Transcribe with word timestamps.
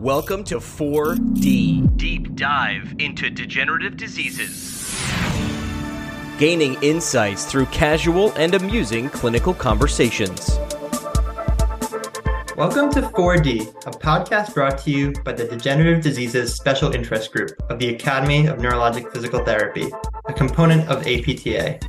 Welcome 0.00 0.42
to 0.44 0.56
4D 0.56 1.98
Deep 1.98 2.34
Dive 2.34 2.94
into 2.98 3.28
Degenerative 3.28 3.96
Diseases. 3.98 4.98
Gaining 6.38 6.82
insights 6.82 7.44
through 7.44 7.66
casual 7.66 8.32
and 8.36 8.54
amusing 8.54 9.10
clinical 9.10 9.52
conversations. 9.52 10.58
Welcome 12.56 12.90
to 12.92 13.02
4D, 13.02 13.68
a 13.86 13.90
podcast 13.90 14.54
brought 14.54 14.78
to 14.78 14.90
you 14.90 15.12
by 15.24 15.32
the 15.32 15.44
Degenerative 15.44 16.02
Diseases 16.02 16.54
Special 16.54 16.94
Interest 16.94 17.30
Group 17.30 17.50
of 17.68 17.78
the 17.78 17.90
Academy 17.90 18.46
of 18.46 18.58
Neurologic 18.58 19.12
Physical 19.12 19.44
Therapy, 19.44 19.90
a 20.24 20.32
component 20.32 20.88
of 20.88 21.06
APTA. 21.06 21.80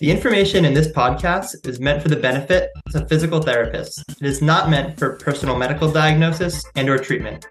The 0.00 0.10
information 0.10 0.64
in 0.64 0.74
this 0.74 0.88
podcast 0.88 1.68
is 1.68 1.78
meant 1.78 2.02
for 2.02 2.08
the 2.08 2.16
benefit 2.16 2.68
of 2.96 3.08
physical 3.08 3.38
therapists. 3.38 4.02
It 4.20 4.26
is 4.26 4.42
not 4.42 4.68
meant 4.68 4.98
for 4.98 5.14
personal 5.18 5.56
medical 5.56 5.88
diagnosis 5.88 6.64
and 6.74 6.88
or 6.88 6.98
treatment. 6.98 7.46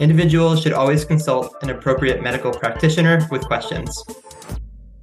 Individuals 0.00 0.60
should 0.60 0.72
always 0.72 1.04
consult 1.04 1.54
an 1.62 1.70
appropriate 1.70 2.20
medical 2.20 2.50
practitioner 2.50 3.24
with 3.30 3.46
questions. 3.46 3.96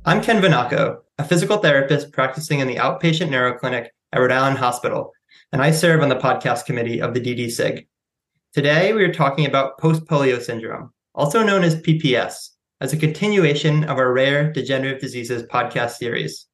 I'm 0.04 0.22
Ken 0.22 0.42
Vinacco, 0.42 0.98
a 1.18 1.24
physical 1.24 1.60
therapist 1.60 2.12
practicing 2.12 2.60
in 2.60 2.68
the 2.68 2.76
outpatient 2.76 3.30
neuroclinic 3.30 3.88
at 4.12 4.20
Rhode 4.20 4.34
Island 4.34 4.58
Hospital, 4.58 5.14
and 5.54 5.62
I 5.62 5.72
serve 5.72 6.02
on 6.02 6.10
the 6.10 6.18
podcast 6.18 6.66
committee 6.66 7.02
of 7.02 7.14
the 7.14 7.22
DDSIG. 7.22 7.88
Today, 8.52 8.92
we 8.92 9.06
are 9.06 9.14
talking 9.14 9.46
about 9.46 9.78
post 9.78 10.04
polio 10.08 10.42
syndrome, 10.42 10.92
also 11.16 11.42
known 11.42 11.64
as 11.64 11.82
PPS, 11.82 12.50
as 12.82 12.92
a 12.92 12.98
continuation 12.98 13.86
of 13.86 13.98
our 13.98 14.12
rare 14.12 14.52
degenerative 14.52 15.00
diseases 15.00 15.44
podcast 15.44 15.92
series. 15.92 16.48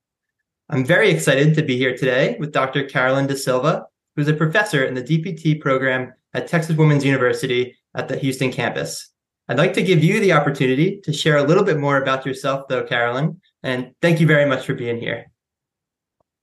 I'm 0.70 0.84
very 0.84 1.09
excited 1.09 1.53
to 1.55 1.63
be 1.63 1.77
here 1.77 1.95
today 1.95 2.35
with 2.39 2.52
Dr. 2.52 2.84
Carolyn 2.84 3.26
DaSilva, 3.26 3.85
who's 4.16 4.27
a 4.27 4.34
professor 4.34 4.84
in 4.84 4.95
the 4.95 5.02
DPT 5.02 5.62
program 5.62 6.13
at 6.34 6.49
Texas 6.49 6.76
Women's 6.76 7.05
University 7.05 7.77
at 7.95 8.09
the 8.09 8.17
Houston 8.17 8.52
campus. 8.52 9.09
I'd 9.48 9.57
like 9.57 9.73
to 9.76 9.81
give 9.81 10.04
you 10.04 10.20
the 10.20 10.34
opportunity 10.34 10.99
to 11.05 11.13
share 11.13 11.37
a 11.37 11.43
little 11.43 11.63
bit 11.63 11.77
more 11.77 12.01
about 12.01 12.26
yourself, 12.26 12.68
though, 12.68 12.84
Carolyn, 12.84 13.40
and 13.63 13.93
thank 14.01 14.20
you 14.20 14.27
very 14.27 14.46
much 14.46 14.65
for 14.65 14.74
being 14.74 14.99
here. 14.99 15.32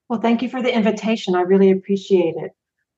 Well, 0.08 0.22
thank 0.22 0.40
you 0.40 0.48
for 0.48 0.62
the 0.62 0.74
invitation. 0.74 1.34
I 1.34 1.42
really 1.42 1.70
appreciate 1.70 2.36
it. 2.38 2.52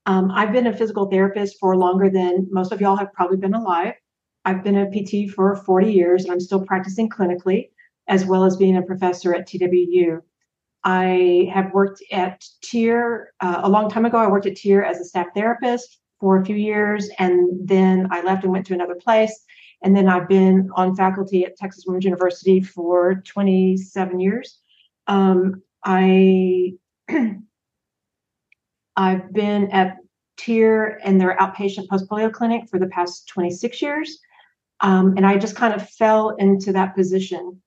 Um, 0.06 0.30
I've 0.30 0.52
been 0.52 0.68
a 0.68 0.76
physical 0.76 1.10
therapist 1.10 1.56
for 1.58 1.76
longer 1.76 2.08
than 2.08 2.46
most 2.52 2.70
of 2.70 2.80
y'all 2.80 2.94
have 2.94 3.12
probably 3.12 3.38
been 3.38 3.54
alive. 3.54 3.94
I've 4.44 4.62
been 4.62 4.76
a 4.76 4.88
PT 4.88 5.28
for 5.32 5.56
40 5.56 5.92
years 5.92 6.22
and 6.22 6.32
I'm 6.32 6.38
still 6.38 6.64
practicing 6.64 7.10
clinically, 7.10 7.70
as 8.06 8.24
well 8.24 8.44
as 8.44 8.56
being 8.56 8.76
a 8.76 8.82
professor 8.82 9.34
at 9.34 9.48
TWU. 9.48 10.20
I 10.86 11.50
have 11.52 11.72
worked 11.72 12.00
at 12.12 12.44
TIRR 12.64 13.24
uh, 13.40 13.60
a 13.64 13.68
long 13.68 13.90
time 13.90 14.04
ago. 14.04 14.18
I 14.18 14.28
worked 14.28 14.46
at 14.46 14.54
TIRR 14.54 14.86
as 14.86 15.00
a 15.00 15.04
staff 15.04 15.26
therapist 15.34 15.98
for 16.20 16.40
a 16.40 16.44
few 16.44 16.54
years, 16.54 17.10
and 17.18 17.68
then 17.68 18.06
I 18.12 18.22
left 18.22 18.44
and 18.44 18.52
went 18.52 18.66
to 18.66 18.74
another 18.74 18.94
place. 18.94 19.44
And 19.82 19.96
then 19.96 20.08
I've 20.08 20.28
been 20.28 20.70
on 20.76 20.94
faculty 20.94 21.44
at 21.44 21.56
Texas 21.56 21.84
Women's 21.88 22.04
University 22.04 22.60
for 22.60 23.16
27 23.26 24.20
years. 24.20 24.60
Um, 25.08 25.60
I 25.84 26.74
I've 28.96 29.32
been 29.32 29.70
at 29.72 29.96
TIRR 30.38 30.98
and 31.02 31.20
their 31.20 31.36
outpatient 31.36 31.88
post 31.88 32.08
polio 32.08 32.32
clinic 32.32 32.68
for 32.70 32.78
the 32.78 32.86
past 32.86 33.26
26 33.26 33.82
years. 33.82 34.20
Um, 34.80 35.14
and 35.16 35.26
I 35.26 35.36
just 35.36 35.56
kind 35.56 35.74
of 35.74 35.90
fell 35.90 36.36
into 36.36 36.72
that 36.74 36.94
position. 36.94 37.60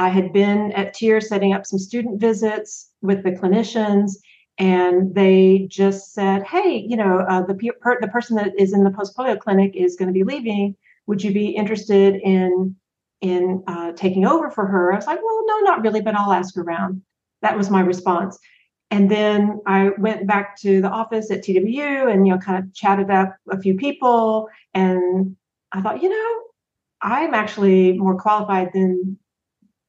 I 0.00 0.08
had 0.08 0.32
been 0.32 0.72
at 0.72 0.94
TIRR 0.94 1.22
setting 1.22 1.52
up 1.52 1.66
some 1.66 1.78
student 1.78 2.18
visits 2.18 2.90
with 3.02 3.22
the 3.22 3.32
clinicians, 3.32 4.12
and 4.56 5.14
they 5.14 5.66
just 5.70 6.14
said, 6.14 6.42
"Hey, 6.42 6.86
you 6.88 6.96
know, 6.96 7.18
uh, 7.28 7.42
the 7.42 7.54
per- 7.82 8.00
the 8.00 8.08
person 8.08 8.34
that 8.36 8.58
is 8.58 8.72
in 8.72 8.82
the 8.82 8.90
post 8.90 9.14
polio 9.14 9.38
clinic 9.38 9.76
is 9.76 9.96
going 9.96 10.08
to 10.08 10.14
be 10.14 10.24
leaving. 10.24 10.74
Would 11.06 11.22
you 11.22 11.34
be 11.34 11.48
interested 11.48 12.14
in 12.14 12.74
in 13.20 13.62
uh, 13.66 13.92
taking 13.92 14.24
over 14.24 14.50
for 14.50 14.66
her?" 14.66 14.90
I 14.90 14.96
was 14.96 15.06
like, 15.06 15.20
"Well, 15.22 15.44
no, 15.46 15.58
not 15.58 15.82
really, 15.82 16.00
but 16.00 16.14
I'll 16.14 16.32
ask 16.32 16.56
around." 16.56 17.02
That 17.42 17.58
was 17.58 17.68
my 17.68 17.82
response. 17.82 18.38
And 18.90 19.10
then 19.10 19.60
I 19.66 19.90
went 19.98 20.26
back 20.26 20.56
to 20.62 20.80
the 20.80 20.88
office 20.88 21.30
at 21.30 21.42
TWU 21.44 22.10
and 22.10 22.26
you 22.26 22.32
know 22.32 22.38
kind 22.38 22.64
of 22.64 22.72
chatted 22.74 23.10
up 23.10 23.36
a 23.50 23.60
few 23.60 23.74
people, 23.76 24.48
and 24.72 25.36
I 25.72 25.82
thought, 25.82 26.02
you 26.02 26.08
know, 26.08 26.30
I'm 27.02 27.34
actually 27.34 27.98
more 27.98 28.16
qualified 28.18 28.70
than 28.72 29.18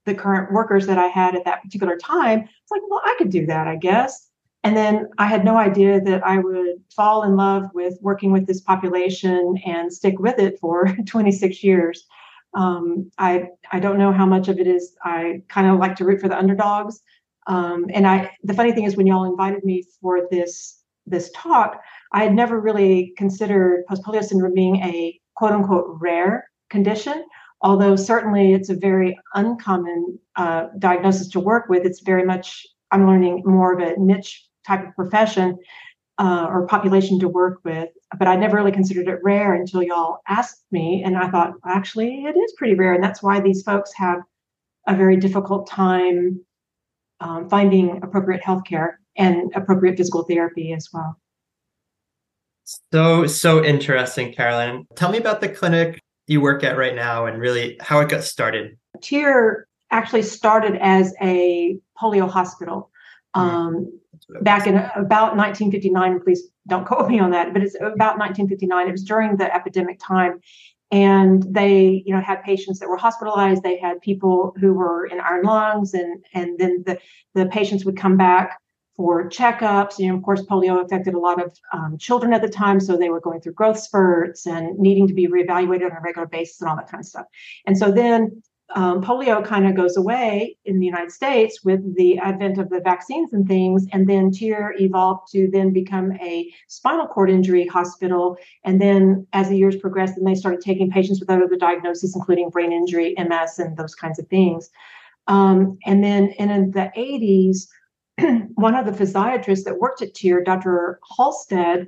the 0.06 0.16
current 0.16 0.52
workers 0.52 0.88
that 0.88 0.98
I 0.98 1.08
had 1.08 1.36
at 1.36 1.46
that 1.46 1.62
particular 1.62 1.98
time. 1.98 2.42
It's 2.42 2.72
like, 2.72 2.82
well, 2.90 3.02
I 3.04 3.16
could 3.18 3.30
do 3.30 3.46
that, 3.48 3.68
I 3.68 3.76
guess. 3.76 4.30
And 4.64 4.78
then 4.78 5.08
I 5.18 5.26
had 5.26 5.44
no 5.44 5.58
idea 5.58 6.00
that 6.02 6.26
I 6.26 6.38
would 6.38 6.76
fall 6.96 7.24
in 7.24 7.36
love 7.36 7.64
with 7.74 7.98
working 8.02 8.32
with 8.32 8.46
this 8.46 8.62
population 8.62 9.56
and 9.66 9.92
stick 9.92 10.20
with 10.20 10.38
it 10.40 10.60
for 10.60 10.96
26 11.06 11.64
years. 11.64 12.06
Um, 12.54 13.10
I 13.18 13.48
I 13.72 13.80
don't 13.80 13.98
know 13.98 14.12
how 14.12 14.26
much 14.26 14.50
of 14.50 14.60
it 14.60 14.68
is. 14.68 14.96
I 15.04 15.42
kind 15.48 15.68
of 15.68 15.80
like 15.80 15.96
to 15.98 16.06
root 16.06 16.20
for 16.20 16.28
the 16.28 16.38
underdogs. 16.38 17.02
Um, 17.48 17.86
and 17.94 18.06
I 18.06 18.32
the 18.44 18.54
funny 18.54 18.72
thing 18.74 18.84
is 18.84 18.98
when 18.98 19.08
y'all 19.08 19.24
invited 19.24 19.64
me 19.64 19.84
for 20.02 20.28
this 20.30 20.84
this 21.08 21.32
talk, 21.34 21.82
I 22.12 22.24
had 22.24 22.34
never 22.34 22.60
really 22.60 23.14
considered 23.18 23.86
post 23.88 24.04
polio 24.04 24.24
syndrome 24.24 24.54
being 24.54 24.76
a 24.78 25.20
quote 25.36 25.54
unquote 25.54 25.98
rare 26.00 26.46
condition 26.70 27.24
although 27.62 27.96
certainly 27.96 28.54
it's 28.54 28.70
a 28.70 28.76
very 28.76 29.18
uncommon 29.36 30.20
uh, 30.36 30.68
diagnosis 30.80 31.28
to 31.30 31.40
work 31.40 31.70
with, 31.70 31.86
it's 31.86 32.02
very 32.02 32.26
much, 32.26 32.66
I'm 32.92 33.08
learning 33.08 33.44
more 33.46 33.74
of 33.74 33.80
a 33.80 34.00
niche 34.00 34.48
type 34.66 34.88
of 34.88 34.96
profession 34.96 35.58
uh, 36.18 36.48
or 36.50 36.68
population 36.68 37.20
to 37.20 37.28
work 37.28 37.60
with. 37.64 37.90
But 38.18 38.28
I 38.28 38.36
never 38.36 38.58
really 38.58 38.72
considered 38.72 39.08
it 39.08 39.20
rare 39.24 39.54
until 39.54 39.82
y'all 39.82 40.20
asked 40.28 40.66
me. 40.72 41.04
And 41.04 41.18
I 41.18 41.30
thought, 41.30 41.54
actually, 41.66 42.26
it 42.26 42.36
is 42.38 42.54
pretty 42.58 42.76
rare. 42.76 42.94
And 42.94 43.04
that's 43.04 43.24
why 43.24 43.40
these 43.40 43.64
folks 43.64 43.92
have 43.96 44.20
a 44.88 44.96
very 44.96 45.18
difficult 45.18 45.68
time 45.68 46.44
um, 47.20 47.48
finding 47.50 48.02
appropriate 48.04 48.44
health 48.44 48.64
care 48.66 49.00
and 49.16 49.52
appropriate 49.56 49.98
physical 49.98 50.24
therapy 50.24 50.74
as 50.74 50.90
well. 50.92 51.18
So, 52.92 53.28
so 53.28 53.64
interesting, 53.64 54.34
Carolyn. 54.34 54.86
Tell 54.96 55.12
me 55.12 55.18
about 55.18 55.42
the 55.42 55.50
clinic 55.50 56.00
you 56.32 56.40
work 56.40 56.64
at 56.64 56.78
right 56.78 56.96
now 56.96 57.26
and 57.26 57.42
really 57.42 57.76
how 57.82 58.00
it 58.00 58.08
got 58.08 58.24
started. 58.24 58.78
TIRR 59.00 59.64
actually 59.92 60.22
started 60.22 60.78
as 60.78 61.14
a 61.22 61.78
polio 62.02 62.30
hospital 62.30 62.90
mm-hmm. 63.36 63.50
um, 63.50 64.00
back 64.42 64.66
in 64.66 64.76
about 64.78 65.36
1959. 65.36 66.22
Please 66.22 66.44
don't 66.68 66.86
quote 66.86 67.10
me 67.10 67.20
on 67.20 67.32
that, 67.32 67.52
but 67.52 67.62
it's 67.62 67.76
about 67.76 68.18
1959. 68.18 68.88
It 68.88 68.92
was 68.92 69.04
during 69.04 69.36
the 69.36 69.54
epidemic 69.54 70.00
time. 70.00 70.40
And 70.90 71.44
they, 71.50 72.02
you 72.06 72.16
know, 72.16 72.22
had 72.22 72.44
patients 72.44 72.80
that 72.80 72.88
were 72.88 72.98
hospitalized. 72.98 73.64
They 73.64 73.78
had 73.78 74.00
people 74.00 74.54
who 74.60 74.74
were 74.74 75.06
in 75.06 75.20
iron 75.22 75.44
lungs, 75.44 75.94
and 75.94 76.22
and 76.34 76.60
then 76.60 76.84
the 76.86 77.00
the 77.34 77.46
patients 77.46 77.86
would 77.86 77.96
come 77.96 78.18
back 78.18 78.60
for 78.96 79.30
checkups. 79.30 80.00
You 80.00 80.10
know, 80.10 80.18
of 80.18 80.24
course, 80.24 80.42
polio 80.44 80.84
affected 80.84 81.14
a 81.14 81.20
lot 81.20 81.44
of 81.44 81.58
um, 81.74 81.98
children 81.98 82.34
at 82.34 82.42
the 82.42 82.50
time, 82.50 82.80
so 82.80 82.98
they 82.98 83.10
were 83.10 83.22
going 83.22 83.42
through 83.42 83.54
growth 83.54 83.80
spurts 83.80 84.46
and 84.46 84.78
needing 84.78 85.08
to 85.08 85.14
be 85.14 85.28
reevaluated 85.28 85.92
on 85.92 85.98
a 85.98 86.02
regular 86.04 86.28
basis 86.28 86.62
and 86.62 86.70
all 86.70 86.76
that 86.76 86.90
kind 86.90 87.02
of 87.02 87.06
stuff. 87.06 87.26
And 87.66 87.78
so 87.78 87.92
then 87.92 88.42
um, 88.76 89.02
polio 89.02 89.44
kind 89.46 89.68
of 89.68 89.76
goes 89.76 89.98
away 89.98 90.58
in 90.66 90.80
the 90.80 90.86
United 90.86 91.12
States 91.12 91.64
with 91.64 91.96
the 91.96 92.18
advent 92.20 92.58
of 92.58 92.70
the 92.70 92.80
vaccines 92.80 93.34
and 93.34 93.48
things, 93.48 93.86
and 93.92 94.08
then 94.08 94.32
TIRR 94.32 94.80
evolved 94.80 95.32
to 95.32 95.50
then 95.52 95.74
become 95.74 96.14
a 96.14 96.52
spinal 96.68 97.08
cord 97.08 97.30
injury 97.30 97.68
hospital. 97.68 98.38
And 98.64 98.82
then 98.82 99.28
as 99.34 99.50
the 99.50 99.58
years 99.58 99.76
progressed, 99.76 100.16
then 100.16 100.26
they 100.26 100.36
started 100.36 100.62
taking 100.62 100.90
patients 100.90 101.20
with 101.20 101.30
other 101.30 101.48
diagnoses, 101.56 102.16
including 102.16 102.50
brain 102.50 102.72
injury, 102.72 103.16
MS, 103.18 103.60
and 103.60 103.76
those 103.76 103.96
kinds 103.96 104.20
of 104.20 104.28
things. 104.28 104.70
Um, 105.28 105.78
and 105.86 106.04
then 106.04 106.34
and 106.40 106.52
in 106.52 106.72
the 106.72 106.92
80s, 106.98 107.68
one 108.56 108.76
of 108.76 108.86
the 108.86 108.92
physiatrists 108.92 109.64
that 109.64 109.80
worked 109.80 110.02
at 110.02 110.14
TIRR, 110.14 110.44
Dr. 110.44 111.00
Halstead, 111.18 111.88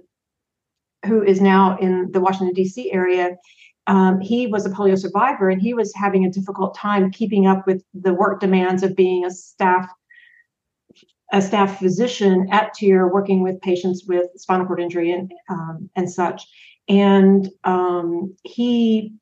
who 1.05 1.21
is 1.21 1.41
now 1.41 1.77
in 1.77 2.09
the 2.11 2.21
Washington, 2.21 2.53
D.C. 2.53 2.91
area, 2.91 3.35
um, 3.87 4.21
he 4.21 4.47
was 4.47 4.65
a 4.65 4.69
polio 4.69 4.97
survivor 4.97 5.49
and 5.49 5.61
he 5.61 5.73
was 5.73 5.93
having 5.93 6.25
a 6.25 6.31
difficult 6.31 6.75
time 6.75 7.11
keeping 7.11 7.47
up 7.47 7.67
with 7.67 7.83
the 7.93 8.13
work 8.13 8.39
demands 8.39 8.81
of 8.81 8.95
being 8.95 9.25
a 9.25 9.31
staff 9.31 9.89
a 11.33 11.41
staff 11.41 11.79
physician 11.79 12.47
at 12.51 12.75
TIRR 12.75 13.11
working 13.11 13.41
with 13.41 13.59
patients 13.61 14.05
with 14.07 14.27
spinal 14.35 14.67
cord 14.67 14.79
injury 14.79 15.11
and 15.11 15.31
um, 15.49 15.89
and 15.95 16.09
such. 16.09 16.43
And 16.87 17.49
um, 17.63 18.35
he 18.43 19.13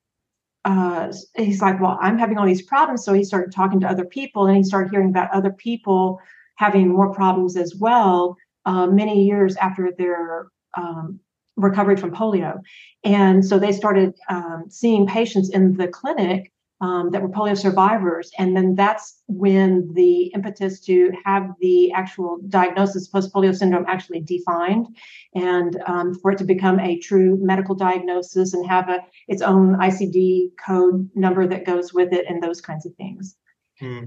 uh, 0.65 1.11
he's 1.35 1.61
like, 1.61 1.79
well, 1.79 1.97
I'm 2.01 2.19
having 2.19 2.37
all 2.37 2.45
these 2.45 2.61
problems. 2.61 3.03
So 3.03 3.13
he 3.13 3.23
started 3.23 3.51
talking 3.51 3.79
to 3.79 3.87
other 3.87 4.05
people 4.05 4.45
and 4.45 4.57
he 4.57 4.63
started 4.63 4.91
hearing 4.91 5.09
about 5.09 5.31
other 5.31 5.51
people 5.51 6.19
having 6.61 6.87
more 6.87 7.11
problems 7.11 7.57
as 7.57 7.73
well 7.75 8.37
uh, 8.65 8.85
many 8.85 9.25
years 9.25 9.55
after 9.55 9.91
their 9.97 10.47
um, 10.77 11.19
recovery 11.57 11.97
from 11.97 12.11
polio. 12.11 12.59
And 13.03 13.43
so 13.43 13.57
they 13.57 13.71
started 13.71 14.13
um, 14.29 14.65
seeing 14.69 15.07
patients 15.07 15.49
in 15.49 15.75
the 15.75 15.87
clinic 15.87 16.51
um, 16.79 17.09
that 17.11 17.21
were 17.23 17.29
polio 17.29 17.57
survivors. 17.57 18.29
And 18.37 18.55
then 18.55 18.75
that's 18.75 19.23
when 19.27 19.91
the 19.93 20.25
impetus 20.35 20.79
to 20.81 21.11
have 21.25 21.49
the 21.59 21.91
actual 21.93 22.37
diagnosis 22.47 23.07
post 23.07 23.33
polio 23.33 23.55
syndrome 23.55 23.85
actually 23.87 24.21
defined 24.21 24.85
and 25.33 25.81
um, 25.87 26.13
for 26.21 26.31
it 26.31 26.37
to 26.39 26.43
become 26.43 26.79
a 26.79 26.99
true 26.99 27.39
medical 27.41 27.73
diagnosis 27.73 28.53
and 28.53 28.67
have 28.67 28.87
a, 28.87 28.99
its 29.27 29.41
own 29.41 29.77
ICD 29.77 30.49
code 30.63 31.09
number 31.15 31.47
that 31.47 31.65
goes 31.65 31.91
with 31.91 32.13
it 32.13 32.25
and 32.29 32.41
those 32.41 32.61
kinds 32.61 32.85
of 32.85 32.93
things. 32.95 33.35
Hmm. 33.79 34.05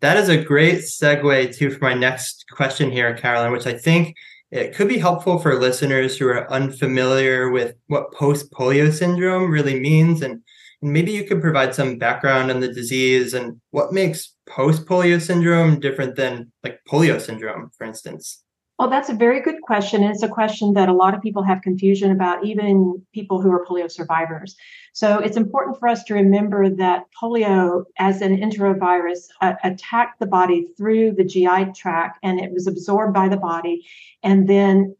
That 0.00 0.16
is 0.16 0.28
a 0.28 0.42
great 0.42 0.80
segue 0.80 1.56
to 1.56 1.70
for 1.70 1.84
my 1.84 1.94
next 1.94 2.44
question 2.50 2.90
here, 2.90 3.16
Carolyn, 3.16 3.52
which 3.52 3.66
I 3.66 3.72
think 3.72 4.14
it 4.50 4.74
could 4.74 4.88
be 4.88 4.98
helpful 4.98 5.38
for 5.38 5.58
listeners 5.58 6.16
who 6.16 6.28
are 6.28 6.50
unfamiliar 6.52 7.50
with 7.50 7.74
what 7.86 8.12
post 8.12 8.52
polio 8.52 8.92
syndrome 8.92 9.50
really 9.50 9.80
means 9.80 10.22
and 10.22 10.42
maybe 10.82 11.12
you 11.12 11.24
could 11.24 11.40
provide 11.40 11.74
some 11.74 11.98
background 11.98 12.50
on 12.50 12.60
the 12.60 12.72
disease 12.72 13.34
and 13.34 13.60
what 13.70 13.92
makes 13.92 14.34
post 14.46 14.86
polio 14.86 15.20
syndrome 15.20 15.80
different 15.80 16.16
than 16.16 16.52
like 16.62 16.80
polio 16.88 17.20
syndrome, 17.20 17.70
for 17.76 17.84
instance. 17.86 18.42
Well, 18.78 18.90
that's 18.90 19.08
a 19.08 19.14
very 19.14 19.40
good 19.40 19.62
question. 19.62 20.02
And 20.02 20.12
it's 20.12 20.22
a 20.22 20.28
question 20.28 20.74
that 20.74 20.90
a 20.90 20.92
lot 20.92 21.14
of 21.14 21.22
people 21.22 21.42
have 21.42 21.62
confusion 21.62 22.10
about, 22.10 22.44
even 22.44 23.02
people 23.14 23.40
who 23.40 23.50
are 23.50 23.64
polio 23.64 23.90
survivors. 23.90 24.54
So 24.92 25.18
it's 25.18 25.38
important 25.38 25.78
for 25.78 25.88
us 25.88 26.04
to 26.04 26.14
remember 26.14 26.68
that 26.68 27.04
polio, 27.20 27.84
as 27.98 28.20
an 28.20 28.36
enterovirus, 28.36 29.28
uh, 29.40 29.54
attacked 29.64 30.20
the 30.20 30.26
body 30.26 30.66
through 30.76 31.12
the 31.12 31.24
GI 31.24 31.72
tract 31.74 32.18
and 32.22 32.38
it 32.38 32.52
was 32.52 32.66
absorbed 32.66 33.14
by 33.14 33.28
the 33.28 33.38
body. 33.38 33.86
And 34.22 34.46
then 34.46 34.94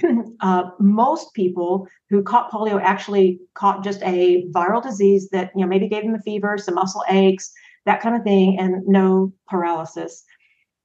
uh, 0.40 0.70
most 0.78 1.34
people 1.34 1.88
who 2.10 2.22
caught 2.22 2.52
polio 2.52 2.80
actually 2.80 3.40
caught 3.54 3.82
just 3.82 4.02
a 4.02 4.46
viral 4.54 4.82
disease 4.82 5.28
that 5.30 5.50
you 5.56 5.62
know 5.62 5.68
maybe 5.68 5.88
gave 5.88 6.04
them 6.04 6.14
a 6.14 6.20
fever, 6.20 6.56
some 6.58 6.76
muscle 6.76 7.04
aches, 7.10 7.52
that 7.86 8.00
kind 8.00 8.14
of 8.14 8.22
thing, 8.22 8.58
and 8.58 8.86
no 8.86 9.32
paralysis. 9.48 10.24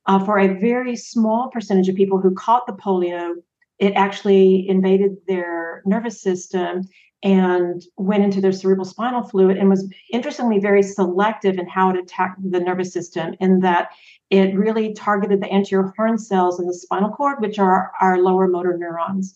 Uh, 0.08 0.24
for 0.24 0.38
a 0.38 0.60
very 0.60 0.96
small 0.96 1.50
percentage 1.50 1.90
of 1.90 1.96
people 1.96 2.20
who 2.20 2.34
caught 2.34 2.68
the 2.68 2.74
polio, 2.74 3.34
it 3.80 3.94
actually 3.94 4.68
invaded 4.70 5.18
their 5.28 5.82
nervous 5.86 6.22
system 6.22 6.84
and 7.24 7.84
went 7.98 8.24
into 8.24 8.40
their 8.40 8.52
cerebral 8.52 8.86
spinal 8.86 9.24
fluid 9.24 9.58
and 9.58 9.68
was 9.68 9.92
interestingly 10.12 10.60
very 10.60 10.84
selective 10.84 11.58
in 11.58 11.68
how 11.68 11.90
it 11.90 11.98
attacked 11.98 12.40
the 12.52 12.60
nervous 12.60 12.94
system 12.94 13.34
in 13.40 13.60
that 13.62 13.90
it 14.30 14.56
really 14.56 14.94
targeted 14.94 15.42
the 15.42 15.52
anterior 15.52 15.92
horn 15.98 16.20
cells 16.20 16.60
in 16.60 16.68
the 16.68 16.74
spinal 16.74 17.10
cord, 17.10 17.42
which 17.42 17.58
are 17.58 17.92
our 18.00 18.20
lower 18.20 18.48
motor 18.48 18.78
neurons. 18.78 19.36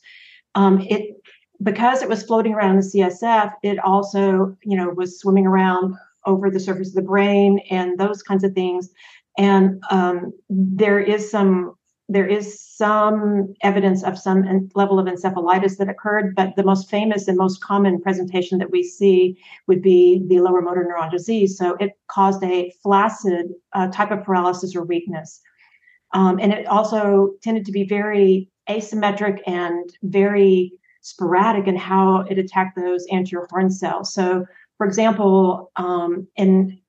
Um, 0.56 0.81
it 0.81 1.15
because 1.62 2.01
it 2.01 2.10
was 2.10 2.24
floating 2.24 2.54
around 2.54 2.77
the 2.77 2.83
CSF, 2.83 3.54
it 3.63 3.80
also, 3.80 4.56
you 4.63 4.77
know, 4.77 4.89
was 4.89 5.19
swimming 5.19 5.45
around 5.45 5.95
over 6.25 6.50
the 6.50 6.60
surface 6.60 6.89
of 6.89 6.94
the 6.94 7.01
brain 7.01 7.60
and 7.69 7.98
those 7.98 8.22
kinds 8.22 8.44
of 8.44 8.54
things. 8.54 8.89
And 9.37 9.81
um, 9.89 10.33
there 10.49 10.99
is 10.99 11.29
some 11.31 11.75
there 12.11 12.27
is 12.27 12.59
some 12.59 13.53
evidence 13.61 14.03
of 14.03 14.17
some 14.17 14.67
level 14.73 14.97
of 14.97 15.05
encephalitis 15.05 15.77
that 15.77 15.89
occurred, 15.89 16.33
but 16.35 16.55
the 16.55 16.63
most 16.63 16.89
famous 16.89 17.27
and 17.27 17.37
most 17.37 17.61
common 17.61 18.01
presentation 18.01 18.57
that 18.57 18.71
we 18.71 18.81
see 18.81 19.37
would 19.67 19.83
be 19.83 20.23
the 20.27 20.39
lower 20.39 20.59
motor 20.59 20.83
neuron 20.83 21.11
disease. 21.11 21.55
So 21.55 21.75
it 21.79 21.91
caused 22.07 22.43
a 22.43 22.73
flaccid 22.81 23.49
uh, 23.73 23.89
type 23.89 24.09
of 24.09 24.23
paralysis 24.23 24.75
or 24.75 24.83
weakness. 24.83 25.39
Um, 26.13 26.39
and 26.39 26.51
it 26.51 26.65
also 26.65 27.33
tended 27.43 27.63
to 27.65 27.71
be 27.71 27.83
very 27.83 28.49
asymmetric 28.67 29.41
and 29.45 29.87
very 30.01 30.71
sporadic 31.01 31.67
in 31.67 31.75
how 31.75 32.21
it 32.21 32.39
attacked 32.39 32.75
those 32.75 33.05
anterior 33.11 33.47
horn 33.51 33.69
cells. 33.69 34.13
So, 34.13 34.45
for 34.77 34.87
example, 34.87 35.71
um, 35.75 36.27
in 36.35 36.79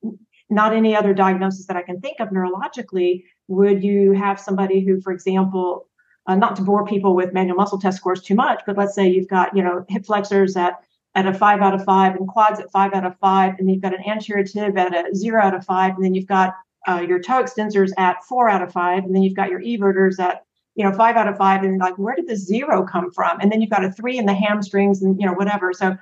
not 0.51 0.75
any 0.75 0.97
other 0.97 1.15
diagnosis 1.15 1.67
that 1.67 1.77
I 1.77 1.83
can 1.83 2.01
think 2.01 2.21
of 2.21 2.29
neurologically, 2.29 3.25
would 3.49 3.83
you 3.83 4.13
have 4.13 4.39
somebody 4.39 4.81
who, 4.85 5.01
for 5.01 5.13
example, 5.13 5.89
uh, 6.27 6.35
not 6.35 6.57
to 6.57 6.63
bore 6.63 6.85
people 6.87 7.15
with 7.15 7.33
manual 7.33 7.57
muscle 7.57 7.79
test 7.79 7.99
scores 7.99 8.21
too 8.21 8.35
much, 8.35 8.61
but 8.67 8.77
let's 8.77 8.95
say 8.95 9.09
you've 9.09 9.29
got, 9.29 9.57
you 9.57 9.63
know, 9.63 9.85
hip 9.89 10.05
flexors 10.05 10.57
at 10.57 10.81
at 11.17 11.27
a 11.27 11.35
five 11.35 11.61
out 11.61 11.75
of 11.75 11.85
five 11.85 12.15
and 12.15 12.29
quads 12.29 12.61
at 12.61 12.71
five 12.71 12.93
out 12.95 13.05
of 13.05 13.19
five, 13.19 13.55
and 13.59 13.71
you've 13.71 13.83
got 13.83 13.95
an 13.95 14.05
anterior 14.07 14.45
tib 14.45 14.79
at 14.79 14.95
a 14.95 15.15
zero 15.15 15.43
out 15.43 15.55
of 15.55 15.65
five, 15.65 15.95
and 15.97 16.05
then 16.05 16.15
you've 16.15 16.27
got 16.27 16.55
uh, 16.89 17.05
your 17.07 17.21
toe 17.21 17.43
extensors 17.43 17.91
at 17.99 18.23
four 18.29 18.49
out 18.49 18.63
of 18.63 18.73
five, 18.73 19.05
and 19.05 19.15
then 19.15 19.23
you've 19.23 19.35
got 19.35 19.51
your 19.51 19.61
everters 19.61 20.21
at 20.21 20.45
you 20.77 20.85
know 20.85 20.93
five 20.93 21.17
out 21.17 21.27
of 21.27 21.37
five, 21.37 21.65
and 21.65 21.79
like 21.79 21.99
where 21.99 22.15
did 22.15 22.29
the 22.29 22.37
zero 22.37 22.87
come 22.87 23.11
from? 23.11 23.41
And 23.41 23.51
then 23.51 23.61
you've 23.61 23.71
got 23.71 23.85
a 23.85 23.91
three 23.91 24.19
in 24.19 24.27
the 24.27 24.35
hamstrings, 24.35 25.03
and 25.03 25.21
you 25.21 25.27
know 25.27 25.33
whatever. 25.33 25.73
So 25.73 25.97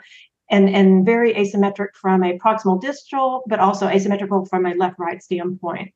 and 0.50 0.68
and 0.68 1.04
very 1.04 1.34
asymmetric 1.34 1.88
from 1.94 2.22
a 2.22 2.38
proximal 2.38 2.80
distal, 2.80 3.42
but 3.46 3.60
also 3.60 3.86
asymmetrical 3.86 4.46
from 4.46 4.66
a 4.66 4.74
left 4.74 4.98
right 4.98 5.22
standpoint. 5.22 5.92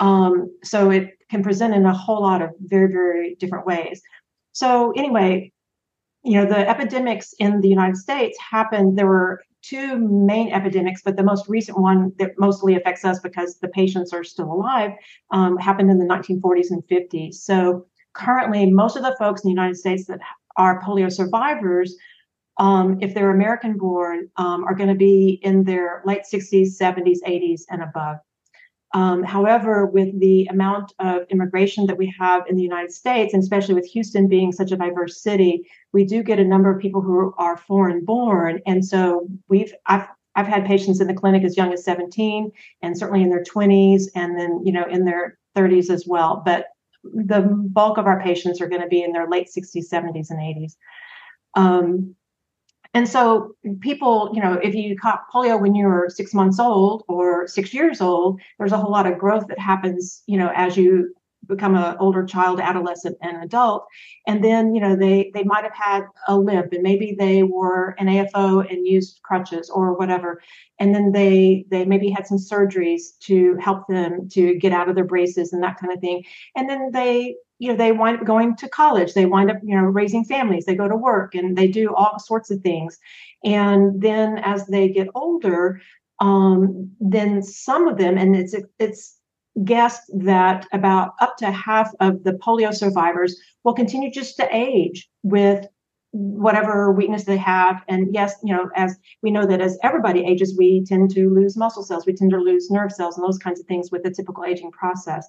Um, 0.00 0.50
so 0.64 0.90
it 0.90 1.10
can 1.30 1.42
present 1.42 1.74
in 1.74 1.86
a 1.86 1.96
whole 1.96 2.22
lot 2.22 2.42
of 2.42 2.50
very, 2.60 2.90
very 2.90 3.36
different 3.36 3.66
ways. 3.66 4.02
So 4.52 4.92
anyway, 4.92 5.52
you 6.24 6.34
know, 6.34 6.46
the 6.46 6.68
epidemics 6.68 7.34
in 7.38 7.60
the 7.60 7.68
United 7.68 7.96
States 7.96 8.38
happened. 8.38 8.98
There 8.98 9.06
were 9.06 9.40
two 9.62 9.96
main 9.96 10.52
epidemics, 10.52 11.02
but 11.04 11.16
the 11.16 11.22
most 11.22 11.48
recent 11.48 11.78
one 11.78 12.12
that 12.18 12.32
mostly 12.38 12.76
affects 12.76 13.04
us 13.04 13.20
because 13.20 13.58
the 13.58 13.68
patients 13.68 14.12
are 14.12 14.24
still 14.24 14.52
alive 14.52 14.92
um, 15.30 15.56
happened 15.56 15.90
in 15.90 15.98
the 15.98 16.04
1940s 16.04 16.70
and 16.70 16.82
50s. 16.88 17.34
So 17.34 17.86
currently, 18.12 18.70
most 18.70 18.96
of 18.96 19.02
the 19.02 19.16
folks 19.18 19.42
in 19.42 19.48
the 19.48 19.54
United 19.54 19.76
States 19.76 20.06
that 20.06 20.20
are 20.56 20.82
polio 20.82 21.10
survivors, 21.10 21.96
um, 22.58 22.98
if 23.00 23.14
they're 23.14 23.30
American 23.30 23.78
born, 23.78 24.28
um, 24.36 24.64
are 24.64 24.74
going 24.74 24.88
to 24.88 24.94
be 24.94 25.40
in 25.42 25.64
their 25.64 26.02
late 26.04 26.22
60s, 26.32 26.78
70s, 26.80 27.18
80s, 27.26 27.62
and 27.70 27.82
above. 27.82 28.18
Um, 28.94 29.22
however, 29.22 29.86
with 29.86 30.18
the 30.20 30.46
amount 30.46 30.92
of 30.98 31.22
immigration 31.30 31.86
that 31.86 31.96
we 31.96 32.14
have 32.18 32.46
in 32.46 32.56
the 32.56 32.62
United 32.62 32.92
States, 32.92 33.32
and 33.32 33.42
especially 33.42 33.74
with 33.74 33.86
Houston 33.86 34.28
being 34.28 34.52
such 34.52 34.70
a 34.70 34.76
diverse 34.76 35.22
city, 35.22 35.66
we 35.92 36.04
do 36.04 36.22
get 36.22 36.38
a 36.38 36.44
number 36.44 36.70
of 36.70 36.80
people 36.80 37.00
who 37.00 37.34
are 37.38 37.56
foreign 37.56 38.04
born. 38.04 38.60
And 38.66 38.84
so 38.84 39.26
we've 39.48 39.72
I've 39.86 40.06
I've 40.34 40.46
had 40.46 40.66
patients 40.66 41.00
in 41.00 41.06
the 41.06 41.14
clinic 41.14 41.42
as 41.42 41.56
young 41.56 41.72
as 41.72 41.84
17 41.84 42.50
and 42.82 42.98
certainly 42.98 43.22
in 43.22 43.28
their 43.28 43.44
20s 43.44 44.04
and 44.14 44.38
then 44.38 44.60
you 44.64 44.72
know 44.72 44.84
in 44.84 45.04
their 45.04 45.38
30s 45.56 45.90
as 45.90 46.06
well. 46.06 46.42
But 46.44 46.66
the 47.02 47.40
bulk 47.40 47.98
of 47.98 48.06
our 48.06 48.22
patients 48.22 48.60
are 48.60 48.68
going 48.68 48.82
to 48.82 48.88
be 48.88 49.02
in 49.02 49.12
their 49.12 49.28
late 49.28 49.48
60s, 49.48 49.88
70s, 49.90 50.30
and 50.30 50.38
80s. 50.38 50.76
Um, 51.54 52.14
and 52.94 53.08
so 53.08 53.54
people, 53.80 54.30
you 54.34 54.42
know, 54.42 54.54
if 54.62 54.74
you 54.74 54.96
caught 54.96 55.30
polio 55.32 55.60
when 55.60 55.74
you 55.74 55.86
were 55.86 56.08
six 56.10 56.34
months 56.34 56.58
old 56.60 57.04
or 57.08 57.48
six 57.48 57.72
years 57.72 58.00
old, 58.00 58.40
there's 58.58 58.72
a 58.72 58.76
whole 58.78 58.90
lot 58.90 59.06
of 59.06 59.18
growth 59.18 59.46
that 59.48 59.58
happens, 59.58 60.22
you 60.26 60.36
know, 60.36 60.52
as 60.54 60.76
you 60.76 61.14
become 61.46 61.74
an 61.74 61.96
older 61.98 62.24
child, 62.24 62.60
adolescent, 62.60 63.16
and 63.20 63.42
adult. 63.42 63.86
And 64.26 64.42
then, 64.42 64.74
you 64.74 64.80
know, 64.80 64.96
they 64.96 65.30
they 65.34 65.44
might 65.44 65.64
have 65.64 65.74
had 65.74 66.04
a 66.28 66.38
limp 66.38 66.72
and 66.72 66.82
maybe 66.82 67.14
they 67.18 67.42
were 67.42 67.94
an 67.98 68.06
AFO 68.06 68.68
and 68.70 68.86
used 68.86 69.20
crutches 69.22 69.70
or 69.70 69.94
whatever. 69.94 70.40
And 70.78 70.94
then 70.94 71.12
they 71.12 71.64
they 71.70 71.84
maybe 71.84 72.10
had 72.10 72.26
some 72.26 72.38
surgeries 72.38 73.18
to 73.20 73.56
help 73.56 73.86
them 73.88 74.28
to 74.30 74.56
get 74.58 74.72
out 74.72 74.88
of 74.88 74.94
their 74.94 75.04
braces 75.04 75.52
and 75.52 75.62
that 75.62 75.78
kind 75.78 75.92
of 75.92 76.00
thing. 76.00 76.24
And 76.56 76.68
then 76.68 76.90
they 76.92 77.36
you 77.58 77.68
know 77.68 77.76
they 77.76 77.92
wind 77.92 78.18
up 78.18 78.26
going 78.26 78.56
to 78.56 78.68
college 78.68 79.14
they 79.14 79.24
wind 79.24 79.48
up 79.48 79.58
you 79.62 79.76
know 79.76 79.84
raising 79.84 80.24
families 80.24 80.64
they 80.64 80.74
go 80.74 80.88
to 80.88 80.96
work 80.96 81.36
and 81.36 81.56
they 81.56 81.68
do 81.68 81.94
all 81.94 82.18
sorts 82.18 82.50
of 82.50 82.60
things 82.62 82.98
and 83.44 84.02
then 84.02 84.38
as 84.38 84.66
they 84.66 84.88
get 84.88 85.06
older 85.14 85.80
um, 86.18 86.90
then 87.00 87.42
some 87.42 87.86
of 87.86 87.98
them 87.98 88.18
and 88.18 88.34
it's 88.34 88.54
it's 88.80 89.16
guessed 89.64 90.10
that 90.14 90.66
about 90.72 91.12
up 91.20 91.36
to 91.36 91.50
half 91.50 91.90
of 92.00 92.24
the 92.24 92.32
polio 92.32 92.74
survivors 92.74 93.36
will 93.64 93.74
continue 93.74 94.10
just 94.10 94.36
to 94.36 94.48
age 94.50 95.08
with 95.22 95.66
whatever 96.12 96.92
weakness 96.92 97.24
they 97.24 97.36
have. 97.36 97.82
And 97.88 98.14
yes 98.14 98.34
you 98.42 98.54
know 98.54 98.70
as 98.76 98.96
we 99.22 99.30
know 99.30 99.46
that 99.46 99.60
as 99.60 99.78
everybody 99.82 100.24
ages 100.24 100.54
we 100.56 100.84
tend 100.84 101.10
to 101.12 101.28
lose 101.28 101.56
muscle 101.56 101.82
cells. 101.82 102.06
We 102.06 102.14
tend 102.14 102.30
to 102.32 102.38
lose 102.38 102.70
nerve 102.70 102.92
cells 102.92 103.16
and 103.16 103.26
those 103.26 103.38
kinds 103.38 103.60
of 103.60 103.66
things 103.66 103.90
with 103.90 104.02
the 104.02 104.10
typical 104.10 104.44
aging 104.44 104.72
process. 104.72 105.28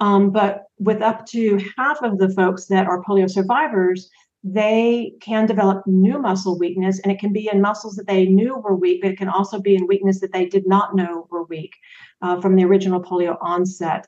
Um, 0.00 0.30
but 0.30 0.64
with 0.78 1.02
up 1.02 1.26
to 1.26 1.60
half 1.76 2.02
of 2.02 2.18
the 2.18 2.30
folks 2.30 2.66
that 2.66 2.86
are 2.86 3.02
polio 3.02 3.30
survivors, 3.30 4.08
they 4.42 5.12
can 5.20 5.44
develop 5.44 5.86
new 5.86 6.18
muscle 6.18 6.58
weakness, 6.58 6.98
and 7.00 7.12
it 7.12 7.18
can 7.18 7.32
be 7.32 7.50
in 7.52 7.60
muscles 7.60 7.96
that 7.96 8.06
they 8.06 8.24
knew 8.24 8.56
were 8.56 8.74
weak, 8.74 9.02
but 9.02 9.10
it 9.10 9.18
can 9.18 9.28
also 9.28 9.60
be 9.60 9.76
in 9.76 9.86
weakness 9.86 10.20
that 10.20 10.32
they 10.32 10.46
did 10.46 10.66
not 10.66 10.96
know 10.96 11.26
were 11.30 11.44
weak 11.44 11.74
uh, 12.22 12.40
from 12.40 12.56
the 12.56 12.64
original 12.64 13.02
polio 13.02 13.36
onset. 13.40 14.06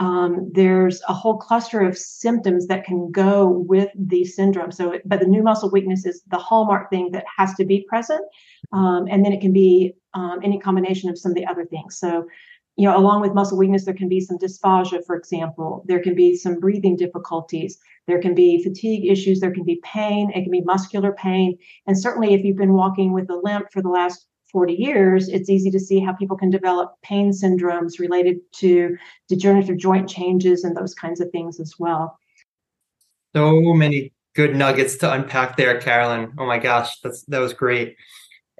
Um, 0.00 0.50
there's 0.52 1.00
a 1.08 1.14
whole 1.14 1.38
cluster 1.38 1.80
of 1.80 1.96
symptoms 1.96 2.66
that 2.66 2.84
can 2.84 3.12
go 3.12 3.48
with 3.48 3.90
the 3.96 4.24
syndrome. 4.24 4.72
So, 4.72 4.98
but 5.04 5.20
the 5.20 5.26
new 5.26 5.42
muscle 5.42 5.70
weakness 5.70 6.04
is 6.04 6.22
the 6.26 6.38
hallmark 6.38 6.90
thing 6.90 7.12
that 7.12 7.24
has 7.36 7.54
to 7.54 7.64
be 7.64 7.86
present, 7.88 8.22
um, 8.72 9.06
and 9.08 9.24
then 9.24 9.32
it 9.32 9.40
can 9.40 9.52
be 9.52 9.94
um, 10.14 10.40
any 10.42 10.58
combination 10.58 11.10
of 11.10 11.18
some 11.18 11.30
of 11.30 11.36
the 11.36 11.46
other 11.46 11.64
things. 11.64 11.98
So, 11.98 12.26
you 12.76 12.88
know, 12.88 12.96
along 12.96 13.20
with 13.20 13.34
muscle 13.34 13.56
weakness, 13.56 13.84
there 13.84 13.94
can 13.94 14.08
be 14.08 14.20
some 14.20 14.36
dysphagia, 14.36 15.06
for 15.06 15.14
example. 15.14 15.84
There 15.86 16.02
can 16.02 16.16
be 16.16 16.34
some 16.34 16.58
breathing 16.58 16.96
difficulties. 16.96 17.78
There 18.08 18.20
can 18.20 18.34
be 18.34 18.64
fatigue 18.64 19.06
issues. 19.08 19.38
There 19.38 19.52
can 19.52 19.64
be 19.64 19.80
pain. 19.84 20.30
It 20.34 20.42
can 20.42 20.50
be 20.50 20.62
muscular 20.62 21.12
pain. 21.12 21.56
And 21.86 21.96
certainly, 21.96 22.34
if 22.34 22.44
you've 22.44 22.56
been 22.56 22.72
walking 22.72 23.12
with 23.12 23.30
a 23.30 23.36
limp 23.36 23.66
for 23.72 23.80
the 23.80 23.88
last 23.88 24.26
40 24.54 24.74
years, 24.74 25.28
it's 25.28 25.50
easy 25.50 25.68
to 25.72 25.80
see 25.80 25.98
how 25.98 26.12
people 26.12 26.36
can 26.36 26.48
develop 26.48 26.94
pain 27.02 27.32
syndromes 27.32 27.98
related 27.98 28.38
to 28.52 28.96
degenerative 29.28 29.76
joint 29.76 30.08
changes 30.08 30.62
and 30.62 30.76
those 30.76 30.94
kinds 30.94 31.20
of 31.20 31.28
things 31.30 31.58
as 31.58 31.74
well. 31.76 32.16
So 33.34 33.60
many 33.74 34.12
good 34.36 34.54
nuggets 34.54 34.96
to 34.98 35.12
unpack 35.12 35.56
there, 35.56 35.80
Carolyn. 35.80 36.32
Oh 36.38 36.46
my 36.46 36.58
gosh, 36.58 37.00
that's 37.00 37.22
that 37.24 37.40
was 37.40 37.52
great. 37.52 37.96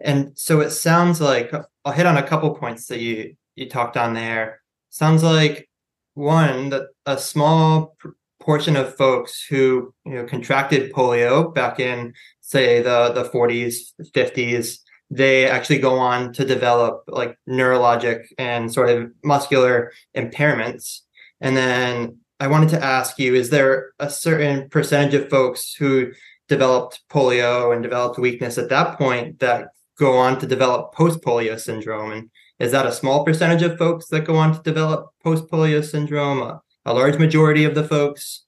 And 0.03 0.37
so 0.37 0.61
it 0.61 0.71
sounds 0.71 1.21
like 1.21 1.53
I'll 1.85 1.93
hit 1.93 2.07
on 2.07 2.17
a 2.17 2.27
couple 2.27 2.53
points 2.57 2.87
that 2.89 2.99
you 2.99 3.37
you 3.55 3.71
talked 3.71 3.97
on 3.97 4.15
there. 4.15 4.63
Sounds 4.91 5.23
like 5.23 5.71
one 6.15 6.71
that 6.71 6.89
a 7.07 7.17
small 7.17 7.97
portion 8.41 8.75
of 8.75 8.97
folks 8.97 9.47
who 9.49 9.95
you 10.05 10.15
know 10.15 10.25
contracted 10.25 10.93
polio 10.93 11.55
back 11.55 11.79
in 11.79 12.13
say 12.41 12.83
the 12.83 13.13
the 13.13 13.31
40s 13.31 13.93
50s 14.13 14.81
they 15.15 15.49
actually 15.49 15.79
go 15.79 15.97
on 15.97 16.33
to 16.33 16.45
develop 16.45 17.05
like 17.07 17.39
neurologic 17.49 18.27
and 18.37 18.73
sort 18.73 18.91
of 18.91 19.11
muscular 19.23 19.93
impairments. 20.17 21.01
And 21.41 21.57
then 21.57 22.19
i 22.41 22.49
wanted 22.49 22.69
to 22.69 22.85
ask 22.85 23.17
you 23.19 23.35
is 23.35 23.51
there 23.51 23.93
a 24.01 24.11
certain 24.11 24.69
percentage 24.69 25.15
of 25.15 25.31
folks 25.31 25.73
who 25.73 26.11
developed 26.49 27.01
polio 27.09 27.73
and 27.73 27.81
developed 27.83 28.19
weakness 28.19 28.59
at 28.59 28.69
that 28.71 28.99
point 28.99 29.39
that 29.39 29.69
go 29.99 30.17
on 30.17 30.39
to 30.41 30.47
develop 30.47 30.93
post 30.93 31.21
polio 31.23 31.59
syndrome? 31.59 32.11
And 32.11 32.31
is 32.59 32.73
that 32.73 32.87
a 32.87 32.93
small 32.93 33.25
percentage 33.25 33.63
of 33.63 33.79
folks 33.79 34.09
that 34.09 34.25
go 34.25 34.37
on 34.37 34.55
to 34.55 34.63
develop 34.63 35.11
post 35.23 35.49
polio 35.49 35.85
syndrome? 35.85 36.43
A, 36.43 36.61
a 36.85 36.93
large 36.93 37.19
majority 37.19 37.65
of 37.65 37.75
the 37.75 37.85
folks? 37.85 38.45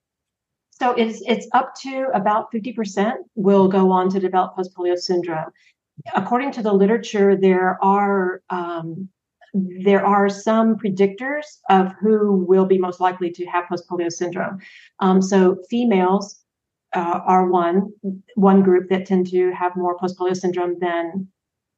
So 0.71 0.93
it's 0.93 1.23
it's 1.27 1.49
up 1.55 1.75
to 1.83 2.09
about 2.13 2.53
50% 2.53 3.13
will 3.35 3.69
go 3.69 3.91
on 3.91 4.11
to 4.11 4.21
develop 4.21 4.57
post 4.57 4.75
polio 4.75 4.97
syndrome. 4.97 5.51
According 6.15 6.53
to 6.53 6.63
the 6.63 6.73
literature, 6.73 7.37
there 7.37 7.83
are 7.83 8.43
um, 8.51 9.09
there 9.55 10.05
are 10.05 10.29
some 10.29 10.77
predictors 10.77 11.47
of 11.71 11.95
who 12.01 12.45
will 12.47 12.67
be 12.67 12.79
most 12.79 13.01
likely 13.01 13.31
to 13.31 13.47
have 13.47 13.69
post 13.69 13.89
polio 13.89 14.13
syndrome. 14.13 14.59
Um, 15.01 15.23
so 15.23 15.57
females 15.71 16.41
uh, 16.95 17.21
are 17.25 17.49
one 17.49 17.93
one 18.35 18.63
group 18.63 18.89
that 18.91 19.07
tend 19.07 19.29
to 19.29 19.53
have 19.53 19.77
more 19.77 19.99
post 19.99 20.19
polio 20.19 20.37
syndrome 20.37 20.79
than 20.81 21.29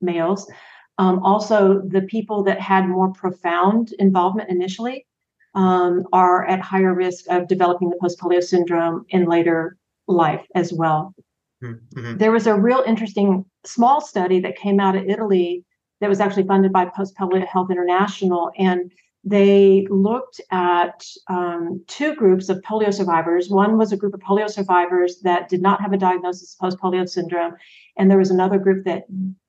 males. 0.01 0.51
Um, 0.99 1.21
also, 1.23 1.83
the 1.87 2.03
people 2.03 2.43
that 2.45 2.61
had 2.61 2.89
more 2.89 3.13
profound 3.13 3.93
involvement 4.01 4.51
initially 4.51 5.07
um, 5.55 6.05
are 6.13 6.45
at 6.47 6.61
higher 6.61 6.93
risk 6.93 7.25
of 7.29 7.49
developing 7.49 7.91
the 7.91 7.99
post 8.01 8.19
polio 8.19 8.43
syndrome 8.43 9.07
in 9.11 9.27
later 9.27 9.77
life 10.09 10.45
as 10.55 10.73
well. 10.73 11.15
Mm-hmm. 11.63 12.17
There 12.19 12.33
was 12.33 12.47
a 12.47 12.55
real 12.55 12.85
interesting 12.87 13.45
small 13.65 14.01
study 14.01 14.41
that 14.41 14.57
came 14.57 14.81
out 14.81 14.97
of 14.97 15.05
Italy 15.05 15.65
that 16.01 16.09
was 16.09 16.21
actually 16.21 16.47
funded 16.47 16.73
by 16.73 16.87
Post 16.87 17.17
Polio 17.17 17.47
Health 17.47 17.71
International. 17.71 18.53
And 18.59 18.93
they 19.25 19.87
looked 19.91 20.41
at 20.51 21.05
um, 21.29 21.83
two 21.87 22.15
groups 22.15 22.49
of 22.49 22.59
polio 22.59 22.95
survivors. 22.95 23.51
One 23.51 23.77
was 23.77 23.93
a 23.93 23.97
group 23.97 24.15
of 24.15 24.21
polio 24.21 24.49
survivors 24.49 25.21
that 25.23 25.49
did 25.49 25.61
not 25.61 25.81
have 25.81 25.93
a 25.93 25.99
diagnosis 25.99 26.55
of 26.55 26.61
post 26.61 26.79
polio 26.79 27.09
syndrome, 27.09 27.55
and 27.97 28.11
there 28.11 28.19
was 28.19 28.31
another 28.31 28.59
group 28.59 28.85
that 28.85 29.05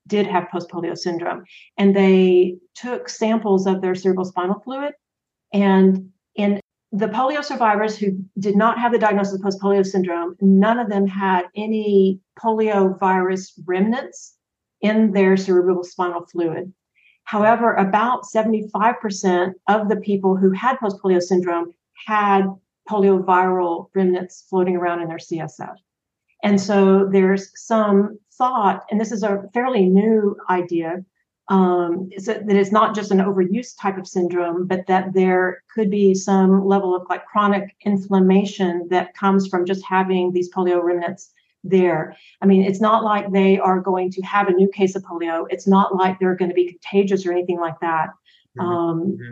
did 0.08 0.26
have 0.26 0.50
post 0.50 0.70
polio 0.70 0.98
syndrome. 0.98 1.44
And 1.78 1.96
they 1.96 2.58
took 2.76 3.10
samples 3.10 3.68
of 3.68 3.82
their 3.82 3.96
cerebral 3.96 4.26
spinal 4.26 4.60
fluid 4.60 4.94
and 5.54 6.10
in 6.36 6.60
the 6.92 7.08
polio 7.08 7.44
survivors 7.44 7.98
who 7.98 8.18
did 8.40 8.56
not 8.56 8.80
have 8.80 8.92
the 8.92 8.98
diagnosis 9.00 9.36
of 9.36 9.42
post 9.42 9.62
polio 9.62 9.86
syndrome, 9.86 10.36
none 10.42 10.80
of 10.80 10.90
them 10.90 11.06
had 11.06 11.44
any 11.56 12.20
polio 12.38 12.98
virus 13.00 13.54
remnants 13.66 14.36
in 14.82 15.12
their 15.12 15.38
cerebral 15.38 15.84
spinal 15.84 16.26
fluid. 16.26 16.74
However, 17.26 17.74
about 17.76 18.24
75% 18.24 19.54
of 19.68 19.88
the 19.88 19.98
people 19.98 20.36
who 20.36 20.52
had 20.52 20.80
post 20.80 20.98
polio 21.04 21.22
syndrome 21.22 21.74
had 22.08 22.46
polioviral 22.90 23.90
remnants 23.94 24.46
floating 24.50 24.76
around 24.76 25.02
in 25.02 25.08
their 25.08 25.18
CSF. 25.18 25.76
And 26.44 26.60
so 26.60 27.08
there's 27.12 27.52
some 27.56 28.18
thought, 28.36 28.86
and 28.90 29.00
this 29.00 29.12
is 29.12 29.22
a 29.22 29.44
fairly 29.54 29.86
new 29.86 30.36
idea, 30.50 31.04
um, 31.50 32.10
so 32.20 32.34
that 32.34 32.56
it's 32.56 32.72
not 32.72 32.94
just 32.94 33.10
an 33.10 33.18
overuse 33.18 33.74
type 33.80 33.98
of 33.98 34.08
syndrome, 34.08 34.68
but 34.68 34.86
that 34.86 35.14
there 35.14 35.64
could 35.74 35.90
be 35.90 36.14
some 36.14 36.66
level 36.66 36.96
of 36.96 37.08
like 37.10 37.26
chronic 37.26 37.76
inflammation 37.84 38.88
that 38.92 39.16
comes 39.16 39.48
from 39.48 39.66
just 39.66 39.84
having 39.84 40.32
these 40.32 40.54
polio 40.54 40.82
remnants 40.82 41.32
there. 41.64 42.16
I 42.42 42.46
mean, 42.46 42.64
it's 42.64 42.80
not 42.80 43.04
like 43.04 43.32
they 43.32 43.58
are 43.58 43.82
going 43.82 44.12
to 44.12 44.22
have 44.22 44.48
a 44.48 44.54
new 44.54 44.70
case 44.70 44.96
of 44.96 45.02
polio. 45.02 45.48
It's 45.50 45.68
not 45.68 45.96
like 45.96 46.20
they're 46.20 46.36
going 46.36 46.50
to 46.50 46.56
be 46.56 46.68
contagious 46.68 47.26
or 47.26 47.32
anything 47.32 47.60
like 47.60 47.80
that. 47.82 48.10
Mm-hmm. 48.58 48.62
Um, 48.62 49.02
mm-hmm. 49.02 49.32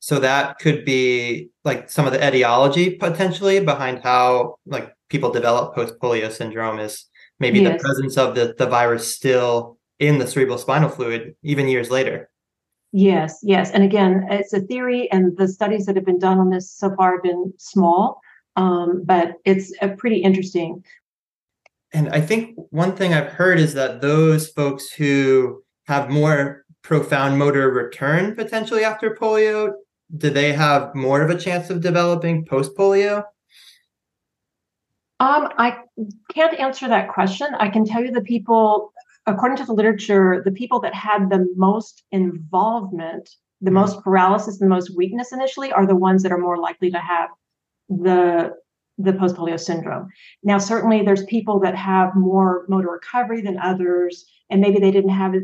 so 0.00 0.18
that 0.18 0.58
could 0.58 0.84
be 0.84 1.48
like 1.64 1.90
some 1.90 2.06
of 2.06 2.12
the 2.12 2.26
etiology 2.26 2.90
potentially 2.90 3.60
behind 3.60 4.02
how 4.02 4.56
like 4.66 4.92
people 5.08 5.30
develop 5.30 5.74
post 5.74 5.98
polio 5.98 6.30
syndrome 6.30 6.78
is 6.78 7.06
maybe 7.40 7.60
yes. 7.60 7.72
the 7.72 7.78
presence 7.78 8.18
of 8.18 8.34
the, 8.34 8.54
the 8.58 8.66
virus 8.66 9.14
still 9.14 9.77
in 9.98 10.18
the 10.18 10.26
cerebral 10.26 10.58
spinal 10.58 10.88
fluid 10.88 11.34
even 11.42 11.68
years 11.68 11.90
later. 11.90 12.30
Yes, 12.92 13.40
yes. 13.42 13.70
And 13.70 13.84
again, 13.84 14.26
it's 14.30 14.52
a 14.52 14.60
theory, 14.60 15.10
and 15.10 15.36
the 15.36 15.48
studies 15.48 15.84
that 15.86 15.96
have 15.96 16.06
been 16.06 16.18
done 16.18 16.38
on 16.38 16.50
this 16.50 16.70
so 16.70 16.94
far 16.96 17.12
have 17.12 17.22
been 17.22 17.52
small, 17.58 18.20
um, 18.56 19.02
but 19.04 19.34
it's 19.44 19.72
a 19.82 19.88
pretty 19.88 20.18
interesting. 20.18 20.82
And 21.92 22.08
I 22.10 22.20
think 22.20 22.54
one 22.70 22.96
thing 22.96 23.12
I've 23.12 23.32
heard 23.32 23.58
is 23.58 23.74
that 23.74 24.00
those 24.00 24.48
folks 24.48 24.90
who 24.90 25.62
have 25.86 26.10
more 26.10 26.64
profound 26.82 27.38
motor 27.38 27.70
return 27.70 28.34
potentially 28.34 28.84
after 28.84 29.14
polio, 29.14 29.72
do 30.16 30.30
they 30.30 30.52
have 30.52 30.94
more 30.94 31.20
of 31.22 31.30
a 31.30 31.38
chance 31.38 31.68
of 31.68 31.82
developing 31.82 32.46
post 32.46 32.74
polio? 32.74 33.24
Um, 35.20 35.48
I 35.58 35.78
can't 36.32 36.58
answer 36.58 36.88
that 36.88 37.08
question. 37.08 37.48
I 37.58 37.68
can 37.68 37.84
tell 37.84 38.02
you 38.02 38.12
the 38.12 38.20
people 38.20 38.92
according 39.28 39.58
to 39.58 39.64
the 39.64 39.72
literature, 39.72 40.42
the 40.44 40.50
people 40.50 40.80
that 40.80 40.94
had 40.94 41.30
the 41.30 41.46
most 41.56 42.04
involvement, 42.12 43.30
the 43.60 43.70
mm-hmm. 43.70 43.74
most 43.74 44.02
paralysis, 44.02 44.58
the 44.58 44.66
most 44.66 44.96
weakness 44.96 45.32
initially 45.32 45.72
are 45.72 45.86
the 45.86 45.96
ones 45.96 46.22
that 46.22 46.32
are 46.32 46.38
more 46.38 46.58
likely 46.58 46.90
to 46.90 46.98
have 46.98 47.30
the 47.88 48.54
the 49.00 49.12
post 49.12 49.36
polio 49.36 49.58
syndrome. 49.58 50.08
Now, 50.42 50.58
certainly, 50.58 51.02
there's 51.02 51.24
people 51.26 51.60
that 51.60 51.76
have 51.76 52.16
more 52.16 52.66
motor 52.68 52.90
recovery 52.90 53.40
than 53.40 53.56
others, 53.58 54.26
and 54.50 54.60
maybe 54.60 54.80
they 54.80 54.90
didn't 54.90 55.10
have 55.10 55.34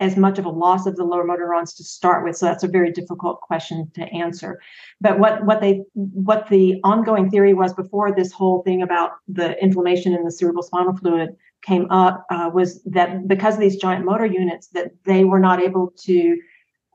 as 0.00 0.16
much 0.16 0.38
of 0.38 0.46
a 0.46 0.50
loss 0.50 0.86
of 0.86 0.96
the 0.96 1.04
lower 1.04 1.24
motor 1.24 1.42
neurons 1.42 1.74
to 1.74 1.84
start 1.84 2.24
with. 2.24 2.36
So 2.36 2.46
that's 2.46 2.64
a 2.64 2.68
very 2.68 2.90
difficult 2.90 3.40
question 3.42 3.90
to 3.94 4.02
answer. 4.04 4.60
But 5.00 5.18
what 5.18 5.44
what 5.44 5.60
they 5.60 5.82
what 5.94 6.48
the 6.48 6.80
ongoing 6.84 7.30
theory 7.30 7.52
was 7.52 7.74
before 7.74 8.14
this 8.14 8.32
whole 8.32 8.62
thing 8.62 8.82
about 8.82 9.12
the 9.28 9.62
inflammation 9.62 10.14
in 10.14 10.24
the 10.24 10.32
cerebral 10.32 10.62
spinal 10.62 10.96
fluid 10.96 11.36
came 11.62 11.90
up 11.90 12.24
uh, 12.30 12.50
was 12.52 12.82
that 12.84 13.28
because 13.28 13.54
of 13.54 13.60
these 13.60 13.76
giant 13.76 14.04
motor 14.04 14.26
units, 14.26 14.68
that 14.68 14.92
they 15.04 15.24
were 15.24 15.40
not 15.40 15.62
able 15.62 15.92
to 16.04 16.38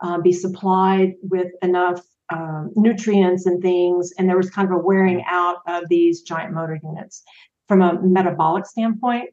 uh, 0.02 0.20
be 0.20 0.32
supplied 0.32 1.14
with 1.22 1.48
enough 1.62 2.02
um, 2.34 2.72
nutrients 2.76 3.46
and 3.46 3.62
things, 3.62 4.12
and 4.18 4.28
there 4.28 4.38
was 4.38 4.50
kind 4.50 4.68
of 4.68 4.76
a 4.76 4.82
wearing 4.82 5.24
out 5.28 5.58
of 5.68 5.88
these 5.90 6.22
giant 6.22 6.54
motor 6.54 6.80
units 6.84 7.24
from 7.68 7.82
a 7.82 8.02
metabolic 8.02 8.66
standpoint. 8.66 9.30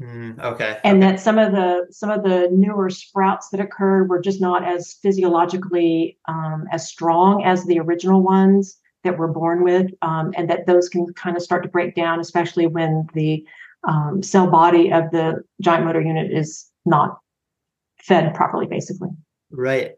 Mm, 0.00 0.42
okay. 0.42 0.80
And 0.82 1.02
okay. 1.02 1.12
that 1.12 1.20
some 1.20 1.38
of 1.38 1.52
the 1.52 1.86
some 1.90 2.10
of 2.10 2.24
the 2.24 2.48
newer 2.50 2.90
sprouts 2.90 3.50
that 3.50 3.60
occurred 3.60 4.08
were 4.08 4.20
just 4.20 4.40
not 4.40 4.64
as 4.64 4.94
physiologically 4.94 6.18
um, 6.26 6.64
as 6.72 6.88
strong 6.88 7.44
as 7.44 7.64
the 7.64 7.78
original 7.78 8.20
ones 8.20 8.78
that 9.04 9.16
we're 9.18 9.28
born 9.28 9.62
with, 9.62 9.90
um, 10.02 10.32
and 10.36 10.50
that 10.50 10.66
those 10.66 10.88
can 10.88 11.12
kind 11.14 11.36
of 11.36 11.42
start 11.42 11.62
to 11.62 11.68
break 11.68 11.94
down, 11.94 12.18
especially 12.18 12.66
when 12.66 13.06
the 13.14 13.46
um, 13.88 14.22
cell 14.22 14.50
body 14.50 14.92
of 14.92 15.10
the 15.10 15.42
giant 15.60 15.84
motor 15.84 16.00
unit 16.00 16.32
is 16.32 16.66
not 16.84 17.18
fed 18.00 18.34
properly, 18.34 18.66
basically. 18.66 19.10
Right. 19.50 19.92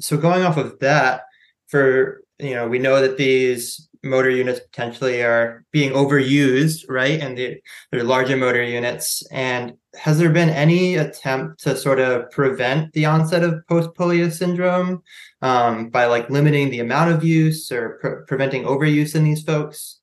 So 0.00 0.16
going 0.16 0.42
off 0.42 0.56
of 0.56 0.78
that, 0.80 1.22
for 1.68 2.22
you 2.38 2.54
know, 2.54 2.68
we 2.68 2.78
know 2.78 3.00
that 3.00 3.16
these 3.16 3.88
motor 4.04 4.30
units 4.30 4.60
potentially 4.60 5.22
are 5.22 5.64
being 5.72 5.92
overused, 5.92 6.84
right? 6.88 7.20
And 7.20 7.36
they, 7.36 7.60
they're 7.90 8.04
larger 8.04 8.36
motor 8.36 8.62
units. 8.62 9.26
And 9.32 9.74
has 9.94 10.18
there 10.18 10.30
been 10.30 10.50
any 10.50 10.96
attempt 10.96 11.60
to 11.64 11.76
sort 11.76 11.98
of 11.98 12.30
prevent 12.30 12.92
the 12.92 13.06
onset 13.06 13.42
of 13.42 13.66
post 13.68 13.90
polio 13.90 14.32
syndrome 14.32 15.02
um, 15.42 15.88
by 15.88 16.06
like 16.06 16.30
limiting 16.30 16.70
the 16.70 16.80
amount 16.80 17.10
of 17.10 17.24
use 17.24 17.72
or 17.72 17.98
pre- 18.00 18.24
preventing 18.26 18.64
overuse 18.64 19.14
in 19.14 19.24
these 19.24 19.42
folks? 19.42 19.97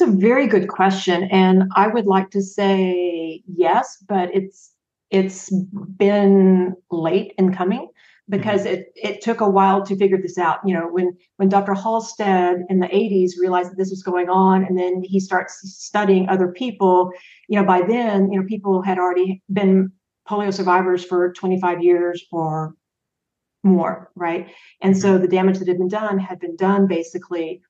It's 0.00 0.08
a 0.08 0.16
very 0.16 0.46
good 0.46 0.68
question, 0.68 1.24
and 1.24 1.64
I 1.76 1.86
would 1.86 2.06
like 2.06 2.30
to 2.30 2.40
say 2.40 3.42
yes, 3.46 4.02
but 4.08 4.34
it's 4.34 4.72
it's 5.10 5.52
been 5.98 6.74
late 6.90 7.34
in 7.36 7.52
coming 7.52 7.86
because 8.26 8.62
mm-hmm. 8.62 8.76
it 8.76 8.92
it 8.94 9.20
took 9.20 9.42
a 9.42 9.50
while 9.50 9.84
to 9.84 9.94
figure 9.94 10.16
this 10.16 10.38
out. 10.38 10.60
You 10.64 10.72
know, 10.72 10.88
when 10.90 11.18
when 11.36 11.50
Dr. 11.50 11.74
Halstead 11.74 12.62
in 12.70 12.78
the 12.78 12.86
80s 12.86 13.32
realized 13.38 13.72
that 13.72 13.76
this 13.76 13.90
was 13.90 14.02
going 14.02 14.30
on, 14.30 14.64
and 14.64 14.78
then 14.78 15.02
he 15.04 15.20
starts 15.20 15.60
studying 15.64 16.30
other 16.30 16.48
people, 16.48 17.12
you 17.48 17.60
know, 17.60 17.66
by 17.66 17.82
then, 17.82 18.32
you 18.32 18.40
know, 18.40 18.46
people 18.46 18.80
had 18.80 18.96
already 18.96 19.42
been 19.52 19.92
polio 20.26 20.50
survivors 20.50 21.04
for 21.04 21.30
25 21.34 21.82
years 21.82 22.24
or 22.32 22.74
more, 23.62 24.10
right? 24.14 24.48
And 24.80 24.96
so 24.96 25.18
the 25.18 25.28
damage 25.28 25.58
that 25.58 25.68
had 25.68 25.76
been 25.76 25.88
done 25.88 26.18
had 26.18 26.40
been 26.40 26.56
done 26.56 26.86
basically. 26.86 27.60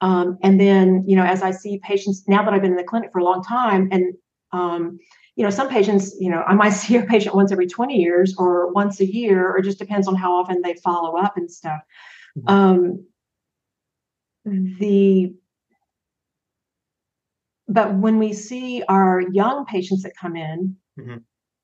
Um, 0.00 0.38
and 0.42 0.60
then, 0.60 1.04
you 1.06 1.14
know, 1.14 1.24
as 1.24 1.42
I 1.42 1.50
see 1.50 1.80
patients 1.82 2.24
now 2.26 2.42
that 2.44 2.54
I've 2.54 2.62
been 2.62 2.72
in 2.72 2.76
the 2.76 2.84
clinic 2.84 3.10
for 3.12 3.18
a 3.18 3.24
long 3.24 3.42
time, 3.42 3.88
and 3.92 4.14
um, 4.52 4.98
you 5.36 5.44
know, 5.44 5.50
some 5.50 5.68
patients, 5.68 6.14
you 6.18 6.30
know, 6.30 6.42
I 6.42 6.54
might 6.54 6.70
see 6.82 6.96
a 6.96 7.02
patient 7.02 7.34
once 7.34 7.52
every 7.52 7.66
20 7.66 7.94
years 7.94 8.34
or 8.38 8.72
once 8.72 9.00
a 9.00 9.06
year, 9.06 9.54
or 9.54 9.60
just 9.60 9.78
depends 9.78 10.08
on 10.08 10.14
how 10.14 10.34
often 10.34 10.62
they 10.62 10.74
follow 10.74 11.16
up 11.16 11.36
and 11.36 11.50
stuff. 11.50 11.80
Mm-hmm. 12.38 12.48
Um, 12.48 13.06
the 14.44 15.34
but 17.68 17.94
when 17.94 18.18
we 18.18 18.32
see 18.32 18.82
our 18.88 19.22
young 19.32 19.64
patients 19.64 20.02
that 20.02 20.16
come 20.20 20.34
in 20.34 20.76
mm-hmm. 20.98 21.16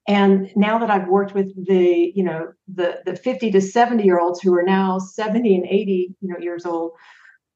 and 0.06 0.50
now 0.56 0.78
that 0.78 0.90
i've 0.90 1.08
worked 1.08 1.34
with 1.34 1.52
the 1.66 2.12
you 2.14 2.22
know 2.22 2.52
the 2.72 3.00
the 3.04 3.16
50 3.16 3.50
to 3.50 3.60
70 3.60 4.04
year 4.04 4.20
olds 4.20 4.40
who 4.40 4.54
are 4.54 4.62
now 4.62 4.98
70 4.98 5.54
and 5.54 5.66
80 5.66 6.14
you 6.20 6.28
know 6.28 6.38
years 6.38 6.64
old 6.64 6.92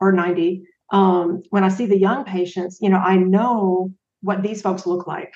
or 0.00 0.12
90 0.12 0.64
um, 0.92 1.42
when 1.50 1.64
i 1.64 1.68
see 1.68 1.86
the 1.86 1.98
young 1.98 2.24
patients 2.24 2.78
you 2.80 2.88
know 2.88 2.98
i 2.98 3.16
know 3.16 3.92
what 4.22 4.42
these 4.42 4.62
folks 4.62 4.86
look 4.86 5.06
like 5.06 5.32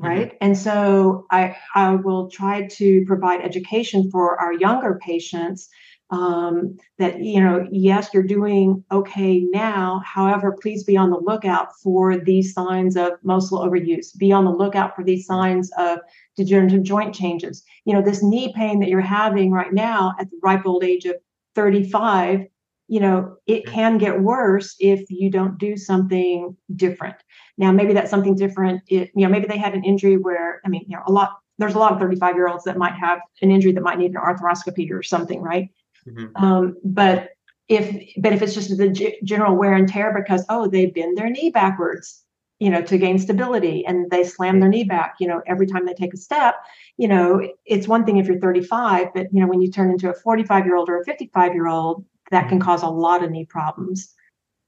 mm-hmm. 0.00 0.06
right 0.06 0.28
mm-hmm. 0.28 0.36
and 0.40 0.56
so 0.56 1.26
i 1.30 1.56
i 1.74 1.94
will 1.94 2.30
try 2.30 2.66
to 2.68 3.04
provide 3.06 3.40
education 3.40 4.10
for 4.10 4.40
our 4.40 4.52
younger 4.52 4.98
patients 5.02 5.68
um, 6.12 6.76
that 6.98 7.20
you 7.20 7.40
know 7.40 7.66
yes 7.70 8.10
you're 8.12 8.22
doing 8.22 8.84
okay 8.92 9.40
now 9.50 10.02
however 10.04 10.56
please 10.60 10.84
be 10.84 10.96
on 10.96 11.10
the 11.10 11.18
lookout 11.18 11.68
for 11.82 12.18
these 12.18 12.52
signs 12.52 12.96
of 12.96 13.12
muscle 13.22 13.60
overuse 13.60 14.16
be 14.18 14.30
on 14.30 14.44
the 14.44 14.50
lookout 14.50 14.94
for 14.94 15.02
these 15.02 15.24
signs 15.24 15.70
of 15.78 15.98
degenerative 16.36 16.82
joint 16.82 17.14
changes 17.14 17.64
you 17.86 17.94
know 17.94 18.02
this 18.02 18.22
knee 18.22 18.52
pain 18.54 18.78
that 18.78 18.90
you're 18.90 19.00
having 19.00 19.50
right 19.50 19.72
now 19.72 20.12
at 20.20 20.30
the 20.30 20.38
ripe 20.42 20.66
old 20.66 20.84
age 20.84 21.06
of 21.06 21.16
35 21.54 22.46
you 22.88 23.00
know 23.00 23.36
it 23.46 23.66
can 23.66 23.98
get 23.98 24.20
worse 24.20 24.74
if 24.78 25.10
you 25.10 25.30
don't 25.30 25.58
do 25.58 25.76
something 25.76 26.56
different. 26.74 27.16
Now 27.58 27.72
maybe 27.72 27.92
that's 27.92 28.10
something 28.10 28.34
different 28.34 28.82
it, 28.88 29.10
you 29.14 29.26
know 29.26 29.28
maybe 29.28 29.46
they 29.46 29.58
had 29.58 29.74
an 29.74 29.84
injury 29.84 30.16
where 30.16 30.60
i 30.64 30.68
mean 30.68 30.84
you 30.88 30.96
know 30.96 31.02
a 31.06 31.12
lot 31.12 31.38
there's 31.58 31.74
a 31.74 31.78
lot 31.78 31.92
of 31.92 31.98
35 31.98 32.34
year 32.34 32.48
olds 32.48 32.64
that 32.64 32.78
might 32.78 32.94
have 32.94 33.20
an 33.40 33.50
injury 33.50 33.72
that 33.72 33.82
might 33.82 33.98
need 33.98 34.12
an 34.12 34.16
arthroscopy 34.16 34.90
or 34.90 35.02
something 35.02 35.40
right? 35.42 35.68
Mm-hmm. 36.08 36.44
Um, 36.44 36.76
but 36.84 37.30
if 37.68 38.14
but 38.18 38.32
if 38.32 38.42
it's 38.42 38.54
just 38.54 38.76
the 38.76 38.88
g- 38.88 39.18
general 39.24 39.56
wear 39.56 39.74
and 39.74 39.88
tear 39.88 40.12
because 40.12 40.44
oh 40.48 40.66
they 40.66 40.86
bend 40.86 41.16
their 41.16 41.30
knee 41.30 41.50
backwards 41.50 42.22
you 42.58 42.70
know 42.70 42.82
to 42.82 42.98
gain 42.98 43.18
stability 43.18 43.84
and 43.86 44.10
they 44.10 44.24
slam 44.24 44.60
their 44.60 44.68
knee 44.68 44.84
back 44.84 45.14
you 45.20 45.28
know 45.28 45.40
every 45.46 45.66
time 45.66 45.86
they 45.86 45.94
take 45.94 46.12
a 46.12 46.16
step 46.16 46.56
you 46.96 47.08
know 47.08 47.40
it's 47.64 47.88
one 47.88 48.04
thing 48.04 48.18
if 48.18 48.26
you're 48.26 48.40
35 48.40 49.08
but 49.14 49.26
you 49.32 49.40
know 49.40 49.46
when 49.46 49.60
you 49.60 49.70
turn 49.70 49.90
into 49.90 50.10
a 50.10 50.14
45 50.14 50.66
year 50.66 50.76
old 50.76 50.88
or 50.88 51.00
a 51.00 51.04
55 51.04 51.54
year 51.54 51.68
old 51.68 52.04
that 52.32 52.48
can 52.48 52.58
mm-hmm. 52.58 52.66
cause 52.66 52.82
a 52.82 52.88
lot 52.88 53.22
of 53.22 53.30
knee 53.30 53.46
problems 53.46 54.14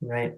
right 0.01 0.35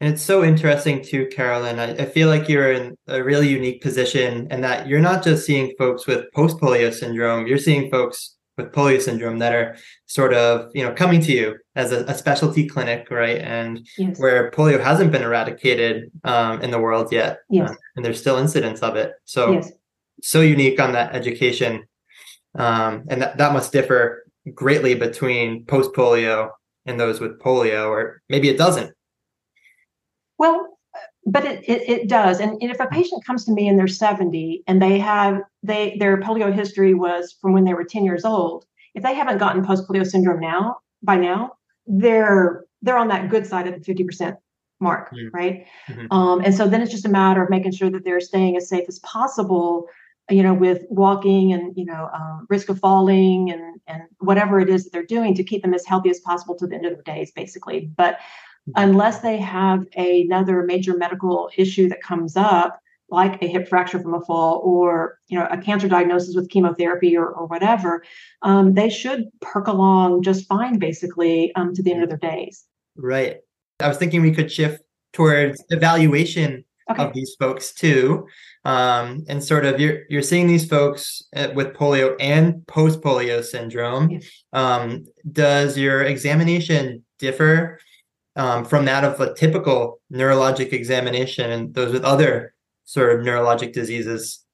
and 0.00 0.14
it's 0.14 0.22
so 0.22 0.44
interesting 0.44 1.02
too, 1.02 1.26
Carolyn. 1.26 1.80
I, 1.80 1.90
I, 1.90 2.04
feel 2.04 2.28
like 2.28 2.48
you're 2.48 2.70
in 2.70 2.96
a 3.08 3.20
really 3.20 3.48
unique 3.48 3.82
position 3.82 4.46
and 4.48 4.62
that 4.62 4.86
you're 4.86 5.00
not 5.00 5.24
just 5.24 5.44
seeing 5.44 5.74
folks 5.76 6.06
with 6.06 6.30
post 6.32 6.58
polio 6.58 6.94
syndrome, 6.94 7.48
you're 7.48 7.58
seeing 7.58 7.90
folks 7.90 8.36
with 8.58 8.72
polio 8.72 9.00
syndrome 9.00 9.38
that 9.38 9.54
are 9.54 9.76
sort 10.06 10.34
of 10.34 10.70
you 10.74 10.84
know 10.84 10.92
coming 10.92 11.20
to 11.22 11.32
you 11.32 11.56
as 11.76 11.92
a, 11.92 12.04
a 12.04 12.14
specialty 12.14 12.66
clinic 12.66 13.10
right 13.10 13.38
and 13.38 13.86
yes. 13.96 14.18
where 14.18 14.50
polio 14.50 14.82
hasn't 14.82 15.12
been 15.12 15.22
eradicated 15.22 16.10
um, 16.24 16.60
in 16.60 16.70
the 16.70 16.78
world 16.78 17.10
yet 17.12 17.38
yes. 17.48 17.70
Uh, 17.70 17.74
and 17.96 18.04
there's 18.04 18.20
still 18.20 18.36
incidents 18.36 18.82
of 18.82 18.96
it 18.96 19.12
so 19.24 19.52
yes. 19.52 19.70
so 20.20 20.40
unique 20.40 20.80
on 20.80 20.92
that 20.92 21.14
education 21.14 21.84
um, 22.58 23.04
and 23.08 23.22
that, 23.22 23.38
that 23.38 23.52
must 23.52 23.72
differ 23.72 24.24
greatly 24.54 24.94
between 24.94 25.64
post 25.66 25.92
polio 25.92 26.50
and 26.86 26.98
those 26.98 27.20
with 27.20 27.38
polio 27.40 27.88
or 27.88 28.22
maybe 28.28 28.48
it 28.48 28.58
doesn't 28.58 28.94
well 30.38 30.78
but 31.26 31.44
it, 31.44 31.62
it, 31.68 31.88
it 31.88 32.08
does 32.08 32.40
and, 32.40 32.52
and, 32.62 32.70
if 32.70 32.80
a 32.80 32.86
patient 32.86 33.24
comes 33.24 33.44
to 33.44 33.52
me 33.52 33.68
and 33.68 33.78
they're 33.78 33.86
70 33.86 34.62
and 34.66 34.80
they 34.80 34.98
have 34.98 35.42
they 35.62 35.96
their 35.98 36.18
polio 36.18 36.52
history 36.52 36.94
was 36.94 37.36
from 37.40 37.52
when 37.52 37.64
they 37.64 37.74
were 37.74 37.84
10 37.84 38.04
years 38.04 38.24
old 38.24 38.64
if 38.94 39.02
they 39.02 39.14
haven't 39.14 39.38
gotten 39.38 39.64
post 39.64 39.88
polio 39.88 40.06
syndrome 40.06 40.40
now 40.40 40.78
by 41.02 41.16
now 41.16 41.52
they're 41.86 42.64
they're 42.82 42.98
on 42.98 43.08
that 43.08 43.28
good 43.28 43.46
side 43.46 43.66
of 43.66 43.74
the 43.74 43.94
50% 43.94 44.36
mark 44.80 45.10
mm-hmm. 45.12 45.36
right 45.36 45.66
mm-hmm. 45.88 46.12
Um, 46.12 46.40
and 46.44 46.54
so 46.54 46.68
then 46.68 46.80
it's 46.80 46.92
just 46.92 47.04
a 47.04 47.10
matter 47.10 47.42
of 47.42 47.50
making 47.50 47.72
sure 47.72 47.90
that 47.90 48.04
they're 48.04 48.20
staying 48.20 48.56
as 48.56 48.68
safe 48.68 48.84
as 48.88 48.98
possible 49.00 49.86
you 50.30 50.42
know 50.42 50.54
with 50.54 50.84
walking 50.90 51.52
and 51.52 51.76
you 51.76 51.84
know 51.84 52.10
uh, 52.12 52.38
risk 52.48 52.68
of 52.68 52.78
falling 52.78 53.50
and 53.50 53.80
and 53.86 54.02
whatever 54.18 54.60
it 54.60 54.68
is 54.68 54.84
that 54.84 54.92
they're 54.92 55.04
doing 55.04 55.34
to 55.34 55.44
keep 55.44 55.62
them 55.62 55.74
as 55.74 55.86
healthy 55.86 56.10
as 56.10 56.20
possible 56.20 56.54
to 56.56 56.66
the 56.66 56.74
end 56.74 56.86
of 56.86 56.92
their 56.92 57.02
days 57.02 57.30
basically. 57.30 57.90
But 57.96 58.18
unless 58.76 59.20
they 59.20 59.38
have 59.38 59.86
another 59.96 60.62
major 60.62 60.96
medical 60.96 61.50
issue 61.56 61.88
that 61.88 62.02
comes 62.02 62.36
up 62.36 62.80
like 63.10 63.42
a 63.42 63.46
hip 63.46 63.68
fracture 63.68 63.98
from 63.98 64.14
a 64.14 64.20
fall 64.20 64.60
or 64.64 65.18
you 65.28 65.38
know 65.38 65.46
a 65.50 65.56
cancer 65.56 65.88
diagnosis 65.88 66.34
with 66.34 66.50
chemotherapy 66.50 67.16
or, 67.16 67.28
or 67.28 67.46
whatever 67.46 68.04
um, 68.42 68.74
they 68.74 68.90
should 68.90 69.24
perk 69.40 69.66
along 69.66 70.22
just 70.22 70.46
fine 70.46 70.78
basically 70.78 71.54
um, 71.54 71.74
to 71.74 71.82
the 71.82 71.92
end 71.92 72.02
of 72.02 72.08
their 72.10 72.18
days. 72.18 72.64
Right. 72.96 73.38
I 73.80 73.88
was 73.88 73.96
thinking 73.96 74.22
we 74.22 74.32
could 74.32 74.52
shift 74.52 74.82
towards 75.12 75.62
evaluation 75.70 76.64
okay. 76.90 77.04
of 77.04 77.12
these 77.12 77.36
folks 77.38 77.72
too 77.72 78.26
um, 78.68 79.24
and 79.28 79.42
sort 79.42 79.64
of 79.64 79.80
you're 79.80 80.02
you're 80.10 80.22
seeing 80.22 80.46
these 80.46 80.68
folks 80.68 81.22
uh, 81.34 81.48
with 81.54 81.74
polio 81.74 82.14
and 82.20 82.66
post 82.66 83.00
polio 83.00 83.42
syndrome. 83.42 84.20
Um, 84.52 85.06
does 85.32 85.78
your 85.78 86.02
examination 86.02 87.04
differ 87.18 87.78
um, 88.36 88.66
from 88.66 88.84
that 88.84 89.04
of 89.04 89.20
a 89.20 89.32
typical 89.34 90.00
neurologic 90.12 90.74
examination 90.74 91.50
and 91.50 91.72
those 91.72 91.94
with 91.94 92.04
other 92.04 92.54
sort 92.84 93.18
of 93.18 93.24
neurologic 93.24 93.72
diseases? 93.72 94.44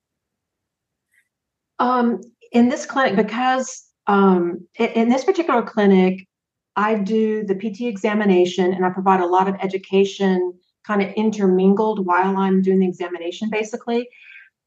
Um, 1.80 2.20
in 2.52 2.68
this 2.68 2.86
clinic, 2.86 3.16
because 3.16 3.84
um, 4.06 4.66
in 4.78 5.08
this 5.08 5.24
particular 5.24 5.62
clinic, 5.62 6.28
I 6.76 6.94
do 6.94 7.44
the 7.44 7.54
PT 7.54 7.82
examination 7.82 8.72
and 8.72 8.84
I 8.84 8.90
provide 8.90 9.20
a 9.20 9.26
lot 9.26 9.48
of 9.48 9.56
education 9.60 10.54
kind 10.86 11.02
of 11.02 11.12
intermingled 11.14 12.04
while 12.06 12.36
I'm 12.36 12.62
doing 12.62 12.80
the 12.80 12.88
examination, 12.88 13.50
basically. 13.50 14.08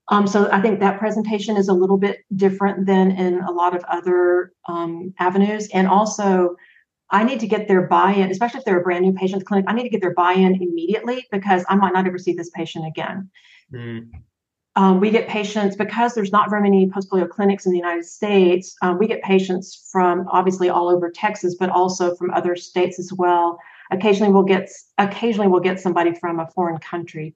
Um, 0.09 0.25
so 0.25 0.49
I 0.51 0.61
think 0.61 0.79
that 0.79 0.99
presentation 0.99 1.57
is 1.57 1.67
a 1.67 1.73
little 1.73 1.97
bit 1.97 2.23
different 2.35 2.85
than 2.85 3.11
in 3.11 3.41
a 3.41 3.51
lot 3.51 3.75
of 3.75 3.83
other 3.85 4.53
um, 4.67 5.13
avenues. 5.19 5.67
And 5.73 5.87
also, 5.87 6.55
I 7.09 7.23
need 7.23 7.39
to 7.41 7.47
get 7.47 7.67
their 7.67 7.81
buy-in, 7.87 8.31
especially 8.31 8.59
if 8.59 8.65
they're 8.65 8.79
a 8.79 8.83
brand 8.83 9.05
new 9.05 9.13
patient 9.13 9.45
clinic. 9.45 9.65
I 9.67 9.73
need 9.73 9.83
to 9.83 9.89
get 9.89 10.01
their 10.01 10.13
buy-in 10.13 10.61
immediately 10.61 11.25
because 11.31 11.65
I 11.69 11.75
might 11.75 11.93
not 11.93 12.07
ever 12.07 12.17
see 12.17 12.33
this 12.33 12.49
patient 12.49 12.85
again. 12.85 13.29
Mm. 13.73 14.11
Um, 14.77 14.99
we 14.99 15.09
get 15.09 15.27
patients 15.27 15.75
because 15.75 16.13
there's 16.13 16.31
not 16.31 16.49
very 16.51 16.61
many 16.61 16.89
post 16.89 17.09
polio 17.09 17.27
clinics 17.27 17.65
in 17.65 17.71
the 17.71 17.79
United 17.79 18.05
States. 18.05 18.75
Um, 18.83 18.99
we 18.99 19.07
get 19.07 19.23
patients 19.23 19.89
from 19.91 20.27
obviously 20.31 20.69
all 20.69 20.87
over 20.87 21.09
Texas, 21.09 21.55
but 21.59 21.69
also 21.69 22.15
from 22.15 22.31
other 22.31 22.55
states 22.55 22.99
as 22.99 23.11
well. 23.11 23.57
Occasionally, 23.91 24.31
we'll 24.31 24.43
get 24.43 24.69
occasionally 24.97 25.47
we'll 25.47 25.61
get 25.61 25.79
somebody 25.79 26.13
from 26.13 26.39
a 26.39 26.47
foreign 26.47 26.77
country, 26.79 27.35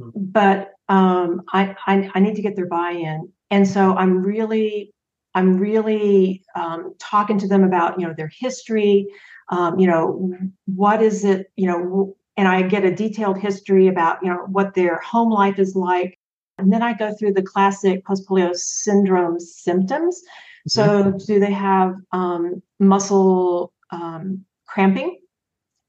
mm-hmm. 0.00 0.10
but 0.14 0.72
um, 0.88 1.42
I, 1.52 1.74
I 1.86 2.10
I 2.14 2.20
need 2.20 2.36
to 2.36 2.42
get 2.42 2.56
their 2.56 2.66
buy-in, 2.66 3.30
and 3.50 3.66
so 3.66 3.94
I'm 3.94 4.22
really 4.22 4.92
I'm 5.36 5.58
really 5.58 6.42
um, 6.54 6.94
talking 6.98 7.38
to 7.40 7.46
them 7.46 7.62
about, 7.62 8.00
you 8.00 8.06
know, 8.06 8.14
their 8.16 8.30
history, 8.34 9.06
um, 9.50 9.78
you 9.78 9.86
know, 9.86 10.32
what 10.64 11.02
is 11.02 11.24
it, 11.24 11.52
you 11.56 11.66
know, 11.66 12.16
and 12.38 12.48
I 12.48 12.62
get 12.62 12.86
a 12.86 12.94
detailed 12.94 13.38
history 13.38 13.86
about, 13.86 14.18
you 14.22 14.30
know, 14.30 14.46
what 14.48 14.72
their 14.72 14.98
home 15.00 15.30
life 15.30 15.58
is 15.58 15.76
like. 15.76 16.18
And 16.56 16.72
then 16.72 16.82
I 16.82 16.94
go 16.94 17.14
through 17.14 17.34
the 17.34 17.42
classic 17.42 18.02
post 18.06 18.26
polio 18.26 18.54
syndrome 18.56 19.38
symptoms. 19.38 20.22
So, 20.68 21.04
mm-hmm. 21.04 21.18
do 21.18 21.38
they 21.38 21.52
have 21.52 21.96
um, 22.12 22.62
muscle 22.80 23.74
um, 23.90 24.42
cramping? 24.66 25.18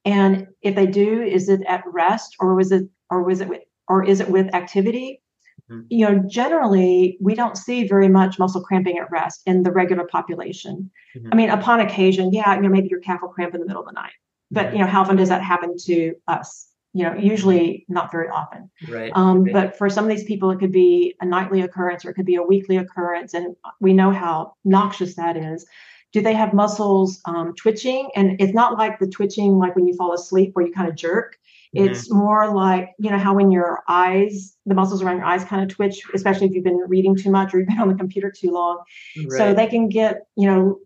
And 0.08 0.48
if 0.62 0.74
they 0.74 0.86
do, 0.86 1.22
is 1.22 1.50
it 1.50 1.62
at 1.68 1.84
rest 1.86 2.38
or 2.40 2.56
was 2.56 2.72
it 2.72 2.84
or 3.10 3.24
was 3.24 3.42
it 3.42 3.50
with, 3.50 3.62
or 3.90 4.06
is 4.06 4.22
it 4.22 4.30
with 4.30 4.56
activity? 4.56 5.22
Mm-hmm. 5.70 5.82
You 5.90 6.06
know, 6.06 6.24
generally, 6.30 7.18
we 7.20 7.36
don't 7.36 7.58
see 7.58 7.86
very 7.86 8.08
much 8.08 8.40
muscle 8.40 8.64
cramping 8.64 8.98
at 8.98 9.12
rest 9.12 9.42
in 9.46 9.64
the 9.64 9.72
regular 9.72 10.06
population. 10.06 10.90
Mm-hmm. 11.16 11.30
I 11.34 11.36
mean, 11.36 11.50
upon 11.50 11.82
occasion, 11.82 12.32
yeah, 12.32 12.56
you 12.56 12.62
know, 12.62 12.70
maybe 12.70 12.88
your 12.88 13.02
calf 13.02 13.20
will 13.22 13.30
cramp 13.30 13.54
in 13.54 13.60
the 13.60 13.68
middle 13.68 13.82
of 13.82 13.88
the 13.88 13.92
night, 13.92 14.14
but 14.50 14.72
you 14.72 14.80
know, 14.80 14.88
how 14.88 15.02
often 15.02 15.18
does 15.18 15.28
that 15.28 15.42
happen 15.42 15.76
to 15.88 16.14
us? 16.30 16.70
You 16.94 17.04
know, 17.04 17.16
usually 17.16 17.86
not 17.90 18.10
very 18.10 18.30
often. 18.30 18.72
Right. 18.88 19.12
Um, 19.14 19.44
right. 19.44 19.54
But 19.54 19.78
for 19.78 19.90
some 19.90 20.06
of 20.06 20.10
these 20.10 20.24
people, 20.24 20.52
it 20.52 20.60
could 20.60 20.72
be 20.72 21.16
a 21.20 21.26
nightly 21.26 21.60
occurrence 21.62 22.06
or 22.06 22.12
it 22.12 22.14
could 22.14 22.26
be 22.26 22.36
a 22.36 22.44
weekly 22.44 22.78
occurrence, 22.78 23.34
and 23.34 23.58
we 23.82 23.92
know 23.92 24.12
how 24.12 24.54
noxious 24.64 25.16
that 25.16 25.36
is. 25.36 25.66
Do 26.14 26.22
they 26.22 26.34
have 26.34 26.54
muscles 26.54 27.20
um, 27.26 27.54
twitching? 27.56 28.10
And 28.16 28.40
it's 28.42 28.54
not 28.54 28.78
like 28.78 29.00
the 29.00 29.08
twitching 29.08 29.58
like 29.58 29.76
when 29.76 29.88
you 29.88 29.96
fall 29.96 30.14
asleep 30.14 30.52
where 30.54 30.66
you 30.66 30.74
kind 30.74 30.90
of 30.90 30.96
jerk 30.96 31.38
Mm-hmm. 31.76 31.90
It's 31.90 32.12
more 32.12 32.54
like, 32.54 32.94
you 32.98 33.10
know, 33.12 33.18
how 33.18 33.36
when 33.36 33.52
your 33.52 33.84
eyes, 33.88 34.56
the 34.66 34.74
muscles 34.74 35.02
around 35.02 35.18
your 35.18 35.26
eyes 35.26 35.44
kind 35.44 35.64
of 35.64 35.76
twitch, 35.76 36.02
especially 36.14 36.48
if 36.48 36.54
you've 36.54 36.64
been 36.64 36.84
reading 36.88 37.16
too 37.16 37.30
much 37.30 37.54
or 37.54 37.60
you've 37.60 37.68
been 37.68 37.80
on 37.80 37.90
the 37.90 37.96
computer 37.96 38.32
too 38.32 38.52
long. 38.52 38.82
Right. 39.18 39.38
So 39.38 39.54
they 39.54 39.68
can 39.68 39.90
get, 39.90 40.28
you 40.36 40.48
know, 40.48 40.80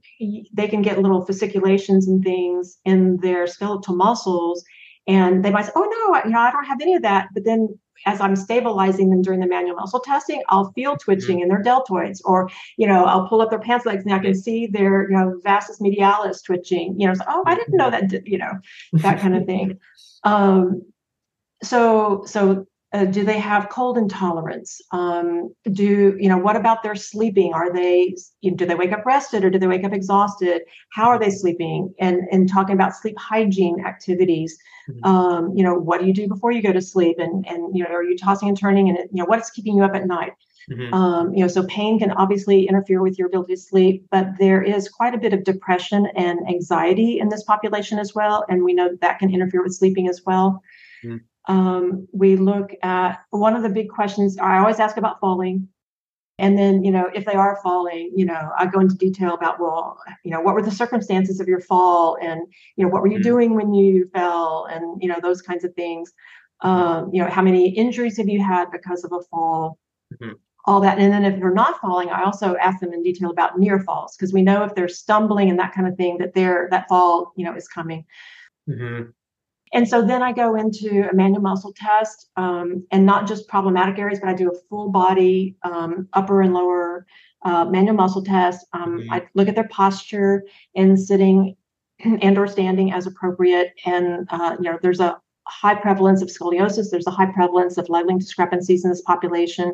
they 0.53 0.67
can 0.67 0.81
get 0.81 0.99
little 0.99 1.25
fasciculations 1.25 2.07
and 2.07 2.23
things 2.23 2.77
in 2.85 3.17
their 3.17 3.47
skeletal 3.47 3.95
muscles. 3.95 4.63
And 5.07 5.43
they 5.43 5.51
might 5.51 5.65
say, 5.65 5.71
oh, 5.75 5.81
no, 5.83 6.21
you 6.25 6.31
know, 6.31 6.39
I 6.39 6.51
don't 6.51 6.65
have 6.65 6.81
any 6.81 6.95
of 6.95 7.01
that. 7.03 7.27
But 7.33 7.43
then 7.43 7.77
as 8.05 8.21
I'm 8.21 8.35
stabilizing 8.35 9.09
them 9.09 9.21
during 9.21 9.39
the 9.39 9.47
manual 9.47 9.75
muscle 9.75 9.99
testing, 9.99 10.41
I'll 10.49 10.71
feel 10.73 10.91
mm-hmm. 10.91 11.03
twitching 11.03 11.37
mm-hmm. 11.37 11.43
in 11.43 11.49
their 11.49 11.63
deltoids, 11.63 12.21
or 12.25 12.49
you 12.77 12.87
know, 12.87 13.05
I'll 13.05 13.27
pull 13.27 13.41
up 13.41 13.49
their 13.49 13.59
pants 13.59 13.85
legs 13.85 14.03
and 14.03 14.13
I 14.13 14.19
can 14.19 14.35
see 14.35 14.67
their 14.67 15.09
you 15.09 15.17
know 15.17 15.39
vastus 15.43 15.79
medialis 15.79 16.43
twitching. 16.43 16.99
You 16.99 17.07
know, 17.07 17.13
so, 17.13 17.23
oh, 17.27 17.43
I 17.45 17.55
didn't 17.55 17.77
know 17.77 17.89
that. 17.91 18.27
You 18.27 18.37
know, 18.37 18.51
that 18.93 19.19
kind 19.19 19.35
of 19.35 19.45
thing. 19.45 19.79
Um, 20.23 20.83
so 21.63 22.23
so 22.25 22.65
uh, 22.93 23.05
do 23.05 23.23
they 23.23 23.39
have 23.39 23.69
cold 23.69 23.97
intolerance? 23.97 24.81
Um, 24.91 25.53
do 25.71 26.17
you 26.19 26.27
know 26.27 26.37
what 26.37 26.57
about 26.57 26.83
their 26.83 26.95
sleeping? 26.95 27.53
Are 27.53 27.71
they 27.71 28.15
do 28.43 28.65
they 28.65 28.75
wake 28.75 28.91
up 28.91 29.05
rested 29.05 29.45
or 29.45 29.49
do 29.49 29.59
they 29.59 29.67
wake 29.67 29.85
up 29.85 29.93
exhausted? 29.93 30.63
How 30.91 31.07
are 31.07 31.17
they 31.17 31.29
sleeping? 31.29 31.93
And 31.99 32.21
and 32.31 32.49
talking 32.49 32.75
about 32.75 32.95
sleep 32.95 33.17
hygiene 33.17 33.85
activities 33.85 34.57
mm-hmm. 34.89 35.05
um, 35.05 35.53
you 35.55 35.63
know 35.63 35.73
what 35.73 36.01
do 36.01 36.07
you 36.07 36.13
do 36.13 36.27
before 36.27 36.51
you 36.51 36.61
go 36.61 36.73
to 36.73 36.81
sleep? 36.81 37.17
And 37.17 37.45
and 37.47 37.75
you 37.75 37.83
know 37.83 37.89
are 37.91 38.03
you 38.03 38.17
tossing 38.17 38.49
and 38.49 38.59
turning? 38.59 38.89
And 38.89 38.97
you 38.97 39.23
know 39.23 39.25
what's 39.25 39.51
keeping 39.51 39.77
you 39.77 39.83
up 39.83 39.95
at 39.95 40.05
night? 40.05 40.33
Mm-hmm. 40.69 40.93
um, 40.93 41.33
you 41.33 41.41
know 41.41 41.47
so 41.47 41.65
pain 41.65 41.97
can 41.97 42.11
obviously 42.11 42.67
interfere 42.67 43.01
with 43.01 43.17
your 43.17 43.27
ability 43.27 43.55
to 43.55 43.59
sleep 43.59 44.05
but 44.11 44.27
there 44.37 44.61
is 44.61 44.87
quite 44.89 45.15
a 45.15 45.17
bit 45.17 45.33
of 45.33 45.43
depression 45.43 46.05
and 46.15 46.39
anxiety 46.47 47.19
in 47.19 47.29
this 47.29 47.43
population 47.43 47.97
as 47.97 48.13
well. 48.13 48.45
And 48.47 48.63
we 48.63 48.73
know 48.73 48.89
that, 48.89 49.01
that 49.01 49.19
can 49.19 49.33
interfere 49.33 49.63
with 49.63 49.73
sleeping 49.73 50.07
as 50.09 50.21
well. 50.25 50.61
Mm-hmm 51.03 51.17
um, 51.47 52.07
we 52.11 52.35
look 52.35 52.71
at 52.83 53.19
one 53.31 53.55
of 53.55 53.63
the 53.63 53.69
big 53.69 53.89
questions 53.89 54.37
I 54.37 54.59
always 54.59 54.79
ask 54.79 54.97
about 54.97 55.19
falling. 55.19 55.67
And 56.37 56.57
then, 56.57 56.83
you 56.83 56.91
know, 56.91 57.09
if 57.13 57.25
they 57.25 57.35
are 57.35 57.59
falling, 57.61 58.11
you 58.15 58.25
know, 58.25 58.49
I 58.57 58.65
go 58.65 58.79
into 58.79 58.95
detail 58.95 59.33
about, 59.33 59.59
well, 59.59 59.99
you 60.23 60.31
know, 60.31 60.41
what 60.41 60.55
were 60.55 60.61
the 60.63 60.71
circumstances 60.71 61.39
of 61.39 61.47
your 61.47 61.59
fall? 61.59 62.17
And, 62.19 62.41
you 62.75 62.83
know, 62.83 62.89
what 62.89 63.01
were 63.01 63.09
you 63.09 63.17
mm-hmm. 63.17 63.23
doing 63.23 63.55
when 63.55 63.73
you 63.73 64.09
fell? 64.13 64.67
And, 64.71 65.01
you 65.01 65.07
know, 65.07 65.19
those 65.21 65.41
kinds 65.41 65.63
of 65.63 65.73
things. 65.75 66.11
Um, 66.61 67.09
you 67.13 67.23
know, 67.23 67.29
how 67.29 67.41
many 67.41 67.69
injuries 67.69 68.17
have 68.17 68.29
you 68.29 68.43
had 68.43 68.71
because 68.71 69.03
of 69.03 69.11
a 69.11 69.21
fall? 69.29 69.77
Mm-hmm. 70.13 70.33
All 70.65 70.79
that. 70.81 70.99
And 70.99 71.11
then 71.11 71.25
if 71.25 71.39
they're 71.39 71.53
not 71.53 71.79
falling, 71.79 72.09
I 72.09 72.23
also 72.23 72.55
ask 72.55 72.79
them 72.79 72.93
in 72.93 73.03
detail 73.03 73.31
about 73.31 73.59
near 73.59 73.79
falls 73.79 74.15
because 74.15 74.31
we 74.31 74.41
know 74.41 74.63
if 74.63 74.73
they're 74.75 74.87
stumbling 74.87 75.49
and 75.49 75.59
that 75.59 75.73
kind 75.73 75.87
of 75.87 75.95
thing, 75.95 76.17
that 76.19 76.33
they're, 76.33 76.67
that 76.71 76.87
fall, 76.87 77.33
you 77.35 77.45
know, 77.45 77.55
is 77.55 77.67
coming. 77.67 78.05
Mm-hmm. 78.69 79.09
And 79.73 79.87
so 79.87 80.05
then 80.05 80.21
I 80.21 80.33
go 80.33 80.55
into 80.55 81.07
a 81.09 81.15
manual 81.15 81.41
muscle 81.41 81.73
test 81.75 82.29
um, 82.35 82.85
and 82.91 83.05
not 83.05 83.27
just 83.27 83.47
problematic 83.47 83.97
areas, 83.97 84.19
but 84.19 84.29
I 84.29 84.33
do 84.33 84.49
a 84.49 84.59
full 84.69 84.89
body 84.89 85.55
um, 85.63 86.09
upper 86.13 86.41
and 86.41 86.53
lower 86.53 87.05
uh, 87.43 87.65
manual 87.65 87.95
muscle 87.95 88.23
test. 88.23 88.65
Um, 88.73 88.99
mm-hmm. 88.99 89.13
I 89.13 89.27
look 89.33 89.47
at 89.47 89.55
their 89.55 89.67
posture 89.69 90.43
in 90.73 90.97
sitting 90.97 91.55
and 91.99 92.37
or 92.37 92.47
standing 92.47 92.91
as 92.91 93.07
appropriate. 93.07 93.73
And, 93.85 94.27
uh, 94.29 94.57
you 94.59 94.69
know, 94.69 94.77
there's 94.81 94.99
a 94.99 95.19
high 95.47 95.75
prevalence 95.75 96.21
of 96.21 96.29
scoliosis. 96.29 96.89
There's 96.91 97.07
a 97.07 97.11
high 97.11 97.31
prevalence 97.31 97.77
of 97.77 97.89
leg 97.89 98.05
length 98.07 98.25
discrepancies 98.25 98.83
in 98.83 98.91
this 98.91 99.01
population. 99.01 99.73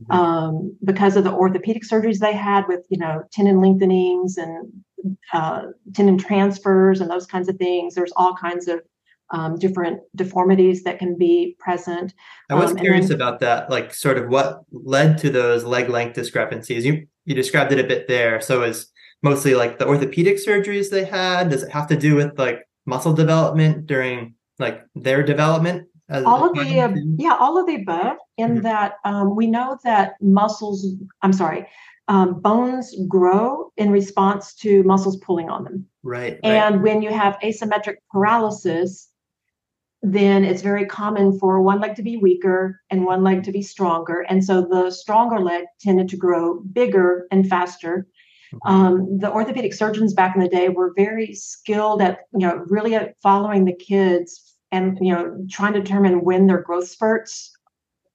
Mm-hmm. 0.00 0.12
Um, 0.12 0.76
because 0.84 1.16
of 1.16 1.24
the 1.24 1.32
orthopedic 1.32 1.82
surgeries 1.82 2.18
they 2.18 2.32
had 2.32 2.66
with, 2.66 2.86
you 2.88 2.96
know, 2.96 3.24
tendon 3.30 3.60
lengthenings 3.60 4.38
and 4.38 4.72
uh, 5.32 5.64
tendon 5.94 6.16
transfers 6.16 7.00
and 7.00 7.10
those 7.10 7.26
kinds 7.26 7.48
of 7.48 7.56
things. 7.56 7.94
There's 7.94 8.12
all 8.16 8.34
kinds 8.34 8.68
of 8.68 8.80
um, 9.32 9.58
different 9.58 10.00
deformities 10.14 10.84
that 10.84 10.98
can 10.98 11.16
be 11.16 11.56
present. 11.58 12.14
I 12.50 12.54
was 12.54 12.70
um, 12.70 12.76
curious 12.76 13.08
then, 13.08 13.16
about 13.16 13.40
that, 13.40 13.70
like 13.70 13.92
sort 13.94 14.18
of 14.18 14.28
what 14.28 14.62
led 14.70 15.18
to 15.18 15.30
those 15.30 15.64
leg 15.64 15.88
length 15.88 16.14
discrepancies. 16.14 16.84
You 16.84 17.06
you 17.24 17.34
described 17.34 17.72
it 17.72 17.78
a 17.78 17.84
bit 17.84 18.08
there. 18.08 18.40
So 18.40 18.62
is 18.62 18.90
mostly 19.22 19.54
like 19.54 19.78
the 19.78 19.86
orthopedic 19.86 20.36
surgeries 20.36 20.90
they 20.90 21.04
had. 21.04 21.50
Does 21.50 21.62
it 21.62 21.70
have 21.70 21.88
to 21.88 21.96
do 21.96 22.14
with 22.14 22.38
like 22.38 22.60
muscle 22.86 23.12
development 23.12 23.86
during 23.86 24.34
like 24.58 24.84
their 24.94 25.22
development? 25.22 25.88
all 26.10 26.46
of 26.46 26.54
the 26.54 26.80
uh, 26.80 26.94
yeah, 27.16 27.36
all 27.40 27.58
of 27.58 27.66
the 27.66 27.76
above. 27.76 28.18
In 28.36 28.50
mm-hmm. 28.50 28.62
that 28.62 28.94
um, 29.04 29.34
we 29.34 29.46
know 29.46 29.78
that 29.84 30.14
muscles. 30.20 30.86
I'm 31.22 31.32
sorry. 31.32 31.66
Um, 32.08 32.40
bones 32.40 32.94
grow 33.08 33.72
in 33.76 33.90
response 33.90 34.54
to 34.56 34.82
muscles 34.82 35.16
pulling 35.18 35.48
on 35.48 35.64
them. 35.64 35.86
Right. 36.02 36.38
And 36.42 36.76
right. 36.76 36.82
when 36.82 37.02
you 37.02 37.10
have 37.12 37.38
asymmetric 37.44 37.96
paralysis, 38.10 39.08
then 40.02 40.44
it's 40.44 40.62
very 40.62 40.84
common 40.84 41.38
for 41.38 41.62
one 41.62 41.80
leg 41.80 41.94
to 41.94 42.02
be 42.02 42.16
weaker 42.16 42.80
and 42.90 43.04
one 43.04 43.22
leg 43.22 43.44
to 43.44 43.52
be 43.52 43.62
stronger. 43.62 44.20
And 44.28 44.44
so 44.44 44.62
the 44.62 44.90
stronger 44.90 45.40
leg 45.40 45.64
tended 45.80 46.08
to 46.08 46.16
grow 46.16 46.60
bigger 46.72 47.26
and 47.30 47.48
faster. 47.48 48.08
Um, 48.66 49.18
the 49.18 49.32
orthopedic 49.32 49.72
surgeons 49.72 50.12
back 50.12 50.34
in 50.36 50.42
the 50.42 50.48
day 50.48 50.68
were 50.68 50.92
very 50.94 51.34
skilled 51.34 52.02
at, 52.02 52.18
you 52.32 52.46
know, 52.46 52.64
really 52.66 52.94
at 52.94 53.14
following 53.22 53.64
the 53.64 53.72
kids 53.74 54.56
and, 54.70 54.98
you 55.00 55.12
know, 55.12 55.46
trying 55.50 55.72
to 55.74 55.80
determine 55.80 56.24
when 56.24 56.46
their 56.48 56.60
growth 56.60 56.88
spurts 56.88 57.52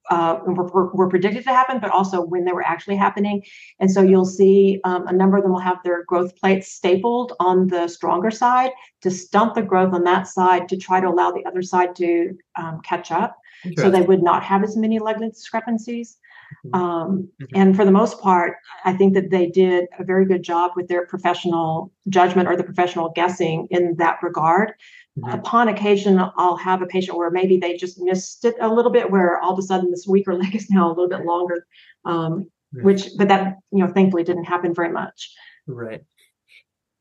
uh, 0.09 0.39
were, 0.45 0.93
were, 0.93 1.09
predicted 1.09 1.43
to 1.43 1.49
happen, 1.49 1.79
but 1.79 1.91
also 1.91 2.21
when 2.21 2.45
they 2.45 2.51
were 2.51 2.65
actually 2.65 2.95
happening. 2.95 3.43
And 3.79 3.91
so 3.91 4.01
you'll 4.01 4.25
see 4.25 4.79
um, 4.83 5.07
a 5.07 5.13
number 5.13 5.37
of 5.37 5.43
them 5.43 5.51
will 5.51 5.59
have 5.59 5.77
their 5.83 6.03
growth 6.05 6.35
plates 6.37 6.71
stapled 6.71 7.33
on 7.39 7.67
the 7.67 7.87
stronger 7.87 8.31
side 8.31 8.71
to 9.01 9.11
stunt 9.11 9.55
the 9.55 9.61
growth 9.61 9.93
on 9.93 10.03
that 10.03 10.27
side 10.27 10.69
to 10.69 10.77
try 10.77 10.99
to 10.99 11.07
allow 11.07 11.31
the 11.31 11.45
other 11.45 11.61
side 11.61 11.95
to 11.97 12.37
um, 12.55 12.81
catch 12.83 13.11
up. 13.11 13.37
So 13.77 13.89
they 13.89 14.01
would 14.01 14.21
not 14.21 14.43
have 14.43 14.63
as 14.63 14.77
many 14.77 14.99
leg 14.99 15.19
length 15.19 15.35
discrepancies. 15.35 16.17
Mm-hmm. 16.65 16.79
Um, 16.79 17.29
mm-hmm. 17.41 17.55
And 17.55 17.75
for 17.75 17.85
the 17.85 17.91
most 17.91 18.19
part, 18.21 18.57
I 18.85 18.93
think 18.93 19.13
that 19.15 19.29
they 19.29 19.47
did 19.47 19.85
a 19.99 20.03
very 20.03 20.25
good 20.25 20.43
job 20.43 20.71
with 20.75 20.87
their 20.87 21.05
professional 21.05 21.91
judgment 22.09 22.47
or 22.47 22.55
the 22.55 22.63
professional 22.63 23.09
guessing 23.09 23.67
in 23.71 23.95
that 23.97 24.19
regard. 24.21 24.73
Mm-hmm. 25.17 25.39
Upon 25.39 25.67
occasion, 25.67 26.19
I'll 26.38 26.58
have 26.58 26.82
a 26.82 26.86
patient 26.86 27.17
where 27.17 27.32
maybe 27.32 27.58
they 27.58 27.75
just 27.75 27.99
missed 27.99 28.45
it 28.45 28.56
a 28.62 28.71
little 28.71 28.91
bit, 28.91 29.10
where 29.10 29.39
all 29.39 29.53
of 29.53 29.60
a 29.60 29.63
sudden 29.63 29.89
this 29.89 30.06
weaker 30.08 30.34
leg 30.38 30.56
is 30.56 30.69
now 30.69 30.88
a 30.88 30.89
little 30.89 31.10
bit 31.10 31.25
longer, 31.25 31.65
um, 32.06 32.49
which, 32.71 33.10
but 33.17 33.27
that, 33.30 33.56
you 33.71 33.80
know, 33.80 33.91
thankfully 33.91 34.23
didn't 34.23 34.43
happen 34.43 34.75
very 34.75 34.91
much. 34.91 35.34
Right. 35.65 36.01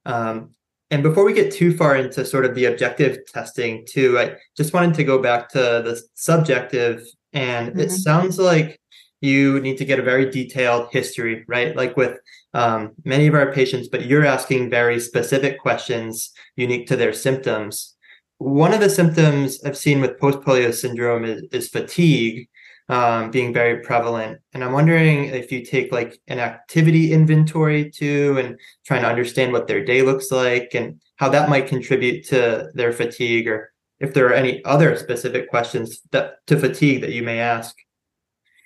Um, 0.07 0.51
and 0.91 1.03
before 1.03 1.25
we 1.25 1.33
get 1.33 1.53
too 1.53 1.77
far 1.77 1.97
into 1.97 2.25
sort 2.25 2.45
of 2.45 2.55
the 2.55 2.67
objective 2.67 3.19
testing, 3.27 3.85
too, 3.87 4.19
I 4.19 4.37
just 4.57 4.73
wanted 4.73 4.95
to 4.95 5.05
go 5.05 5.21
back 5.21 5.49
to 5.51 5.59
the 5.59 6.01
subjective. 6.15 7.05
And 7.33 7.71
mm-hmm. 7.71 7.81
it 7.81 7.91
sounds 7.91 8.39
like 8.39 8.81
you 9.21 9.61
need 9.61 9.79
to 9.79 9.85
get 9.85 9.99
a 9.99 10.03
very 10.03 10.31
detailed 10.31 10.89
history, 10.93 11.45
right? 11.49 11.77
Like 11.77 11.97
with 11.97 12.19
um, 12.55 12.93
many 13.05 13.27
of 13.27 13.35
our 13.35 13.53
patients, 13.53 13.89
but 13.89 14.07
you're 14.07 14.25
asking 14.25 14.71
very 14.71 15.01
specific 15.01 15.59
questions 15.59 16.31
unique 16.55 16.87
to 16.87 16.97
their 16.97 17.13
symptoms 17.13 17.96
one 18.39 18.75
of 18.75 18.81
the 18.81 18.91
symptoms 18.91 19.63
I've 19.65 19.77
seen 19.77 20.01
with 20.01 20.19
post 20.19 20.41
polio 20.41 20.73
syndrome 20.73 21.25
is, 21.25 21.43
is 21.53 21.69
fatigue 21.69 22.49
um, 22.89 23.31
being 23.31 23.53
very 23.53 23.81
prevalent. 23.81 24.41
And 24.53 24.63
I'm 24.63 24.73
wondering 24.73 25.27
if 25.27 25.51
you 25.51 25.65
take 25.65 25.91
like 25.91 26.21
an 26.29 26.39
activity 26.39 27.13
inventory 27.13 27.91
too 27.91 28.37
and 28.39 28.59
trying 28.85 29.03
to 29.03 29.09
understand 29.09 29.53
what 29.53 29.67
their 29.67 29.85
day 29.85 30.03
looks 30.03 30.31
like 30.31 30.71
and 30.75 31.01
how 31.17 31.29
that 31.31 31.49
might 31.49 31.67
contribute 31.67 32.27
to 32.29 32.71
their 32.75 32.93
fatigue 32.93 33.49
or 33.49 33.73
if 33.99 34.13
there 34.13 34.27
are 34.27 34.35
any 34.35 34.63
other 34.65 34.95
specific 34.97 35.49
questions 35.49 36.03
that, 36.13 36.47
to 36.47 36.59
fatigue 36.59 37.01
that 37.01 37.13
you 37.13 37.23
may 37.23 37.41
ask. 37.41 37.75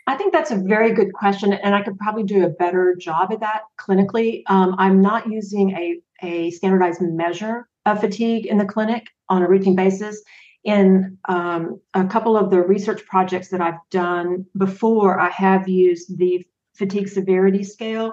I 0.06 0.16
think 0.16 0.32
that's 0.32 0.50
a 0.50 0.56
very 0.56 0.92
good 0.92 1.12
question, 1.12 1.52
and 1.52 1.72
I 1.72 1.82
could 1.82 1.96
probably 1.96 2.24
do 2.24 2.44
a 2.44 2.48
better 2.48 2.96
job 2.96 3.30
at 3.30 3.38
that 3.40 3.62
clinically. 3.78 4.42
Um, 4.48 4.74
I'm 4.76 5.00
not 5.00 5.30
using 5.30 5.70
a, 5.70 6.00
a 6.20 6.50
standardized 6.50 7.00
measure 7.00 7.68
of 7.86 8.00
fatigue 8.00 8.46
in 8.46 8.58
the 8.58 8.64
clinic 8.64 9.06
on 9.28 9.42
a 9.42 9.48
routine 9.48 9.76
basis. 9.76 10.22
In 10.62 11.16
um, 11.26 11.80
a 11.94 12.06
couple 12.06 12.36
of 12.36 12.50
the 12.50 12.60
research 12.60 13.04
projects 13.06 13.48
that 13.48 13.62
I've 13.62 13.80
done 13.90 14.44
before, 14.58 15.18
I 15.18 15.30
have 15.30 15.68
used 15.68 16.18
the 16.18 16.44
fatigue 16.74 17.08
severity 17.08 17.64
scale 17.64 18.12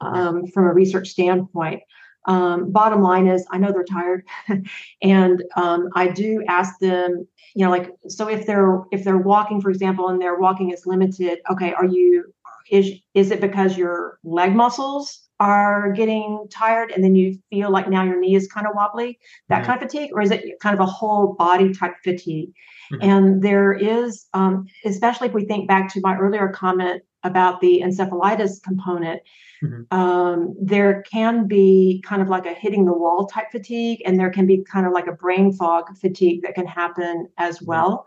um, 0.00 0.46
from 0.48 0.64
a 0.64 0.72
research 0.72 1.08
standpoint. 1.08 1.82
Um, 2.26 2.72
bottom 2.72 3.02
line 3.02 3.26
is, 3.26 3.46
I 3.50 3.58
know 3.58 3.70
they're 3.70 3.84
tired, 3.84 4.26
and 5.02 5.42
um, 5.56 5.90
I 5.94 6.08
do 6.08 6.42
ask 6.48 6.78
them, 6.80 7.28
you 7.54 7.64
know, 7.64 7.70
like, 7.70 7.90
so 8.08 8.28
if 8.28 8.46
they're 8.46 8.80
if 8.90 9.04
they're 9.04 9.18
walking, 9.18 9.60
for 9.60 9.70
example, 9.70 10.08
and 10.08 10.20
their 10.20 10.38
walking 10.38 10.70
is 10.70 10.86
limited, 10.86 11.40
okay, 11.50 11.74
are 11.74 11.84
you 11.84 12.32
is 12.70 12.92
is 13.12 13.30
it 13.30 13.40
because 13.40 13.76
your 13.76 14.18
leg 14.24 14.54
muscles 14.54 15.23
are 15.40 15.92
getting 15.92 16.46
tired 16.50 16.92
and 16.92 17.02
then 17.02 17.14
you 17.14 17.38
feel 17.50 17.70
like 17.70 17.88
now 17.88 18.04
your 18.04 18.20
knee 18.20 18.34
is 18.34 18.46
kind 18.46 18.66
of 18.66 18.72
wobbly, 18.74 19.18
that 19.48 19.58
mm-hmm. 19.58 19.66
kind 19.66 19.82
of 19.82 19.90
fatigue, 19.90 20.10
or 20.14 20.22
is 20.22 20.30
it 20.30 20.44
kind 20.60 20.74
of 20.74 20.80
a 20.80 20.90
whole 20.90 21.34
body 21.34 21.72
type 21.72 21.94
fatigue? 22.02 22.52
Mm-hmm. 22.92 23.08
And 23.08 23.42
there 23.42 23.72
is, 23.72 24.26
um, 24.34 24.66
especially 24.84 25.28
if 25.28 25.34
we 25.34 25.44
think 25.44 25.68
back 25.68 25.92
to 25.94 26.00
my 26.02 26.16
earlier 26.16 26.48
comment 26.48 27.02
about 27.24 27.60
the 27.60 27.82
encephalitis 27.84 28.62
component, 28.62 29.22
mm-hmm. 29.62 29.98
um, 29.98 30.54
there 30.60 31.02
can 31.10 31.48
be 31.48 32.02
kind 32.06 32.22
of 32.22 32.28
like 32.28 32.46
a 32.46 32.54
hitting 32.54 32.84
the 32.84 32.92
wall 32.92 33.26
type 33.26 33.50
fatigue, 33.50 34.02
and 34.04 34.20
there 34.20 34.30
can 34.30 34.46
be 34.46 34.62
kind 34.70 34.86
of 34.86 34.92
like 34.92 35.06
a 35.06 35.12
brain 35.12 35.52
fog 35.52 35.84
fatigue 36.00 36.42
that 36.42 36.54
can 36.54 36.66
happen 36.66 37.26
as 37.38 37.56
mm-hmm. 37.56 37.66
well. 37.66 38.06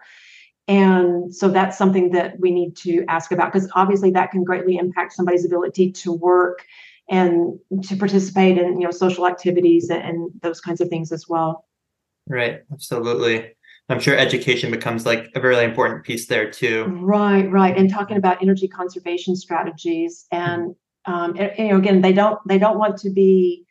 And 0.69 1.33
so 1.33 1.49
that's 1.49 1.77
something 1.77 2.11
that 2.11 2.39
we 2.39 2.51
need 2.51 2.75
to 2.77 3.05
ask 3.07 3.31
about 3.31 3.53
because 3.53 3.69
obviously 3.73 4.11
that 4.11 4.31
can 4.31 4.43
greatly 4.43 4.77
impact 4.77 5.13
somebody's 5.13 5.45
ability 5.45 5.93
to 5.93 6.11
work 6.11 6.65
and 7.09 7.59
to 7.83 7.95
participate 7.95 8.57
in 8.57 8.79
you 8.79 8.85
know 8.85 8.91
social 8.91 9.27
activities 9.27 9.89
and, 9.89 10.03
and 10.03 10.31
those 10.41 10.61
kinds 10.61 10.81
of 10.81 10.89
things 10.89 11.11
as 11.11 11.27
well. 11.27 11.65
Right, 12.27 12.61
absolutely. 12.71 13.53
I'm 13.89 13.99
sure 14.01 14.17
education 14.17 14.69
becomes 14.69 15.05
like 15.05 15.29
a 15.33 15.39
really 15.39 15.63
important 15.63 16.03
piece 16.03 16.27
there 16.27 16.51
too. 16.51 16.85
Right, 16.99 17.49
right. 17.49 17.77
And 17.77 17.89
talking 17.89 18.17
about 18.17 18.41
energy 18.41 18.67
conservation 18.67 19.35
strategies, 19.35 20.25
and 20.31 20.75
um, 21.05 21.35
you 21.37 21.69
know, 21.69 21.77
again, 21.77 22.01
they 22.01 22.11
don't 22.11 22.39
they 22.47 22.57
don't 22.57 22.77
want 22.77 22.97
to 22.99 23.09
be. 23.09 23.65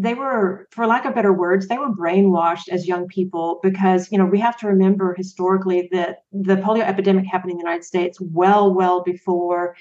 They 0.00 0.14
were, 0.14 0.68
for 0.70 0.86
lack 0.86 1.04
of 1.06 1.14
better 1.16 1.32
words, 1.32 1.66
they 1.66 1.76
were 1.76 1.92
brainwashed 1.92 2.68
as 2.70 2.86
young 2.86 3.08
people 3.08 3.58
because 3.62 4.10
you 4.10 4.18
know 4.18 4.26
we 4.26 4.40
have 4.40 4.56
to 4.58 4.66
remember 4.66 5.14
historically 5.16 5.88
that 5.92 6.18
the 6.32 6.56
polio 6.56 6.82
epidemic 6.82 7.26
happened 7.26 7.52
in 7.52 7.58
the 7.58 7.62
United 7.62 7.84
States 7.84 8.18
well, 8.20 8.72
well 8.74 9.02
before 9.02 9.76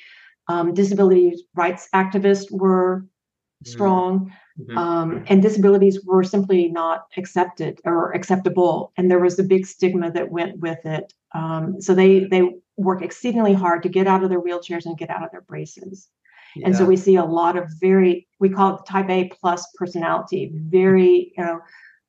um, 0.47 0.73
disability 0.73 1.43
rights 1.55 1.89
activists 1.93 2.51
were 2.51 3.01
mm-hmm. 3.01 3.69
strong. 3.69 4.33
Mm-hmm. 4.60 4.77
Um, 4.77 5.23
and 5.27 5.41
disabilities 5.41 6.03
were 6.03 6.23
simply 6.23 6.67
not 6.67 7.05
accepted 7.15 7.79
or 7.86 8.12
acceptable, 8.13 8.91
and 8.97 9.12
there 9.12 9.19
was 9.19 9.38
a 9.38 9.43
big 9.43 9.67
stigma 9.67 10.12
that 10.12 10.31
went 10.31 10.60
with 10.60 10.83
it. 10.83 11.13
Um, 11.36 11.79
so 11.79 11.93
they 11.93 12.25
they 12.25 12.55
work 12.75 13.03
exceedingly 13.03 13.53
hard 13.53 13.83
to 13.83 13.89
get 13.89 14.07
out 14.07 14.23
of 14.23 14.29
their 14.29 14.41
wheelchairs 14.41 14.86
and 14.86 14.97
get 14.97 15.12
out 15.12 15.23
of 15.23 15.31
their 15.31 15.41
braces. 15.41 16.07
Yeah. 16.55 16.67
And 16.67 16.75
so 16.75 16.86
we 16.86 16.95
see 16.95 17.17
a 17.17 17.25
lot 17.25 17.55
of 17.55 17.69
very 17.79 18.27
we 18.39 18.49
call 18.49 18.77
it 18.77 18.86
type 18.88 19.10
A 19.10 19.29
plus 19.39 19.67
personality, 19.75 20.51
very 20.53 21.33
you 21.38 21.43
know 21.43 21.60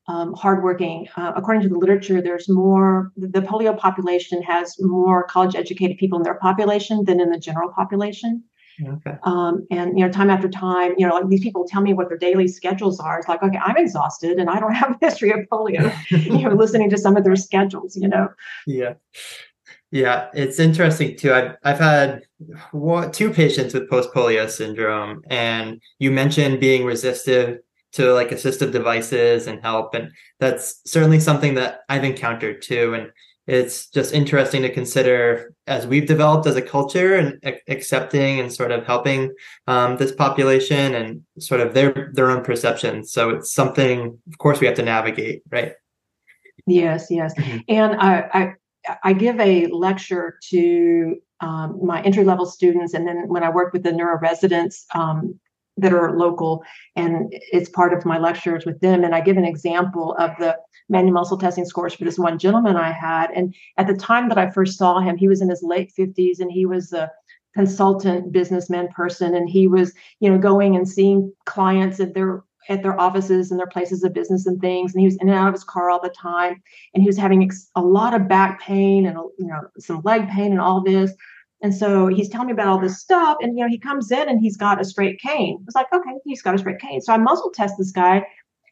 um, 0.09 0.35
hardworking. 0.35 1.07
Uh, 1.17 1.33
according 1.37 1.63
to 1.63 1.69
the 1.69 1.77
literature, 1.77 2.21
there's 2.21 2.49
more, 2.49 3.13
the 3.17 3.41
polio 3.41 3.77
population 3.77 4.43
has 4.43 4.77
more 4.81 5.25
college 5.25 5.55
educated 5.55 5.99
people 5.99 6.19
in 6.19 6.25
their 6.25 6.35
population 6.35 7.05
than 7.05 7.21
in 7.21 7.31
the 7.31 7.39
general 7.39 7.71
population. 7.71 8.43
Okay. 8.83 9.17
Um, 9.25 9.67
and 9.71 9.99
you 9.99 10.07
know, 10.07 10.11
time 10.11 10.31
after 10.31 10.49
time, 10.49 10.95
you 10.97 11.07
know, 11.07 11.15
like 11.15 11.29
these 11.29 11.43
people 11.43 11.67
tell 11.67 11.83
me 11.83 11.95
what 11.95 12.09
their 12.09 12.17
daily 12.17 12.47
schedules 12.47 13.01
are. 13.01 13.19
It's 13.19 13.29
like, 13.29 13.43
okay, 13.43 13.59
I'm 13.59 13.77
exhausted 13.77 14.39
and 14.39 14.49
I 14.49 14.61
don't 14.61 14.73
have 14.83 14.93
a 14.93 15.05
history 15.05 15.31
of 15.31 15.41
polio. 15.53 15.93
you 16.11 16.49
know, 16.49 16.55
listening 16.55 16.89
to 16.91 16.99
some 16.99 17.17
of 17.17 17.25
their 17.25 17.37
schedules, 17.37 17.97
you 17.97 18.09
know. 18.09 18.29
Yeah, 18.67 18.95
yeah, 19.91 20.29
it's 20.33 20.59
interesting 20.59 21.17
too. 21.17 21.33
I've 21.33 21.57
I've 21.65 21.79
had 21.79 22.23
what, 22.73 23.13
two 23.13 23.31
patients 23.31 23.75
with 23.75 23.91
post 23.91 24.13
polio 24.13 24.49
syndrome, 24.49 25.23
and 25.29 25.81
you 25.99 26.11
mentioned 26.11 26.61
being 26.61 26.85
resistive 26.85 27.59
to 27.93 28.13
like 28.13 28.31
assistive 28.31 28.73
devices 28.73 29.47
and 29.47 29.61
help 29.63 29.95
and 29.95 30.11
that's 30.41 30.81
certainly 30.87 31.21
something 31.21 31.55
that 31.55 31.81
i've 31.89 32.05
encountered 32.05 32.61
too 32.61 32.95
and 32.95 33.11
it's 33.49 33.89
just 33.89 34.13
interesting 34.13 34.61
to 34.61 34.71
consider 34.73 35.55
as 35.67 35.87
we've 35.87 36.07
developed 36.07 36.47
as 36.47 36.57
a 36.57 36.63
culture 36.63 37.15
and 37.15 37.43
accepting 37.67 38.39
and 38.39 38.53
sort 38.53 38.71
of 38.71 38.85
helping 38.85 39.35
um, 39.67 39.97
this 39.97 40.13
population 40.13 40.95
and 40.95 41.23
sort 41.39 41.63
of 41.63 41.73
their 41.73 42.11
their 42.13 42.31
own 42.31 42.45
perceptions. 42.45 43.11
So 43.11 43.31
it's 43.31 43.53
something 43.53 44.19
of 44.29 44.39
course 44.39 44.61
we 44.61 44.67
have 44.67 44.77
to 44.77 44.83
navigate 44.83 45.43
right? 45.51 45.73
Yes 46.67 47.07
yes. 47.11 47.35
Mm-hmm. 47.35 47.59
and 47.69 47.95
I, 47.95 48.29
I 48.35 48.55
i 49.03 49.13
give 49.15 49.41
a 49.41 49.67
lecture 49.69 50.39
to 50.51 51.17
um, 51.41 51.79
my 51.83 52.03
entry 52.03 52.25
level 52.25 52.47
students 52.47 52.95
and 52.95 53.07
then 53.07 53.29
when 53.29 53.43
i 53.43 53.51
work 53.51 53.73
with 53.73 53.83
the 53.83 53.93
neuro 53.93 54.19
residents 54.19 54.87
um, 54.95 55.39
that 55.79 55.93
are 55.93 56.17
local 56.17 56.63
and 56.97 57.33
it's 57.53 57.71
part 57.71 57.95
of 57.95 58.05
my 58.05 58.19
lectures 58.19 58.67
with 58.67 58.79
them. 58.81 59.05
And 59.05 59.15
i 59.15 59.21
give 59.21 59.37
an 59.37 59.45
example 59.45 60.15
of 60.19 60.33
the 60.39 60.57
manual 60.89 61.15
muscle 61.15 61.39
testing 61.39 61.65
scores 61.65 61.95
for 61.95 62.05
this 62.05 62.19
one 62.19 62.39
gentleman 62.39 62.77
i 62.77 62.93
had. 62.93 63.31
And 63.35 63.55
at 63.77 63.87
the 63.87 63.95
time 63.95 64.29
that 64.29 64.39
i 64.39 64.51
first 64.51 64.77
saw 64.79 65.01
him 65.01 65.17
he 65.17 65.29
was 65.29 65.41
in 65.41 65.49
his 65.49 65.63
late 65.63 65.93
50s 65.99 66.41
and 66.41 66.51
he 66.51 66.67
was 66.67 66.93
a 66.93 67.11
consultant 67.55 68.31
businessman 68.31 68.89
person. 68.89 69.35
And 69.35 69.49
he 69.49 69.67
was 69.67 69.93
you 70.21 70.31
know 70.31 70.39
going 70.39 70.77
and 70.77 70.89
seeing 70.89 71.33
clients 71.47 72.01
at 72.01 72.15
their 72.15 72.45
at 72.69 72.83
their 72.83 73.01
offices 73.01 73.51
and 73.51 73.59
their 73.59 73.67
places 73.67 74.05
of 74.05 74.13
business 74.13 74.47
and 74.47 74.61
things. 74.61 74.93
And 74.93 75.01
he 75.01 75.07
was 75.07 75.17
in 75.17 75.29
and 75.29 75.39
out 75.39 75.49
of 75.49 75.55
his 75.55 75.65
car 75.65 75.91
all 75.91 76.03
the 76.03 76.11
time. 76.11 76.63
And 76.93 77.03
he 77.03 77.09
was 77.09 77.17
having 77.17 77.51
a 77.77 77.81
lot 77.81 78.13
of 78.13 78.29
back 78.29 78.61
pain 78.61 79.07
and 79.07 79.17
you 79.39 79.47
know 79.47 79.63
some 79.79 80.03
leg 80.05 80.29
pain 80.29 80.53
and 80.53 80.61
all 80.61 80.83
this 80.83 81.13
and 81.61 81.75
so 81.75 82.07
he's 82.07 82.29
telling 82.29 82.47
me 82.47 82.53
about 82.53 82.69
all 82.69 82.81
this 82.81 83.01
stuff. 83.01 83.37
And, 83.41 83.57
you 83.57 83.65
know, 83.65 83.69
he 83.69 83.79
comes 83.79 84.11
in 84.13 84.29
and 84.29 84.41
he's 84.41 84.57
got 84.57 84.81
a 84.81 84.85
straight 84.85 85.21
cane. 85.21 85.59
It's 85.67 85.75
like, 85.75 85.93
okay, 85.93 86.13
he's 86.25 86.43
got 86.43 86.55
a 86.55 86.59
straight 86.59 86.79
cane. 86.79 87.01
So 87.01 87.13
I 87.13 87.17
muscle 87.17 87.51
test 87.51 87.75
this 87.79 87.91
guy. 87.91 88.25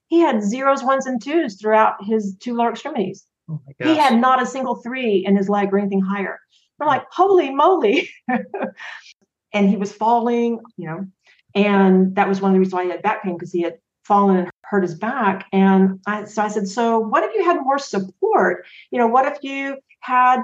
He 0.07 0.21
had 0.21 0.43
zeros, 0.43 0.85
ones, 0.85 1.07
and 1.07 1.21
twos 1.21 1.61
throughout 1.61 1.95
his 2.05 2.37
two 2.39 2.55
lower 2.55 2.71
extremities. 2.71 3.27
Oh 3.51 3.61
he 3.83 3.97
had 3.97 4.21
not 4.21 4.43
a 4.43 4.47
single 4.47 4.77
three 4.77 5.25
in 5.27 5.37
his 5.37 5.49
leg 5.49 5.73
or 5.73 5.79
anything 5.79 6.01
higher. 6.01 6.39
We're 6.79 6.87
like, 6.87 7.05
holy 7.11 7.51
moly. 7.51 8.11
and 9.53 9.69
he 9.69 9.77
was 9.77 9.93
falling, 9.93 10.61
you 10.77 10.87
know, 10.87 11.07
and 11.55 12.15
that 12.15 12.29
was 12.29 12.41
one 12.41 12.51
of 12.51 12.55
the 12.55 12.59
reasons 12.61 12.75
why 12.75 12.85
he 12.85 12.91
had 12.91 13.03
back 13.03 13.23
pain 13.23 13.35
because 13.35 13.53
he 13.53 13.63
had 13.63 13.79
fallen 14.05 14.37
and 14.37 14.51
hurt 14.65 14.83
his 14.83 14.95
back. 14.95 15.47
And 15.53 16.01
I, 16.07 16.25
so 16.25 16.43
I 16.43 16.49
said, 16.49 16.69
so 16.69 16.99
what 16.99 17.25
if 17.25 17.35
you 17.35 17.45
had 17.45 17.61
more 17.63 17.79
support? 17.79 18.65
You 18.91 18.99
know, 18.99 19.07
what 19.07 19.27
if 19.27 19.39
you 19.43 19.79
had 20.01 20.43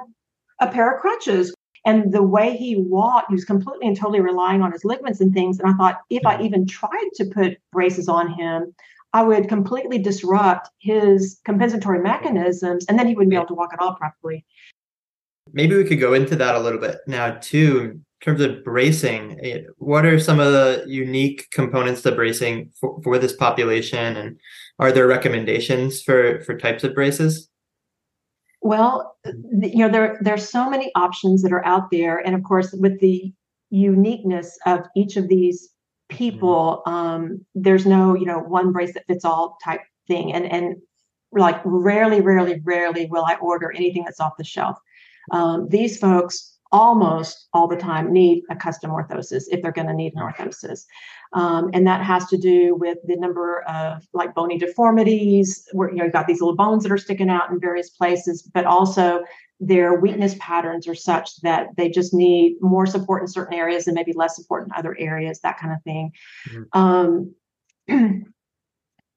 a 0.60 0.68
pair 0.68 0.92
of 0.94 1.00
crutches 1.00 1.52
and 1.84 2.12
the 2.12 2.22
way 2.22 2.56
he 2.56 2.76
walked, 2.76 3.28
he 3.28 3.34
was 3.34 3.44
completely 3.44 3.88
and 3.88 3.96
totally 3.96 4.20
relying 4.20 4.62
on 4.62 4.72
his 4.72 4.84
ligaments 4.84 5.20
and 5.20 5.34
things. 5.34 5.58
And 5.58 5.68
I 5.68 5.74
thought, 5.74 6.00
if 6.10 6.24
I 6.24 6.40
even 6.40 6.66
tried 6.66 7.08
to 7.14 7.24
put 7.24 7.58
braces 7.72 8.08
on 8.08 8.32
him, 8.32 8.74
I 9.12 9.22
would 9.22 9.48
completely 9.48 9.98
disrupt 9.98 10.70
his 10.78 11.40
compensatory 11.44 12.00
mechanisms, 12.00 12.86
and 12.88 12.98
then 12.98 13.06
he 13.06 13.14
wouldn't 13.14 13.30
be 13.30 13.36
able 13.36 13.46
to 13.48 13.54
walk 13.54 13.72
at 13.72 13.80
all 13.80 13.94
properly. 13.94 14.44
Maybe 15.52 15.76
we 15.76 15.84
could 15.84 16.00
go 16.00 16.14
into 16.14 16.36
that 16.36 16.54
a 16.54 16.60
little 16.60 16.80
bit 16.80 16.98
now, 17.06 17.32
too, 17.32 17.80
in 17.80 18.04
terms 18.22 18.40
of 18.40 18.64
bracing. 18.64 19.66
What 19.76 20.06
are 20.06 20.18
some 20.18 20.40
of 20.40 20.52
the 20.52 20.84
unique 20.86 21.48
components 21.50 22.00
to 22.02 22.12
bracing 22.12 22.70
for, 22.80 23.02
for 23.02 23.18
this 23.18 23.34
population, 23.34 24.16
and 24.16 24.40
are 24.78 24.92
there 24.92 25.06
recommendations 25.06 26.00
for 26.00 26.40
for 26.42 26.56
types 26.56 26.84
of 26.84 26.94
braces? 26.94 27.50
Well, 28.62 29.16
you 29.24 29.78
know, 29.78 29.88
there 29.88 30.18
there's 30.20 30.48
so 30.48 30.70
many 30.70 30.92
options 30.94 31.42
that 31.42 31.52
are 31.52 31.64
out 31.66 31.90
there, 31.90 32.18
and 32.18 32.34
of 32.34 32.44
course, 32.44 32.72
with 32.72 33.00
the 33.00 33.32
uniqueness 33.70 34.56
of 34.66 34.80
each 34.96 35.16
of 35.16 35.28
these 35.28 35.68
people, 36.08 36.82
mm-hmm. 36.86 36.94
um, 36.94 37.46
there's 37.54 37.86
no 37.86 38.14
you 38.14 38.24
know 38.24 38.38
one 38.38 38.72
brace 38.72 38.94
that 38.94 39.06
fits 39.06 39.24
all 39.24 39.58
type 39.64 39.80
thing, 40.06 40.32
and 40.32 40.46
and 40.46 40.76
like 41.32 41.60
rarely, 41.64 42.20
rarely, 42.20 42.60
rarely 42.64 43.06
will 43.06 43.24
I 43.24 43.34
order 43.36 43.72
anything 43.72 44.04
that's 44.04 44.20
off 44.20 44.36
the 44.38 44.44
shelf. 44.44 44.78
Um, 45.32 45.68
these 45.68 45.98
folks 45.98 46.51
almost 46.72 47.48
all 47.52 47.68
the 47.68 47.76
time 47.76 48.12
need 48.12 48.42
a 48.50 48.56
custom 48.56 48.90
orthosis 48.90 49.44
if 49.50 49.60
they're 49.62 49.70
going 49.70 49.86
to 49.86 49.92
need 49.92 50.14
an 50.14 50.22
orthosis. 50.22 50.86
Um, 51.34 51.70
and 51.72 51.86
that 51.86 52.02
has 52.02 52.26
to 52.28 52.38
do 52.38 52.74
with 52.74 52.98
the 53.06 53.16
number 53.16 53.62
of 53.62 54.06
like 54.12 54.34
bony 54.34 54.58
deformities 54.58 55.68
where 55.72 55.90
you 55.90 55.96
know 55.96 56.04
you've 56.04 56.12
got 56.12 56.26
these 56.26 56.40
little 56.40 56.56
bones 56.56 56.82
that 56.82 56.92
are 56.92 56.98
sticking 56.98 57.28
out 57.28 57.50
in 57.50 57.60
various 57.60 57.90
places, 57.90 58.42
but 58.42 58.64
also 58.64 59.22
their 59.60 60.00
weakness 60.00 60.34
patterns 60.40 60.88
are 60.88 60.94
such 60.94 61.40
that 61.42 61.68
they 61.76 61.88
just 61.88 62.12
need 62.12 62.56
more 62.60 62.86
support 62.86 63.22
in 63.22 63.28
certain 63.28 63.54
areas 63.54 63.86
and 63.86 63.94
maybe 63.94 64.12
less 64.12 64.34
support 64.34 64.64
in 64.64 64.72
other 64.74 64.96
areas, 64.98 65.40
that 65.40 65.58
kind 65.58 65.72
of 65.72 65.82
thing. 65.82 66.10
Mm-hmm. 66.48 66.78
Um, 66.78 67.34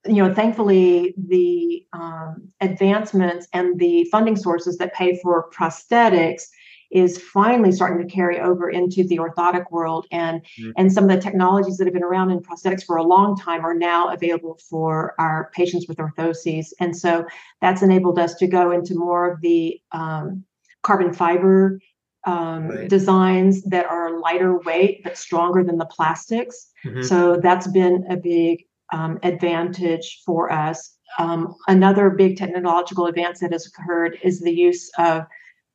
you 0.07 0.23
know, 0.23 0.33
thankfully, 0.33 1.15
the 1.17 1.85
um, 1.93 2.49
advancements 2.61 3.47
and 3.53 3.79
the 3.79 4.05
funding 4.11 4.35
sources 4.35 4.77
that 4.77 4.93
pay 4.93 5.19
for 5.21 5.49
prosthetics 5.49 6.43
is 6.91 7.17
finally 7.17 7.71
starting 7.71 8.05
to 8.05 8.13
carry 8.13 8.39
over 8.39 8.69
into 8.69 9.03
the 9.07 9.17
orthotic 9.17 9.69
world 9.71 10.05
and 10.11 10.41
mm-hmm. 10.41 10.71
and 10.77 10.91
some 10.91 11.03
of 11.05 11.09
the 11.09 11.21
technologies 11.21 11.77
that 11.77 11.85
have 11.85 11.93
been 11.93 12.03
around 12.03 12.31
in 12.31 12.39
prosthetics 12.39 12.83
for 12.83 12.97
a 12.97 13.03
long 13.03 13.37
time 13.37 13.65
are 13.65 13.73
now 13.73 14.09
available 14.09 14.59
for 14.69 15.15
our 15.19 15.51
patients 15.53 15.87
with 15.87 15.97
orthoses 15.97 16.67
and 16.79 16.95
so 16.95 17.25
that's 17.61 17.81
enabled 17.81 18.19
us 18.19 18.35
to 18.35 18.47
go 18.47 18.71
into 18.71 18.95
more 18.95 19.31
of 19.31 19.41
the 19.41 19.79
um, 19.91 20.43
carbon 20.83 21.13
fiber 21.13 21.79
um, 22.25 22.69
right. 22.69 22.89
designs 22.89 23.63
that 23.63 23.85
are 23.85 24.19
lighter 24.19 24.57
weight 24.59 25.03
but 25.03 25.17
stronger 25.17 25.63
than 25.63 25.77
the 25.77 25.85
plastics 25.85 26.71
mm-hmm. 26.85 27.01
so 27.01 27.37
that's 27.37 27.67
been 27.67 28.05
a 28.09 28.17
big 28.17 28.63
um, 28.93 29.19
advantage 29.23 30.21
for 30.25 30.51
us 30.51 30.95
um, 31.17 31.55
another 31.67 32.09
big 32.09 32.37
technological 32.37 33.07
advance 33.07 33.39
that 33.39 33.51
has 33.51 33.67
occurred 33.67 34.17
is 34.23 34.41
the 34.41 34.51
use 34.51 34.89
of 34.97 35.25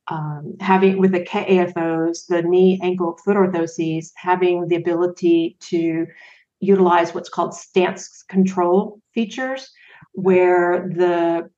um, 0.09 0.55
having 0.59 0.99
with 0.99 1.11
the 1.11 1.23
KAFOs, 1.23 2.27
the 2.27 2.41
knee, 2.41 2.79
ankle, 2.81 3.17
foot 3.23 3.37
orthoses, 3.37 4.11
having 4.15 4.67
the 4.67 4.75
ability 4.75 5.57
to 5.61 6.07
utilize 6.59 7.13
what's 7.13 7.29
called 7.29 7.53
stance 7.53 8.23
control 8.27 8.99
features, 9.13 9.71
where 10.13 10.89
the 10.89 11.49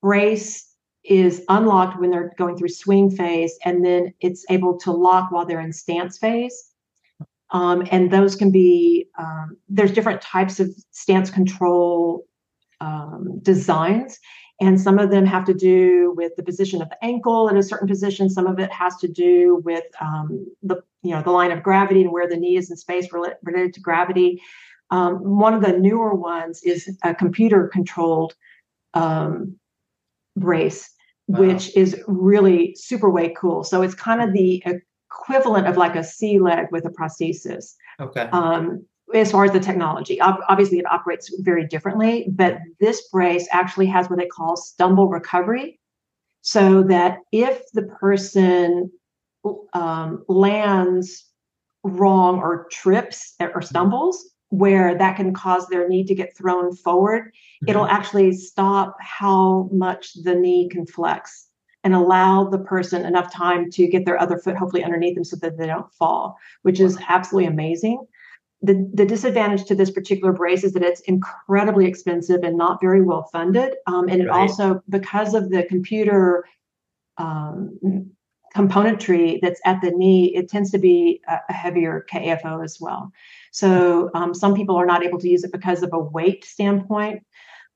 brace 0.00 0.68
is 1.04 1.44
unlocked 1.48 1.98
when 2.00 2.10
they're 2.10 2.32
going 2.38 2.56
through 2.56 2.68
swing 2.68 3.10
phase, 3.10 3.56
and 3.64 3.84
then 3.84 4.12
it's 4.20 4.44
able 4.50 4.78
to 4.78 4.92
lock 4.92 5.30
while 5.30 5.44
they're 5.44 5.60
in 5.60 5.72
stance 5.72 6.18
phase. 6.18 6.70
Um, 7.50 7.86
and 7.90 8.10
those 8.10 8.34
can 8.34 8.50
be 8.50 9.08
um, 9.18 9.56
there's 9.68 9.92
different 9.92 10.22
types 10.22 10.58
of 10.58 10.70
stance 10.90 11.30
control 11.30 12.26
um, 12.80 13.40
designs 13.42 14.18
and 14.62 14.80
some 14.80 14.98
of 14.98 15.10
them 15.10 15.26
have 15.26 15.44
to 15.44 15.54
do 15.54 16.12
with 16.16 16.34
the 16.36 16.42
position 16.42 16.80
of 16.80 16.88
the 16.88 17.04
ankle 17.04 17.48
in 17.48 17.56
a 17.56 17.62
certain 17.62 17.88
position 17.88 18.30
some 18.30 18.46
of 18.46 18.58
it 18.58 18.72
has 18.72 18.96
to 18.96 19.08
do 19.08 19.60
with 19.64 19.84
um, 20.00 20.46
the 20.62 20.76
you 21.02 21.10
know 21.10 21.22
the 21.22 21.30
line 21.30 21.50
of 21.50 21.62
gravity 21.62 22.02
and 22.02 22.12
where 22.12 22.28
the 22.28 22.36
knee 22.36 22.56
is 22.56 22.70
in 22.70 22.76
space 22.76 23.12
related, 23.12 23.36
related 23.42 23.74
to 23.74 23.80
gravity 23.80 24.40
um, 24.90 25.16
one 25.16 25.54
of 25.54 25.62
the 25.62 25.72
newer 25.72 26.14
ones 26.14 26.62
is 26.62 26.96
a 27.02 27.14
computer 27.14 27.68
controlled 27.68 28.34
um, 28.94 29.56
brace 30.36 30.90
wow. 31.26 31.40
which 31.40 31.76
is 31.76 32.00
really 32.06 32.74
super 32.76 33.10
way 33.10 33.34
cool 33.36 33.64
so 33.64 33.82
it's 33.82 33.94
kind 33.94 34.22
of 34.22 34.32
the 34.32 34.62
equivalent 35.12 35.66
of 35.66 35.76
like 35.76 35.96
a 35.96 36.04
C 36.04 36.38
leg 36.38 36.66
with 36.70 36.84
a 36.84 36.90
prosthesis. 36.90 37.74
Okay. 38.00 38.28
Um, 38.32 38.84
as 39.14 39.32
far 39.32 39.44
as 39.44 39.52
the 39.52 39.60
technology, 39.60 40.20
obviously 40.20 40.78
it 40.78 40.86
operates 40.86 41.34
very 41.40 41.66
differently, 41.66 42.26
but 42.30 42.58
this 42.80 43.08
brace 43.08 43.48
actually 43.52 43.86
has 43.86 44.08
what 44.08 44.18
they 44.18 44.26
call 44.26 44.56
stumble 44.56 45.08
recovery, 45.08 45.78
so 46.40 46.82
that 46.84 47.18
if 47.30 47.70
the 47.72 47.82
person 47.82 48.90
um, 49.72 50.24
lands 50.28 51.28
wrong 51.84 52.38
or 52.38 52.66
trips 52.70 53.34
or 53.40 53.62
stumbles, 53.62 54.32
where 54.50 54.96
that 54.96 55.16
can 55.16 55.32
cause 55.32 55.66
their 55.68 55.88
knee 55.88 56.04
to 56.04 56.14
get 56.14 56.36
thrown 56.36 56.74
forward, 56.76 57.24
mm-hmm. 57.24 57.70
it'll 57.70 57.86
actually 57.86 58.32
stop 58.32 58.96
how 59.00 59.68
much 59.72 60.12
the 60.24 60.34
knee 60.34 60.68
can 60.68 60.86
flex 60.86 61.48
and 61.84 61.94
allow 61.94 62.44
the 62.44 62.58
person 62.58 63.04
enough 63.04 63.32
time 63.32 63.70
to 63.70 63.88
get 63.88 64.04
their 64.04 64.20
other 64.20 64.38
foot 64.38 64.56
hopefully 64.56 64.84
underneath 64.84 65.14
them 65.14 65.24
so 65.24 65.36
that 65.36 65.56
they 65.58 65.66
don't 65.66 65.90
fall, 65.94 66.36
which 66.62 66.80
is 66.80 66.98
absolutely 67.08 67.48
amazing. 67.48 68.06
The, 68.62 68.88
the 68.94 69.04
disadvantage 69.04 69.64
to 69.64 69.74
this 69.74 69.90
particular 69.90 70.32
brace 70.32 70.62
is 70.62 70.72
that 70.74 70.82
it's 70.82 71.00
incredibly 71.02 71.86
expensive 71.86 72.44
and 72.44 72.56
not 72.56 72.80
very 72.80 73.02
well 73.02 73.24
funded. 73.32 73.74
Um, 73.86 74.08
and 74.08 74.22
it 74.22 74.28
right. 74.28 74.40
also, 74.40 74.82
because 74.88 75.34
of 75.34 75.50
the 75.50 75.64
computer 75.64 76.44
um, 77.18 77.78
componentry 78.54 79.40
that's 79.40 79.60
at 79.64 79.80
the 79.80 79.90
knee, 79.90 80.34
it 80.36 80.48
tends 80.48 80.70
to 80.70 80.78
be 80.78 81.20
a, 81.28 81.38
a 81.48 81.52
heavier 81.52 82.06
KFO 82.12 82.62
as 82.62 82.78
well. 82.80 83.12
So 83.50 84.10
um, 84.14 84.34
some 84.34 84.54
people 84.54 84.76
are 84.76 84.86
not 84.86 85.02
able 85.02 85.18
to 85.18 85.28
use 85.28 85.44
it 85.44 85.52
because 85.52 85.82
of 85.82 85.92
a 85.92 85.98
weight 85.98 86.44
standpoint. 86.44 87.24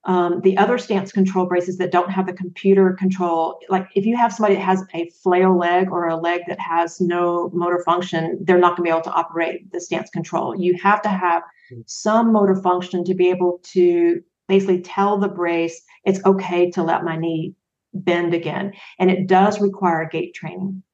Um, 0.06 0.40
the 0.42 0.56
other 0.56 0.78
stance 0.78 1.10
control 1.10 1.46
braces 1.46 1.78
that 1.78 1.90
don't 1.90 2.10
have 2.10 2.26
the 2.26 2.32
computer 2.32 2.92
control, 2.92 3.58
like 3.68 3.88
if 3.96 4.06
you 4.06 4.16
have 4.16 4.32
somebody 4.32 4.54
that 4.54 4.62
has 4.62 4.84
a 4.94 5.10
flail 5.10 5.58
leg 5.58 5.90
or 5.90 6.06
a 6.06 6.16
leg 6.16 6.42
that 6.46 6.60
has 6.60 7.00
no 7.00 7.50
motor 7.52 7.82
function, 7.84 8.38
they're 8.40 8.58
not 8.58 8.76
going 8.76 8.76
to 8.76 8.82
be 8.84 8.90
able 8.90 9.02
to 9.02 9.10
operate 9.10 9.70
the 9.72 9.80
stance 9.80 10.08
control. 10.10 10.54
You 10.54 10.78
have 10.80 11.02
to 11.02 11.08
have 11.08 11.42
hmm. 11.68 11.80
some 11.86 12.32
motor 12.32 12.54
function 12.54 13.02
to 13.04 13.14
be 13.14 13.28
able 13.30 13.58
to 13.74 14.22
basically 14.46 14.80
tell 14.80 15.18
the 15.18 15.28
brace 15.28 15.82
it's 16.04 16.24
okay 16.24 16.70
to 16.70 16.84
let 16.84 17.02
my 17.02 17.16
knee 17.16 17.56
bend 17.92 18.32
again. 18.32 18.74
And 19.00 19.10
it 19.10 19.26
does 19.26 19.60
require 19.60 20.08
gait 20.08 20.34
training. 20.34 20.84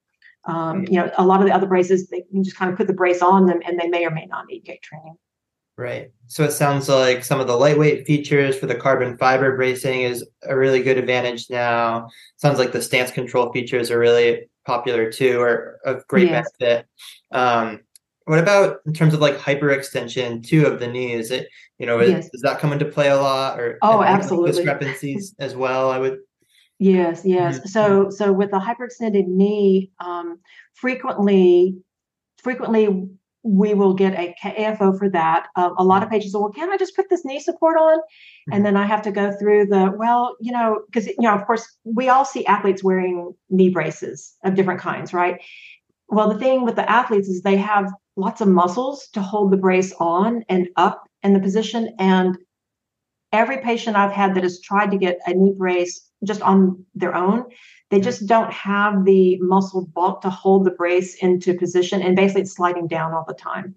Um, 0.46 0.86
you 0.86 0.94
know, 0.94 1.10
a 1.18 1.26
lot 1.26 1.40
of 1.40 1.46
the 1.46 1.54
other 1.54 1.66
braces, 1.66 2.08
they 2.08 2.22
can 2.22 2.42
just 2.42 2.56
kind 2.56 2.70
of 2.70 2.78
put 2.78 2.86
the 2.86 2.94
brace 2.94 3.20
on 3.20 3.44
them 3.44 3.60
and 3.66 3.78
they 3.78 3.88
may 3.88 4.06
or 4.06 4.10
may 4.10 4.24
not 4.24 4.46
need 4.46 4.64
gait 4.64 4.82
training. 4.82 5.16
Right. 5.82 6.12
So 6.28 6.44
it 6.44 6.52
sounds 6.52 6.88
like 6.88 7.24
some 7.24 7.40
of 7.40 7.48
the 7.48 7.56
lightweight 7.56 8.06
features 8.06 8.56
for 8.56 8.66
the 8.66 8.74
carbon 8.76 9.18
fiber 9.18 9.56
bracing 9.56 10.02
is 10.02 10.24
a 10.44 10.56
really 10.56 10.80
good 10.80 10.96
advantage 10.96 11.50
now. 11.50 12.08
Sounds 12.36 12.60
like 12.60 12.70
the 12.70 12.80
stance 12.80 13.10
control 13.10 13.52
features 13.52 13.90
are 13.90 13.98
really 13.98 14.48
popular 14.64 15.10
too, 15.10 15.40
or 15.40 15.80
of 15.84 16.06
great 16.06 16.28
yes. 16.28 16.46
benefit. 16.60 16.86
Um, 17.32 17.80
what 18.26 18.38
about 18.38 18.76
in 18.86 18.92
terms 18.92 19.12
of 19.12 19.20
like 19.20 19.36
hyperextension 19.36 20.46
too 20.46 20.66
of 20.66 20.78
the 20.78 20.86
knee? 20.86 21.14
Is 21.14 21.32
it 21.32 21.48
you 21.78 21.86
know 21.86 22.00
yes. 22.00 22.30
does 22.30 22.42
that 22.42 22.60
come 22.60 22.72
into 22.72 22.84
play 22.84 23.08
a 23.08 23.16
lot 23.16 23.58
or 23.58 23.78
oh 23.82 24.04
absolutely 24.04 24.52
discrepancies 24.52 25.34
as 25.40 25.56
well? 25.56 25.90
I 25.90 25.98
would. 25.98 26.20
Yes, 26.78 27.22
yes. 27.24 27.58
Mm-hmm. 27.58 27.68
So 27.68 28.10
so 28.10 28.32
with 28.32 28.52
the 28.52 28.60
hyperextended 28.60 29.26
knee, 29.26 29.90
um, 29.98 30.38
frequently 30.74 31.76
frequently 32.38 33.08
we 33.44 33.74
will 33.74 33.94
get 33.94 34.14
a 34.14 34.34
KFO 34.42 34.96
for 34.96 35.08
that. 35.10 35.48
Uh, 35.56 35.70
a 35.76 35.84
lot 35.84 36.02
of 36.02 36.08
mm-hmm. 36.08 36.14
patients 36.14 36.32
say, 36.32 36.38
well, 36.38 36.52
can 36.52 36.70
I 36.70 36.76
just 36.76 36.94
put 36.94 37.08
this 37.10 37.24
knee 37.24 37.40
support 37.40 37.76
on? 37.76 37.98
And 38.46 38.54
mm-hmm. 38.54 38.62
then 38.64 38.76
I 38.76 38.86
have 38.86 39.02
to 39.02 39.12
go 39.12 39.32
through 39.32 39.66
the, 39.66 39.92
well, 39.96 40.36
you 40.40 40.52
know, 40.52 40.82
because, 40.86 41.06
you 41.06 41.14
know, 41.20 41.34
of 41.34 41.46
course, 41.46 41.66
we 41.84 42.08
all 42.08 42.24
see 42.24 42.46
athletes 42.46 42.84
wearing 42.84 43.34
knee 43.50 43.70
braces 43.70 44.34
of 44.44 44.54
different 44.54 44.80
kinds, 44.80 45.12
right? 45.12 45.40
Well, 46.08 46.32
the 46.32 46.38
thing 46.38 46.64
with 46.64 46.76
the 46.76 46.88
athletes 46.88 47.28
is 47.28 47.42
they 47.42 47.56
have 47.56 47.90
lots 48.16 48.40
of 48.40 48.48
muscles 48.48 49.08
to 49.14 49.22
hold 49.22 49.50
the 49.50 49.56
brace 49.56 49.92
on 49.98 50.44
and 50.48 50.68
up 50.76 51.08
in 51.22 51.32
the 51.32 51.40
position. 51.40 51.94
And 51.98 52.36
every 53.32 53.58
patient 53.58 53.96
I've 53.96 54.12
had 54.12 54.34
that 54.34 54.42
has 54.42 54.60
tried 54.60 54.90
to 54.90 54.98
get 54.98 55.18
a 55.26 55.34
knee 55.34 55.54
brace 55.56 56.08
just 56.24 56.42
on 56.42 56.84
their 56.94 57.14
own, 57.14 57.44
they 57.92 58.00
just 58.00 58.26
don't 58.26 58.50
have 58.50 59.04
the 59.04 59.36
muscle 59.42 59.86
bulk 59.94 60.22
to 60.22 60.30
hold 60.30 60.64
the 60.64 60.70
brace 60.70 61.14
into 61.16 61.52
position 61.52 62.00
and 62.00 62.16
basically 62.16 62.40
it's 62.40 62.56
sliding 62.56 62.88
down 62.88 63.12
all 63.12 63.26
the 63.28 63.34
time. 63.34 63.76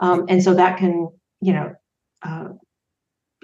Um, 0.00 0.26
and 0.28 0.42
so 0.42 0.52
that 0.54 0.78
can, 0.78 1.08
you 1.40 1.52
know, 1.52 1.72
uh, 2.22 2.48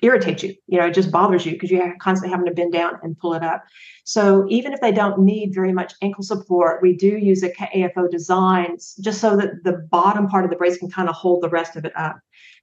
irritate 0.03 0.43
you. 0.43 0.57
You 0.67 0.79
know, 0.79 0.87
it 0.87 0.95
just 0.95 1.13
bothers 1.13 1.47
you 1.47 1.53
because 1.53 1.71
you're 1.71 1.95
constantly 2.01 2.33
having 2.33 2.47
to 2.47 2.53
bend 2.53 2.73
down 2.73 2.95
and 3.05 3.17
pull 3.17 3.35
it 3.35 3.45
up. 3.45 3.63
So 4.03 4.45
even 4.49 4.73
if 4.73 4.81
they 4.81 4.91
don't 4.91 5.21
need 5.21 5.55
very 5.55 5.73
much 5.73 5.95
ankle 6.03 6.25
support, 6.25 6.83
we 6.83 6.97
do 6.97 7.17
use 7.17 7.45
a 7.45 7.51
KAFO 7.51 8.11
designs 8.11 8.97
just 9.01 9.21
so 9.21 9.37
that 9.37 9.63
the 9.63 9.87
bottom 9.89 10.27
part 10.27 10.45
of 10.45 10.51
the 10.51 10.57
brace 10.57 10.79
can 10.79 10.91
kind 10.91 11.09
of 11.09 11.15
hold 11.15 11.45
the 11.45 11.49
rest 11.49 11.77
of 11.77 11.85
it 11.85 11.93
up. 11.97 12.19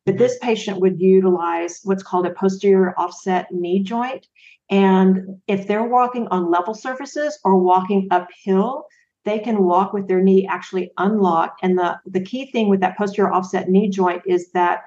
But 0.05 0.17
this 0.17 0.37
patient 0.39 0.79
would 0.81 1.01
utilize 1.01 1.81
what's 1.83 2.03
called 2.03 2.27
a 2.27 2.31
posterior 2.31 2.93
offset 2.97 3.51
knee 3.51 3.81
joint. 3.81 4.27
And 4.69 5.41
if 5.47 5.67
they're 5.67 5.83
walking 5.87 6.27
on 6.27 6.51
level 6.51 6.73
surfaces 6.73 7.39
or 7.43 7.57
walking 7.57 8.07
uphill, 8.11 8.85
they 9.25 9.39
can 9.39 9.63
walk 9.63 9.93
with 9.93 10.07
their 10.07 10.21
knee 10.21 10.47
actually 10.47 10.91
unlocked. 10.97 11.61
And 11.63 11.77
the, 11.77 11.99
the 12.05 12.21
key 12.21 12.51
thing 12.51 12.69
with 12.69 12.79
that 12.81 12.97
posterior 12.97 13.33
offset 13.33 13.69
knee 13.69 13.89
joint 13.89 14.21
is 14.27 14.51
that 14.51 14.83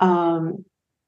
um, 0.00 0.64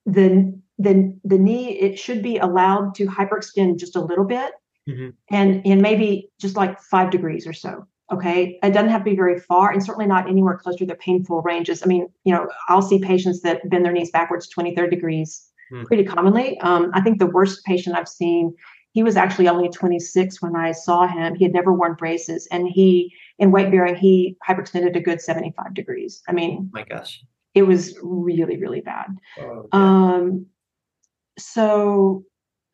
the, 0.06 0.56
the, 0.78 1.18
the 1.24 1.38
knee, 1.38 1.70
it 1.70 1.98
should 1.98 2.22
be 2.22 2.38
allowed 2.38 2.94
to 2.96 3.06
hyperextend 3.06 3.78
just 3.78 3.96
a 3.96 4.00
little 4.00 4.24
bit 4.24 4.52
mm-hmm. 4.88 5.10
and, 5.28 5.66
and 5.66 5.82
maybe 5.82 6.30
just 6.40 6.56
like 6.56 6.80
five 6.80 7.10
degrees 7.10 7.46
or 7.46 7.52
so. 7.52 7.86
Okay. 8.12 8.59
It 8.62 8.73
doesn't 8.73 8.90
have 8.90 9.03
to 9.03 9.11
be 9.11 9.16
very 9.16 9.38
far 9.38 9.70
and 9.70 9.83
certainly 9.83 10.07
not 10.07 10.29
anywhere 10.29 10.57
close 10.57 10.77
to 10.77 10.87
the 10.87 10.96
painful 10.96 11.42
ranges. 11.42 11.83
I 11.83 11.87
mean, 11.87 12.09
you 12.25 12.35
know, 12.35 12.49
I'll 12.68 12.83
see 12.83 12.99
patients 12.99 13.42
that 13.42 13.68
bend 13.70 13.85
their 13.85 13.92
knees 13.92 14.11
backwards 14.11 14.49
23 14.49 14.90
degrees 14.90 15.49
hmm. 15.70 15.85
pretty 15.85 16.05
commonly. 16.05 16.59
Um, 16.61 16.90
I 16.94 17.01
think 17.01 17.18
the 17.18 17.27
worst 17.27 17.64
patient 17.64 17.96
I've 17.96 18.09
seen, 18.09 18.55
he 18.92 19.03
was 19.03 19.16
actually 19.16 19.49
only 19.49 19.68
26 19.68 20.42
when 20.42 20.57
I 20.57 20.73
saw 20.73 21.07
him. 21.07 21.35
He 21.35 21.44
had 21.44 21.53
never 21.53 21.73
worn 21.73 21.94
braces, 21.94 22.49
and 22.51 22.66
he, 22.68 23.14
in 23.38 23.53
weight 23.53 23.70
bearing, 23.70 23.94
he 23.94 24.37
hyperextended 24.46 24.96
a 24.96 25.01
good 25.01 25.20
75 25.20 25.75
degrees. 25.75 26.23
I 26.29 26.33
mean, 26.33 26.59
oh 26.61 26.68
my 26.73 26.85
gosh, 26.85 27.23
it 27.55 27.62
was 27.62 27.96
really, 28.03 28.57
really 28.57 28.81
bad. 28.81 29.16
Oh, 29.38 29.68
um, 29.73 30.46
so, 31.38 32.25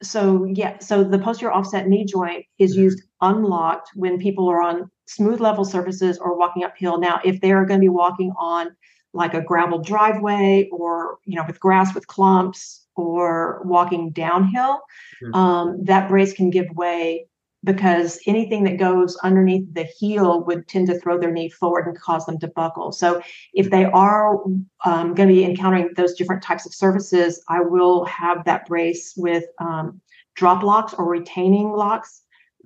so 0.03 0.46
yeah, 0.46 0.79
so 0.79 1.05
the 1.05 1.18
posterior 1.18 1.53
offset 1.53 1.87
knee 1.87 2.07
joint 2.07 2.46
is 2.59 2.72
mm-hmm. 2.72 2.85
used 2.85 3.03
unlocked 3.20 3.90
when 3.94 4.18
people 4.18 4.49
are 4.49 4.62
on 4.62 4.90
smooth 5.06 5.40
level 5.40 5.64
surfaces 5.64 6.18
or 6.18 6.36
walking 6.36 6.64
uphill. 6.64 6.98
Now, 6.98 7.20
if 7.24 7.40
they 7.40 7.52
are 7.52 7.64
going 7.64 7.80
to 7.80 7.84
be 7.84 7.88
walking 7.88 8.32
on 8.38 8.76
like 9.12 9.34
a 9.34 9.40
gravel 9.40 9.78
driveway 9.78 10.68
or 10.70 11.18
you 11.24 11.36
know 11.36 11.44
with 11.46 11.58
grass 11.58 11.94
with 11.94 12.06
clumps 12.06 12.86
or 12.94 13.62
walking 13.64 14.10
downhill, 14.10 14.80
mm-hmm. 15.22 15.34
um, 15.34 15.84
that 15.84 16.08
brace 16.08 16.32
can 16.32 16.50
give 16.50 16.68
way 16.70 17.26
because 17.64 18.20
anything 18.26 18.62
that 18.62 18.78
goes 18.78 19.16
underneath 19.24 19.66
the 19.74 19.82
heel 19.82 20.44
would 20.44 20.68
tend 20.68 20.86
to 20.86 20.98
throw 21.00 21.18
their 21.18 21.32
knee 21.32 21.48
forward 21.48 21.86
and 21.86 21.98
cause 21.98 22.24
them 22.26 22.38
to 22.38 22.46
buckle. 22.48 22.92
So, 22.92 23.22
if 23.54 23.70
they 23.70 23.84
are 23.86 24.42
um, 24.84 25.14
going 25.14 25.28
to 25.28 25.34
be 25.34 25.44
encountering 25.44 25.90
those 25.96 26.14
different 26.14 26.42
types 26.42 26.66
of 26.66 26.74
surfaces, 26.74 27.42
I 27.48 27.60
will 27.60 28.04
have 28.04 28.44
that 28.44 28.66
brace 28.66 29.14
with 29.16 29.44
um, 29.58 30.00
drop 30.34 30.62
locks 30.62 30.94
or 30.94 31.08
retaining 31.08 31.72
locks 31.72 32.22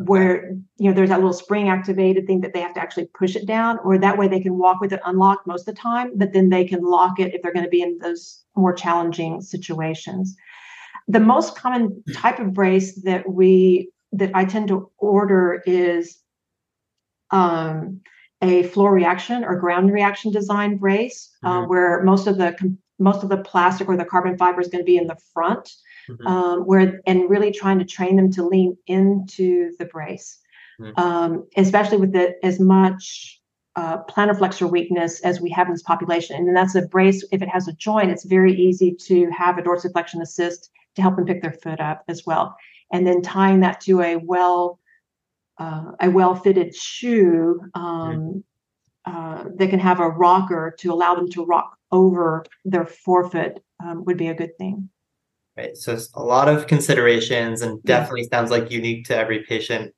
where 0.06 0.56
you 0.78 0.88
know 0.88 0.94
there's 0.94 1.10
that 1.10 1.18
little 1.18 1.32
spring 1.32 1.68
activated 1.68 2.26
thing 2.26 2.40
that 2.40 2.54
they 2.54 2.60
have 2.60 2.72
to 2.72 2.80
actually 2.80 3.06
push 3.06 3.36
it 3.36 3.46
down 3.46 3.78
or 3.84 3.98
that 3.98 4.16
way 4.16 4.26
they 4.26 4.40
can 4.40 4.56
walk 4.56 4.80
with 4.80 4.92
it 4.92 5.00
unlocked 5.04 5.46
most 5.46 5.68
of 5.68 5.74
the 5.74 5.80
time 5.80 6.10
but 6.16 6.32
then 6.32 6.48
they 6.48 6.64
can 6.64 6.82
lock 6.82 7.20
it 7.20 7.34
if 7.34 7.42
they're 7.42 7.52
going 7.52 7.64
to 7.64 7.70
be 7.70 7.82
in 7.82 7.98
those 7.98 8.42
more 8.56 8.72
challenging 8.72 9.42
situations 9.42 10.36
the 11.06 11.20
most 11.20 11.54
common 11.54 12.02
type 12.14 12.38
of 12.38 12.54
brace 12.54 13.02
that 13.02 13.28
we 13.28 13.90
that 14.10 14.30
i 14.34 14.42
tend 14.42 14.68
to 14.68 14.90
order 14.96 15.62
is 15.66 16.18
um, 17.30 18.00
a 18.42 18.62
floor 18.64 18.94
reaction 18.94 19.44
or 19.44 19.56
ground 19.56 19.92
reaction 19.92 20.32
design 20.32 20.78
brace 20.78 21.30
uh, 21.44 21.58
mm-hmm. 21.58 21.68
where 21.68 22.02
most 22.04 22.26
of 22.26 22.38
the 22.38 22.56
most 23.00 23.22
of 23.22 23.28
the 23.28 23.38
plastic 23.38 23.88
or 23.88 23.96
the 23.96 24.04
carbon 24.04 24.36
fiber 24.36 24.60
is 24.60 24.68
going 24.68 24.82
to 24.82 24.86
be 24.86 24.96
in 24.96 25.06
the 25.06 25.18
front, 25.32 25.72
mm-hmm. 26.08 26.26
um, 26.26 26.60
where 26.60 27.00
and 27.06 27.28
really 27.28 27.50
trying 27.50 27.78
to 27.78 27.84
train 27.84 28.16
them 28.16 28.30
to 28.32 28.46
lean 28.46 28.76
into 28.86 29.72
the 29.78 29.86
brace, 29.86 30.38
mm-hmm. 30.80 30.98
um, 31.00 31.48
especially 31.56 31.96
with 31.96 32.12
the, 32.12 32.34
as 32.44 32.60
much 32.60 33.40
uh, 33.76 34.02
plantar 34.04 34.36
flexor 34.36 34.66
weakness 34.66 35.20
as 35.20 35.40
we 35.40 35.50
have 35.50 35.66
in 35.66 35.72
this 35.72 35.82
population. 35.82 36.36
And 36.36 36.56
that's 36.56 36.74
a 36.74 36.82
brace. 36.82 37.24
If 37.32 37.42
it 37.42 37.48
has 37.48 37.68
a 37.68 37.72
joint, 37.72 38.10
it's 38.10 38.24
very 38.24 38.54
easy 38.54 38.94
to 39.06 39.30
have 39.30 39.58
a 39.58 39.62
dorsiflexion 39.62 40.20
assist 40.20 40.70
to 40.96 41.02
help 41.02 41.16
them 41.16 41.26
pick 41.26 41.42
their 41.42 41.52
foot 41.52 41.80
up 41.80 42.04
as 42.08 42.26
well. 42.26 42.56
And 42.92 43.06
then 43.06 43.22
tying 43.22 43.60
that 43.60 43.80
to 43.82 44.02
a 44.02 44.16
well 44.16 44.78
uh, 45.58 45.92
a 46.00 46.10
well 46.10 46.34
fitted 46.34 46.74
shoe 46.74 47.60
um, 47.74 48.42
uh, 49.04 49.44
that 49.56 49.70
can 49.70 49.78
have 49.78 50.00
a 50.00 50.08
rocker 50.08 50.74
to 50.78 50.92
allow 50.92 51.14
them 51.14 51.30
to 51.30 51.44
rock 51.44 51.76
over 51.92 52.44
their 52.64 52.86
forefoot 52.86 53.60
um, 53.84 54.04
would 54.04 54.16
be 54.16 54.28
a 54.28 54.34
good 54.34 54.56
thing. 54.58 54.88
Right. 55.56 55.76
So 55.76 55.98
a 56.14 56.22
lot 56.22 56.48
of 56.48 56.66
considerations 56.66 57.62
and 57.62 57.82
definitely 57.82 58.22
yeah. 58.22 58.38
sounds 58.38 58.50
like 58.50 58.70
unique 58.70 59.06
to 59.06 59.16
every 59.16 59.44
patient. 59.44 59.92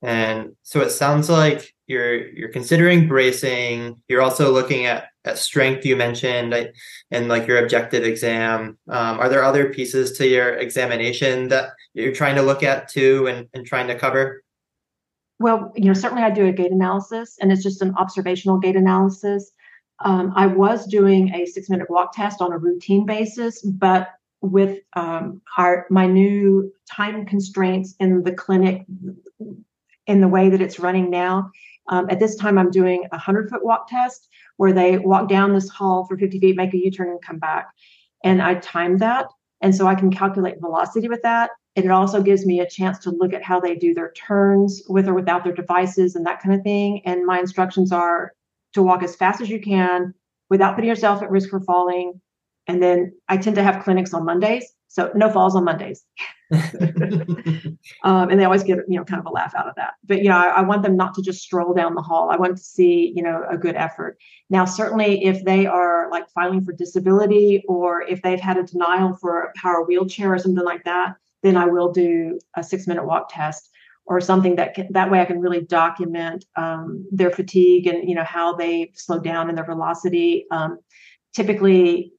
And 0.00 0.56
so 0.62 0.80
it 0.80 0.90
sounds 0.90 1.28
like 1.28 1.74
you're 1.86 2.28
you're 2.28 2.48
considering 2.48 3.06
bracing. 3.06 4.00
You're 4.08 4.22
also 4.22 4.50
looking 4.50 4.86
at, 4.86 5.08
at 5.24 5.38
strength 5.38 5.84
you 5.84 5.94
mentioned 5.96 6.72
and 7.10 7.28
like 7.28 7.46
your 7.46 7.62
objective 7.62 8.04
exam. 8.04 8.78
Um, 8.88 9.20
are 9.20 9.28
there 9.28 9.44
other 9.44 9.72
pieces 9.72 10.16
to 10.18 10.26
your 10.26 10.54
examination 10.54 11.48
that 11.48 11.70
you're 11.94 12.14
trying 12.14 12.36
to 12.36 12.42
look 12.42 12.62
at 12.62 12.88
too 12.88 13.28
and, 13.28 13.48
and 13.54 13.66
trying 13.66 13.86
to 13.88 13.98
cover? 13.98 14.42
Well, 15.38 15.72
you 15.76 15.84
know, 15.84 15.92
certainly 15.92 16.22
I 16.22 16.30
do 16.30 16.46
a 16.46 16.52
gait 16.52 16.72
analysis 16.72 17.36
and 17.40 17.52
it's 17.52 17.62
just 17.62 17.82
an 17.82 17.94
observational 17.96 18.58
gait 18.58 18.76
analysis. 18.76 19.52
Um, 20.04 20.32
I 20.36 20.46
was 20.46 20.86
doing 20.86 21.34
a 21.34 21.46
six 21.46 21.68
minute 21.68 21.90
walk 21.90 22.14
test 22.14 22.40
on 22.40 22.52
a 22.52 22.58
routine 22.58 23.06
basis, 23.06 23.62
but 23.62 24.10
with 24.40 24.80
um, 24.94 25.40
our 25.56 25.86
my 25.90 26.06
new 26.06 26.72
time 26.90 27.24
constraints 27.26 27.94
in 28.00 28.22
the 28.22 28.32
clinic, 28.32 28.84
in 30.06 30.20
the 30.20 30.28
way 30.28 30.50
that 30.50 30.60
it's 30.60 30.78
running 30.78 31.10
now, 31.10 31.50
um, 31.88 32.08
at 32.10 32.18
this 32.18 32.36
time 32.36 32.58
I'm 32.58 32.70
doing 32.70 33.06
a 33.12 33.18
hundred 33.18 33.48
foot 33.50 33.64
walk 33.64 33.88
test 33.88 34.28
where 34.56 34.72
they 34.72 34.98
walk 34.98 35.28
down 35.28 35.52
this 35.52 35.68
hall 35.68 36.06
for 36.06 36.16
50 36.16 36.38
feet, 36.38 36.56
make 36.56 36.74
a 36.74 36.78
U 36.78 36.90
turn, 36.90 37.08
and 37.08 37.22
come 37.22 37.38
back, 37.38 37.68
and 38.24 38.42
I 38.42 38.54
timed 38.56 39.00
that, 39.00 39.26
and 39.60 39.74
so 39.74 39.86
I 39.86 39.94
can 39.94 40.10
calculate 40.10 40.60
velocity 40.60 41.08
with 41.08 41.22
that. 41.22 41.50
And 41.74 41.86
it 41.86 41.90
also 41.90 42.22
gives 42.22 42.44
me 42.44 42.60
a 42.60 42.68
chance 42.68 42.98
to 43.00 43.10
look 43.10 43.32
at 43.32 43.42
how 43.42 43.58
they 43.58 43.74
do 43.74 43.94
their 43.94 44.12
turns 44.12 44.82
with 44.88 45.08
or 45.08 45.14
without 45.14 45.42
their 45.42 45.54
devices 45.54 46.14
and 46.14 46.26
that 46.26 46.42
kind 46.42 46.54
of 46.54 46.62
thing. 46.62 47.00
And 47.06 47.24
my 47.24 47.38
instructions 47.38 47.92
are 47.92 48.32
to 48.72 48.82
walk 48.82 49.02
as 49.02 49.16
fast 49.16 49.40
as 49.40 49.48
you 49.48 49.60
can 49.60 50.14
without 50.50 50.74
putting 50.74 50.88
yourself 50.88 51.22
at 51.22 51.30
risk 51.30 51.50
for 51.50 51.60
falling. 51.60 52.20
And 52.66 52.82
then 52.82 53.12
I 53.28 53.36
tend 53.36 53.56
to 53.56 53.62
have 53.62 53.82
clinics 53.82 54.14
on 54.14 54.24
Mondays. 54.24 54.72
So 54.88 55.10
no 55.14 55.30
falls 55.30 55.56
on 55.56 55.64
Mondays. 55.64 56.04
um, 56.52 58.28
and 58.28 58.38
they 58.38 58.44
always 58.44 58.62
get, 58.62 58.78
you 58.86 58.98
know, 58.98 59.04
kind 59.04 59.20
of 59.20 59.26
a 59.26 59.30
laugh 59.30 59.54
out 59.54 59.66
of 59.66 59.74
that. 59.76 59.94
But, 60.04 60.22
you 60.22 60.28
know, 60.28 60.36
I, 60.36 60.48
I, 60.48 60.60
want 60.60 60.82
them 60.82 60.98
not 60.98 61.14
to 61.14 61.22
just 61.22 61.40
stroll 61.40 61.72
down 61.72 61.94
the 61.94 62.02
hall. 62.02 62.28
I 62.30 62.36
want 62.36 62.58
to 62.58 62.62
see, 62.62 63.10
you 63.16 63.22
know, 63.22 63.42
a 63.50 63.56
good 63.56 63.74
effort. 63.74 64.18
Now, 64.50 64.66
certainly 64.66 65.24
if 65.24 65.42
they 65.46 65.64
are 65.64 66.10
like 66.10 66.28
filing 66.28 66.62
for 66.62 66.74
disability 66.74 67.64
or 67.66 68.02
if 68.02 68.20
they've 68.20 68.38
had 68.38 68.58
a 68.58 68.64
denial 68.64 69.16
for 69.16 69.44
a 69.44 69.52
power 69.56 69.82
wheelchair 69.82 70.34
or 70.34 70.38
something 70.38 70.64
like 70.64 70.84
that, 70.84 71.16
then 71.42 71.56
I 71.56 71.64
will 71.64 71.90
do 71.90 72.38
a 72.54 72.62
six 72.62 72.86
minute 72.86 73.06
walk 73.06 73.30
test 73.32 73.70
or 74.04 74.20
something 74.20 74.56
that 74.56 74.74
can, 74.74 74.88
that 74.92 75.10
way 75.10 75.20
I 75.20 75.24
can 75.24 75.40
really 75.40 75.60
document 75.60 76.44
um, 76.56 77.06
their 77.10 77.30
fatigue 77.30 77.86
and 77.86 78.08
you 78.08 78.14
know 78.14 78.24
how 78.24 78.54
they 78.54 78.92
slow 78.94 79.18
down 79.18 79.48
and 79.48 79.56
their 79.56 79.64
velocity. 79.64 80.46
Um, 80.50 80.78
typically, 81.34 82.12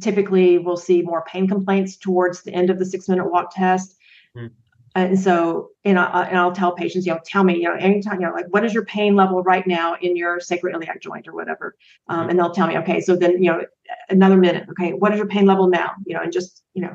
typically 0.00 0.58
we'll 0.58 0.76
see 0.76 1.02
more 1.02 1.24
pain 1.24 1.48
complaints 1.48 1.96
towards 1.96 2.42
the 2.42 2.52
end 2.52 2.70
of 2.70 2.78
the 2.78 2.86
six 2.86 3.08
minute 3.08 3.30
walk 3.30 3.54
test. 3.54 3.96
Mm. 4.36 4.50
And 4.94 5.18
so, 5.18 5.70
and, 5.86 5.98
I, 5.98 6.24
and 6.24 6.38
I'll 6.38 6.52
tell 6.52 6.72
patients, 6.72 7.06
you 7.06 7.14
know, 7.14 7.20
tell 7.24 7.44
me, 7.44 7.56
you 7.56 7.62
know, 7.62 7.74
anytime, 7.74 8.20
you 8.20 8.26
know, 8.26 8.34
like, 8.34 8.44
what 8.50 8.62
is 8.62 8.74
your 8.74 8.84
pain 8.84 9.16
level 9.16 9.42
right 9.42 9.66
now 9.66 9.96
in 10.02 10.16
your 10.16 10.38
sacroiliac 10.38 11.00
joint 11.00 11.26
or 11.26 11.32
whatever? 11.32 11.76
Um, 12.08 12.26
mm. 12.26 12.30
And 12.30 12.38
they'll 12.38 12.52
tell 12.52 12.66
me, 12.66 12.76
okay, 12.76 13.00
so 13.00 13.16
then, 13.16 13.42
you 13.42 13.50
know, 13.50 13.64
another 14.10 14.36
minute, 14.36 14.66
okay, 14.68 14.92
what 14.92 15.12
is 15.12 15.16
your 15.16 15.28
pain 15.28 15.46
level 15.46 15.66
now? 15.66 15.92
You 16.04 16.16
know, 16.16 16.22
and 16.22 16.30
just, 16.30 16.62
you 16.74 16.82
know, 16.82 16.94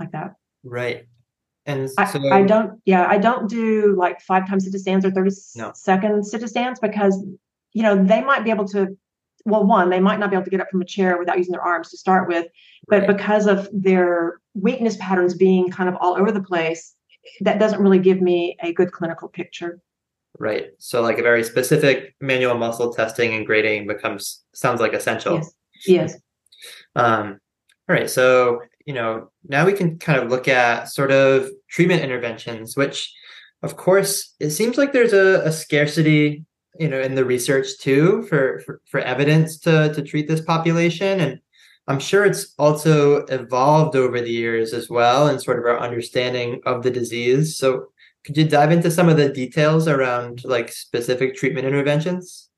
like 0.00 0.10
that. 0.10 0.34
Right. 0.64 1.06
And 1.66 1.90
so, 1.90 2.02
I, 2.28 2.40
I, 2.40 2.42
don't, 2.42 2.80
yeah, 2.84 3.06
I 3.08 3.18
don't 3.18 3.48
do 3.48 3.96
like 3.98 4.20
five 4.20 4.46
times 4.46 4.70
sit 4.70 4.78
stands 4.78 5.04
or 5.04 5.10
30 5.10 5.30
no. 5.56 5.72
second 5.74 6.26
sit 6.26 6.46
stands 6.48 6.78
because, 6.78 7.24
you 7.72 7.82
know, 7.82 8.02
they 8.02 8.22
might 8.22 8.44
be 8.44 8.50
able 8.50 8.68
to, 8.68 8.96
well, 9.46 9.64
one, 9.64 9.88
they 9.88 10.00
might 10.00 10.18
not 10.18 10.30
be 10.30 10.36
able 10.36 10.44
to 10.44 10.50
get 10.50 10.60
up 10.60 10.68
from 10.70 10.82
a 10.82 10.84
chair 10.84 11.18
without 11.18 11.38
using 11.38 11.52
their 11.52 11.62
arms 11.62 11.90
to 11.90 11.96
start 11.96 12.28
with, 12.28 12.46
but 12.86 13.00
right. 13.00 13.16
because 13.16 13.46
of 13.46 13.68
their 13.72 14.40
weakness 14.54 14.96
patterns 15.00 15.34
being 15.34 15.70
kind 15.70 15.88
of 15.88 15.96
all 16.00 16.16
over 16.16 16.30
the 16.30 16.42
place, 16.42 16.94
that 17.40 17.58
doesn't 17.58 17.80
really 17.80 17.98
give 17.98 18.20
me 18.20 18.56
a 18.62 18.72
good 18.72 18.92
clinical 18.92 19.28
picture. 19.28 19.80
Right. 20.38 20.70
So 20.78 21.00
like 21.00 21.18
a 21.18 21.22
very 21.22 21.44
specific 21.44 22.14
manual 22.20 22.56
muscle 22.56 22.92
testing 22.92 23.34
and 23.34 23.46
grading 23.46 23.86
becomes 23.86 24.42
sounds 24.52 24.80
like 24.80 24.92
essential. 24.92 25.36
Yes. 25.36 25.54
Yes. 25.86 26.16
Um, 26.96 27.38
all 27.88 27.94
right. 27.94 28.10
So 28.10 28.60
you 28.86 28.94
know, 28.94 29.30
now 29.48 29.66
we 29.66 29.72
can 29.72 29.98
kind 29.98 30.20
of 30.20 30.30
look 30.30 30.48
at 30.48 30.88
sort 30.88 31.10
of 31.10 31.48
treatment 31.68 32.02
interventions, 32.02 32.76
which 32.76 33.12
of 33.62 33.76
course 33.76 34.34
it 34.40 34.50
seems 34.50 34.76
like 34.76 34.92
there's 34.92 35.12
a, 35.12 35.40
a 35.44 35.52
scarcity, 35.52 36.44
you 36.78 36.88
know, 36.88 37.00
in 37.00 37.14
the 37.14 37.24
research 37.24 37.78
too 37.78 38.22
for, 38.24 38.60
for, 38.60 38.80
for 38.90 39.00
evidence 39.00 39.58
to, 39.60 39.92
to 39.94 40.02
treat 40.02 40.28
this 40.28 40.40
population. 40.40 41.20
And 41.20 41.40
I'm 41.86 41.98
sure 41.98 42.24
it's 42.24 42.54
also 42.58 43.24
evolved 43.26 43.96
over 43.96 44.20
the 44.20 44.30
years 44.30 44.72
as 44.72 44.88
well 44.88 45.28
and 45.28 45.40
sort 45.40 45.58
of 45.58 45.64
our 45.64 45.80
understanding 45.80 46.60
of 46.66 46.82
the 46.82 46.90
disease. 46.90 47.56
So 47.56 47.88
could 48.24 48.36
you 48.36 48.48
dive 48.48 48.72
into 48.72 48.90
some 48.90 49.08
of 49.08 49.16
the 49.16 49.28
details 49.28 49.86
around 49.86 50.44
like 50.44 50.72
specific 50.72 51.36
treatment 51.36 51.66
interventions? 51.66 52.48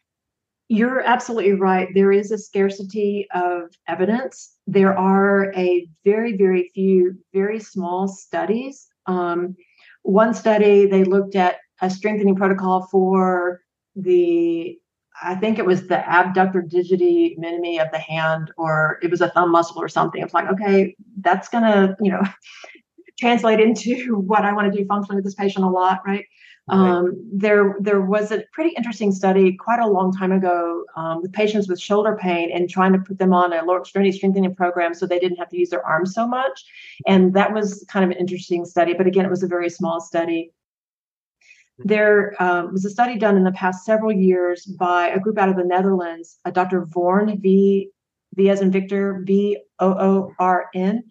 You're 0.69 1.01
absolutely 1.01 1.53
right. 1.53 1.89
There 1.95 2.11
is 2.11 2.33
a 2.33 2.39
scarcity 2.39 3.29
of 3.33 3.71
evidence. 3.87 4.57
There 4.67 4.99
are 4.99 5.53
a 5.55 5.87
very, 6.05 6.37
very 6.37 6.71
few, 6.75 7.17
very 7.33 7.61
small 7.61 8.09
studies. 8.09 8.89
Um, 9.07 9.55
one 10.03 10.35
study, 10.35 10.87
they 10.87 11.05
looked 11.05 11.37
at 11.37 11.57
a 11.81 11.89
strengthening 11.89 12.35
protocol 12.35 12.89
for 12.91 13.61
the, 13.95 14.77
I 15.23 15.37
think 15.37 15.59
it 15.59 15.67
was 15.67 15.87
the 15.87 15.99
abductor 16.09 16.63
digiti 16.63 17.39
minimi 17.39 17.81
of 17.81 17.91
the 17.93 17.99
hand, 17.99 18.51
or 18.59 18.99
it 19.03 19.11
was 19.11 19.21
a 19.21 19.31
thumb 19.31 19.53
muscle 19.53 19.81
or 19.81 19.89
something. 19.89 20.21
It's 20.21 20.35
like, 20.35 20.49
okay, 20.51 20.97
that's 21.21 21.49
going 21.49 21.65
to, 21.65 21.97
you 22.01 22.11
know, 22.11 22.23
translate 23.21 23.61
into 23.61 24.17
what 24.27 24.45
I 24.45 24.53
want 24.53 24.73
to 24.73 24.77
do 24.77 24.85
functionally 24.87 25.17
with 25.17 25.25
this 25.25 25.35
patient 25.35 25.65
a 25.65 25.69
lot, 25.69 26.01
right? 26.05 26.25
Um, 26.69 27.31
there, 27.33 27.77
there 27.79 28.01
was 28.01 28.33
a 28.33 28.43
pretty 28.53 28.75
interesting 28.77 29.13
study 29.13 29.57
quite 29.57 29.79
a 29.79 29.87
long 29.87 30.13
time 30.13 30.33
ago 30.33 30.85
um, 30.97 31.23
with 31.23 31.33
patients 31.33 31.69
with 31.69 31.81
shoulder 31.81 32.19
pain 32.21 32.51
and 32.53 32.69
trying 32.69 32.93
to 32.93 32.99
put 32.99 33.19
them 33.19 33.33
on 33.33 33.53
a 33.53 33.65
lower 33.65 33.81
extremity 33.81 34.11
strengthening 34.11 34.53
program 34.55 34.93
so 34.93 35.07
they 35.07 35.21
didn't 35.21 35.37
have 35.37 35.49
to 35.51 35.59
use 35.59 35.71
their 35.71 35.87
arms 35.87 36.13
so 36.13 36.27
much. 36.27 36.65
And 37.07 37.35
that 37.35 37.53
was 37.53 37.85
kind 37.89 38.05
of 38.05 38.11
an 38.11 38.17
interesting 38.19 38.65
study, 38.65 38.95
but 38.95 39.07
again, 39.07 39.25
it 39.25 39.31
was 39.31 39.45
a 39.45 39.49
very 39.49 39.71
small 39.71 40.01
study. 40.01 40.51
There 41.79 42.35
um, 42.43 42.73
was 42.73 42.85
a 42.85 42.91
study 42.91 43.17
done 43.19 43.37
in 43.37 43.45
the 43.45 43.53
past 43.53 43.85
several 43.85 44.11
years 44.11 44.65
by 44.65 45.09
a 45.09 45.21
group 45.21 45.39
out 45.39 45.51
of 45.51 45.57
the 45.57 45.65
Netherlands, 45.65 46.39
a 46.45 46.51
Dr. 46.51 46.85
Voorn 46.87 47.39
V 47.41 47.91
V 48.35 48.51
as 48.51 48.61
in 48.61 48.71
Victor, 48.71 49.23
V 49.25 49.59
O 49.81 49.91
O 49.91 50.33
R 50.39 50.67
N, 50.75 51.05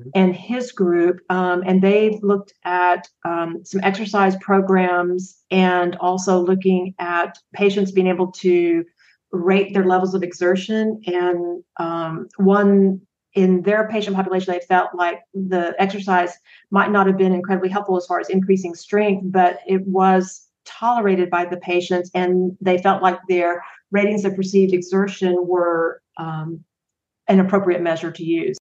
mm-hmm. 0.00 0.10
and 0.14 0.34
his 0.34 0.72
group. 0.72 1.20
Um, 1.30 1.62
and 1.66 1.82
they 1.82 2.18
looked 2.22 2.54
at 2.64 3.08
um, 3.24 3.64
some 3.64 3.80
exercise 3.82 4.36
programs 4.40 5.42
and 5.50 5.96
also 5.96 6.40
looking 6.40 6.94
at 6.98 7.38
patients 7.52 7.92
being 7.92 8.06
able 8.06 8.32
to 8.32 8.84
rate 9.32 9.72
their 9.72 9.86
levels 9.86 10.14
of 10.14 10.22
exertion. 10.22 11.00
And 11.06 11.64
um, 11.78 12.28
one 12.36 13.00
in 13.34 13.62
their 13.62 13.88
patient 13.88 14.14
population, 14.14 14.52
they 14.52 14.60
felt 14.66 14.94
like 14.94 15.20
the 15.32 15.74
exercise 15.78 16.34
might 16.70 16.90
not 16.90 17.06
have 17.06 17.16
been 17.16 17.32
incredibly 17.32 17.70
helpful 17.70 17.96
as 17.96 18.06
far 18.06 18.20
as 18.20 18.28
increasing 18.28 18.74
strength, 18.74 19.22
but 19.32 19.60
it 19.66 19.86
was 19.86 20.48
tolerated 20.64 21.30
by 21.30 21.44
the 21.44 21.56
patients 21.56 22.10
and 22.14 22.56
they 22.60 22.78
felt 22.78 23.02
like 23.02 23.18
their 23.28 23.64
ratings 23.90 24.24
of 24.24 24.36
perceived 24.36 24.72
exertion 24.72 25.36
were 25.46 26.00
um, 26.18 26.62
an 27.32 27.40
appropriate 27.40 27.82
measure 27.82 28.12
to 28.12 28.24
use. 28.24 28.56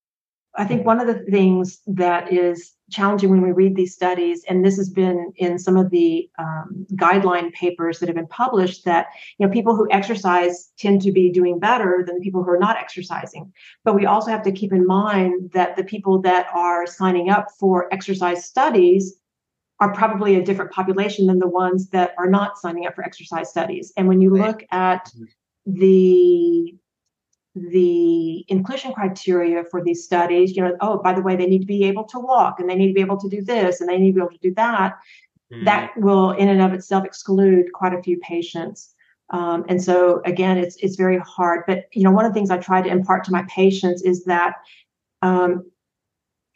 I 0.55 0.65
think 0.65 0.85
one 0.85 0.99
of 0.99 1.07
the 1.07 1.19
things 1.31 1.79
that 1.87 2.31
is 2.31 2.73
challenging 2.89 3.29
when 3.29 3.41
we 3.41 3.51
read 3.51 3.75
these 3.75 3.93
studies, 3.93 4.43
and 4.49 4.65
this 4.65 4.75
has 4.75 4.89
been 4.89 5.31
in 5.37 5.57
some 5.57 5.77
of 5.77 5.89
the 5.91 6.29
um, 6.37 6.85
guideline 6.95 7.53
papers 7.53 7.99
that 7.99 8.07
have 8.07 8.17
been 8.17 8.27
published, 8.27 8.83
that 8.83 9.07
you 9.37 9.47
know 9.47 9.53
people 9.53 9.75
who 9.75 9.87
exercise 9.91 10.71
tend 10.77 11.01
to 11.03 11.11
be 11.11 11.31
doing 11.31 11.57
better 11.57 12.03
than 12.05 12.15
the 12.15 12.21
people 12.21 12.43
who 12.43 12.51
are 12.51 12.59
not 12.59 12.77
exercising. 12.77 13.51
But 13.85 13.95
we 13.95 14.05
also 14.05 14.29
have 14.29 14.43
to 14.43 14.51
keep 14.51 14.73
in 14.73 14.85
mind 14.85 15.51
that 15.53 15.77
the 15.77 15.85
people 15.85 16.21
that 16.23 16.47
are 16.53 16.85
signing 16.85 17.29
up 17.29 17.47
for 17.57 17.91
exercise 17.93 18.43
studies 18.43 19.15
are 19.79 19.93
probably 19.93 20.35
a 20.35 20.43
different 20.43 20.71
population 20.71 21.27
than 21.27 21.39
the 21.39 21.47
ones 21.47 21.89
that 21.89 22.13
are 22.17 22.29
not 22.29 22.57
signing 22.57 22.85
up 22.85 22.93
for 22.93 23.03
exercise 23.03 23.49
studies. 23.49 23.93
And 23.95 24.07
when 24.07 24.21
you 24.21 24.35
look 24.35 24.63
at 24.71 25.05
mm-hmm. 25.05 25.23
the 25.65 26.75
the 27.55 28.45
inclusion 28.47 28.93
criteria 28.93 29.63
for 29.65 29.83
these 29.83 30.03
studies, 30.03 30.55
you 30.55 30.63
know, 30.63 30.75
oh, 30.79 31.01
by 31.01 31.13
the 31.13 31.21
way, 31.21 31.35
they 31.35 31.47
need 31.47 31.59
to 31.59 31.65
be 31.65 31.83
able 31.83 32.05
to 32.05 32.19
walk 32.19 32.59
and 32.59 32.69
they 32.69 32.75
need 32.75 32.87
to 32.87 32.93
be 32.93 33.01
able 33.01 33.17
to 33.17 33.29
do 33.29 33.41
this 33.41 33.81
and 33.81 33.89
they 33.89 33.97
need 33.97 34.11
to 34.11 34.15
be 34.15 34.21
able 34.21 34.31
to 34.31 34.37
do 34.37 34.53
that, 34.53 34.97
mm-hmm. 35.51 35.65
that 35.65 35.91
will 35.97 36.31
in 36.31 36.47
and 36.47 36.61
of 36.61 36.73
itself 36.73 37.05
exclude 37.05 37.71
quite 37.73 37.93
a 37.93 38.01
few 38.01 38.17
patients. 38.19 38.93
Um, 39.31 39.65
and 39.67 39.81
so 39.81 40.21
again, 40.25 40.57
it's 40.57 40.75
it's 40.77 40.95
very 40.95 41.19
hard. 41.19 41.63
But 41.67 41.85
you 41.93 42.03
know, 42.03 42.11
one 42.11 42.25
of 42.25 42.31
the 42.31 42.33
things 42.33 42.51
I 42.51 42.57
try 42.57 42.81
to 42.81 42.89
impart 42.89 43.23
to 43.25 43.31
my 43.31 43.43
patients 43.49 44.01
is 44.01 44.23
that 44.25 44.55
um, 45.21 45.69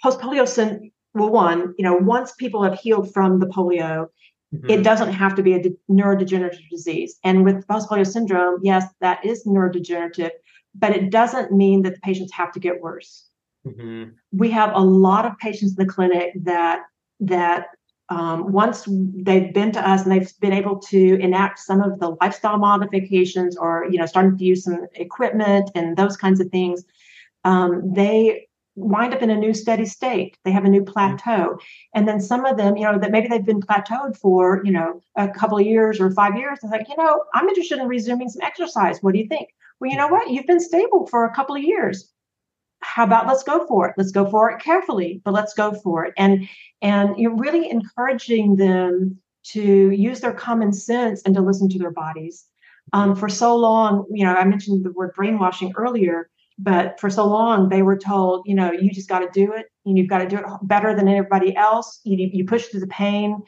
post 0.01 0.19
polio 0.19 0.47
syndrome. 0.47 0.91
Well, 1.13 1.29
one, 1.29 1.73
you 1.77 1.83
know, 1.83 1.95
once 1.95 2.33
people 2.33 2.61
have 2.63 2.77
healed 2.77 3.13
from 3.13 3.39
the 3.39 3.45
polio, 3.47 4.07
mm-hmm. 4.53 4.69
it 4.69 4.83
doesn't 4.83 5.13
have 5.13 5.33
to 5.35 5.43
be 5.43 5.53
a 5.53 5.63
de- 5.63 5.77
neurodegenerative 5.89 6.69
disease. 6.69 7.17
And 7.23 7.45
with 7.45 7.65
post 7.69 7.89
polio 7.89 8.05
syndrome, 8.05 8.59
yes, 8.63 8.85
that 8.99 9.25
is 9.25 9.45
neurodegenerative, 9.45 10.31
but 10.77 10.95
it 10.95 11.09
doesn't 11.09 11.51
mean 11.51 11.81
that 11.83 11.95
the 11.95 12.01
patients 12.01 12.33
have 12.33 12.51
to 12.53 12.59
get 12.59 12.81
worse. 12.81 13.27
Mm-hmm. 13.65 14.11
We 14.31 14.51
have 14.51 14.71
a 14.73 14.79
lot 14.79 15.25
of 15.25 15.37
patients 15.39 15.77
in 15.77 15.85
the 15.85 15.91
clinic 15.91 16.33
that 16.43 16.83
that 17.21 17.67
um, 18.09 18.51
once 18.51 18.87
they've 18.87 19.51
been 19.51 19.71
to 19.71 19.89
us 19.89 20.03
and 20.03 20.11
they've 20.11 20.39
been 20.39 20.53
able 20.53 20.77
to 20.79 21.19
enact 21.19 21.59
some 21.59 21.81
of 21.81 21.99
the 21.99 22.15
lifestyle 22.21 22.57
modifications 22.57 23.57
or 23.57 23.87
you 23.89 23.97
know 23.97 24.05
starting 24.05 24.37
to 24.37 24.43
use 24.43 24.63
some 24.63 24.85
equipment 24.93 25.71
and 25.73 25.97
those 25.97 26.15
kinds 26.15 26.39
of 26.39 26.49
things 26.49 26.83
um, 27.45 27.93
they 27.93 28.47
wind 28.75 29.13
up 29.13 29.21
in 29.21 29.29
a 29.29 29.35
new 29.35 29.53
steady 29.53 29.85
state 29.85 30.37
they 30.43 30.51
have 30.51 30.65
a 30.65 30.69
new 30.69 30.81
mm-hmm. 30.81 30.91
plateau 30.91 31.57
and 31.95 32.07
then 32.07 32.19
some 32.21 32.45
of 32.45 32.57
them 32.57 32.75
you 32.77 32.83
know 32.83 32.99
that 32.99 33.09
maybe 33.09 33.27
they've 33.27 33.45
been 33.45 33.61
plateaued 33.61 34.15
for 34.17 34.61
you 34.63 34.71
know 34.71 35.01
a 35.15 35.27
couple 35.29 35.57
of 35.57 35.65
years 35.65 35.99
or 35.99 36.11
five 36.11 36.37
years 36.37 36.59
it's 36.61 36.71
like 36.71 36.87
you 36.89 36.97
know 36.97 37.23
i'm 37.33 37.47
interested 37.47 37.79
in 37.79 37.87
resuming 37.87 38.29
some 38.29 38.41
exercise 38.43 39.01
what 39.01 39.13
do 39.13 39.19
you 39.19 39.27
think 39.27 39.49
well 39.79 39.91
you 39.91 39.97
know 39.97 40.07
what? 40.07 40.29
You've 40.29 40.47
been 40.47 40.59
stable 40.59 41.07
for 41.07 41.25
a 41.25 41.33
couple 41.33 41.55
of 41.55 41.63
years. 41.63 42.11
How 42.81 43.03
about 43.03 43.27
let's 43.27 43.43
go 43.43 43.65
for 43.67 43.87
it? 43.87 43.95
Let's 43.97 44.11
go 44.11 44.29
for 44.29 44.51
it 44.51 44.61
carefully 44.61 45.21
but 45.23 45.33
let's 45.33 45.53
go 45.53 45.73
for 45.73 46.05
it. 46.05 46.13
And 46.17 46.47
and 46.81 47.17
you're 47.17 47.35
really 47.35 47.69
encouraging 47.69 48.57
them 48.57 49.17
to 49.51 49.91
use 49.91 50.21
their 50.21 50.33
common 50.33 50.73
sense 50.73 51.21
and 51.23 51.35
to 51.35 51.41
listen 51.41 51.69
to 51.69 51.79
their 51.79 51.91
bodies. 51.91 52.45
Um, 52.93 53.15
for 53.15 53.27
so 53.27 53.55
long 53.55 54.05
you 54.11 54.23
know 54.23 54.35
i 54.35 54.43
mentioned 54.43 54.85
the 54.85 54.91
word 54.91 55.15
brainwashing 55.15 55.73
earlier 55.75 56.29
but 56.59 56.99
for 56.99 57.09
so 57.09 57.25
long 57.25 57.69
they 57.69 57.81
were 57.81 57.97
told 57.97 58.43
you 58.45 58.53
know 58.53 58.71
you 58.71 58.91
just 58.91 59.09
got 59.09 59.19
to 59.19 59.29
do 59.33 59.51
it 59.53 59.65
and 59.85 59.97
you've 59.97 60.09
got 60.09 60.19
to 60.19 60.27
do 60.27 60.37
it 60.37 60.45
better 60.63 60.95
than 60.95 61.07
everybody 61.07 61.55
else. 61.55 62.01
You, 62.03 62.29
you 62.31 62.45
push 62.45 62.65
through 62.65 62.81
the 62.81 62.87
pain. 62.87 63.41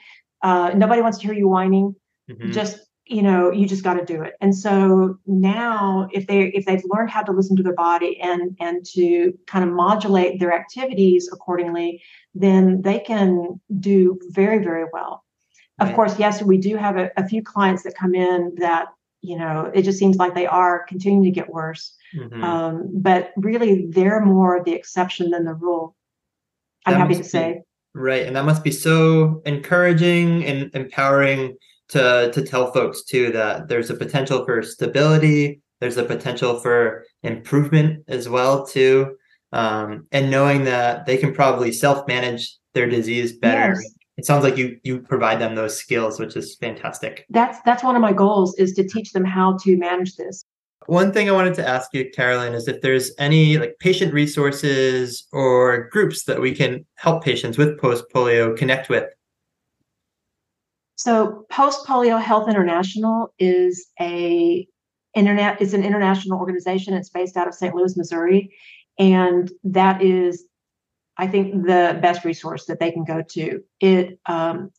Uh, 0.43 0.71
nobody 0.75 1.01
wants 1.01 1.17
to 1.19 1.28
hear 1.28 1.36
you 1.36 1.47
whining. 1.47 1.95
Mm-hmm. 2.30 2.51
just 2.51 2.80
you 3.10 3.22
know 3.22 3.51
you 3.51 3.68
just 3.68 3.84
got 3.84 3.93
to 3.95 4.05
do 4.05 4.22
it. 4.22 4.34
And 4.41 4.55
so 4.55 5.18
now 5.26 6.10
if 6.12 6.28
they 6.28 6.47
if 6.47 6.66
they've 6.66 6.84
learned 6.86 7.10
how 7.10 7.24
to 7.24 7.32
listen 7.32 7.55
to 7.58 7.64
their 7.64 7.74
body 7.74 8.20
and 8.22 8.55
and 8.60 8.86
to 8.93 9.34
kind 9.47 9.68
of 9.68 9.74
modulate 9.74 10.39
their 10.39 10.53
activities 10.53 11.30
accordingly 11.32 12.01
then 12.36 12.82
they 12.82 12.99
can 12.99 13.60
do 13.80 14.20
very 14.30 14.64
very 14.64 14.86
well. 14.91 15.24
Of 15.80 15.93
course 15.93 16.18
yes 16.18 16.41
we 16.41 16.58
do 16.58 16.76
have 16.76 16.97
a, 16.97 17.12
a, 17.18 17.28
few 17.28 17.43
clients 17.43 17.84
that 17.84 17.95
come 17.95 18.16
in 18.16 18.55
that 18.58 18.88
you 19.22 19.38
know 19.38 19.72
it 19.74 19.84
just 19.84 19.99
seems 19.99 20.18
like 20.18 20.34
they 20.34 20.47
are 20.47 20.86
continuing 20.88 21.24
to 21.24 21.32
get 21.32 21.49
worse. 21.49 21.95
Mm-hmm. 22.16 22.41
um, 22.41 22.89
but 22.93 23.32
really 23.36 23.88
they're 23.89 24.24
more 24.24 24.64
the 24.64 24.72
exception 24.72 25.30
than 25.30 25.43
the 25.43 25.53
rule 25.53 25.93
i'm 26.86 26.93
that 26.93 26.99
happy 26.99 27.16
to 27.16 27.20
be, 27.20 27.28
say. 27.28 27.62
Right 27.93 28.26
and 28.26 28.36
that 28.36 28.45
must 28.45 28.64
be 28.64 28.72
so 28.72 29.41
encouraging 29.45 30.45
and 30.45 30.72
empowering 30.74 31.58
to 31.89 32.31
to 32.33 32.41
tell 32.41 32.71
folks 32.71 33.03
too 33.03 33.31
that 33.31 33.67
there's 33.67 33.89
a 33.89 33.95
potential 33.95 34.45
for 34.45 34.61
stability 34.61 35.61
there's 35.79 35.97
a 35.97 36.03
potential 36.03 36.59
for 36.59 37.05
improvement 37.23 38.03
as 38.07 38.27
well 38.27 38.65
too. 38.65 39.15
Um, 39.53 40.07
and 40.11 40.29
knowing 40.29 40.65
that 40.65 41.05
they 41.05 41.17
can 41.17 41.33
probably 41.33 41.71
self-manage 41.71 42.57
their 42.73 42.89
disease 42.89 43.38
better. 43.38 43.75
Yes. 43.75 43.93
it 44.17 44.25
sounds 44.25 44.43
like 44.43 44.57
you 44.57 44.77
you 44.83 44.99
provide 44.99 45.39
them 45.39 45.55
those 45.55 45.77
skills 45.77 46.19
which 46.19 46.35
is 46.35 46.55
fantastic. 46.55 47.25
That's 47.29 47.59
that's 47.61 47.83
one 47.83 47.95
of 47.95 48.01
my 48.01 48.13
goals 48.13 48.57
is 48.57 48.73
to 48.73 48.88
teach 48.88 49.13
them 49.13 49.23
how 49.23 49.57
to 49.63 49.77
manage 49.77 50.15
this. 50.15 50.43
One 50.85 51.11
thing 51.11 51.27
i 51.27 51.33
wanted 51.33 51.53
to 51.55 51.67
ask 51.67 51.93
you 51.93 52.09
carolyn 52.11 52.53
is 52.53 52.69
if 52.69 52.79
there's 52.81 53.11
any 53.19 53.57
like 53.57 53.75
patient 53.79 54.13
resources 54.13 55.27
or 55.33 55.89
groups 55.89 56.23
that 56.23 56.39
we 56.39 56.55
can 56.55 56.85
help 56.95 57.25
patients 57.25 57.57
with 57.57 57.77
post 57.77 58.05
polio 58.13 58.55
connect 58.55 58.88
with 58.88 59.03
so 60.97 61.45
Post 61.49 61.85
Polio 61.85 62.21
Health 62.21 62.49
International 62.49 63.33
is 63.37 63.87
a 64.01 64.67
internet 65.15 65.61
is 65.61 65.73
an 65.73 65.83
international 65.83 66.39
organization. 66.39 66.93
It's 66.93 67.09
based 67.09 67.37
out 67.37 67.47
of 67.47 67.53
St. 67.53 67.73
Louis, 67.73 67.95
Missouri, 67.95 68.51
and 68.97 69.51
that 69.63 70.01
is, 70.01 70.45
I 71.17 71.27
think, 71.27 71.65
the 71.65 71.99
best 72.01 72.25
resource 72.25 72.65
that 72.65 72.79
they 72.79 72.91
can 72.91 73.03
go 73.03 73.21
to. 73.21 73.63
It 73.79 74.19
um, 74.25 74.71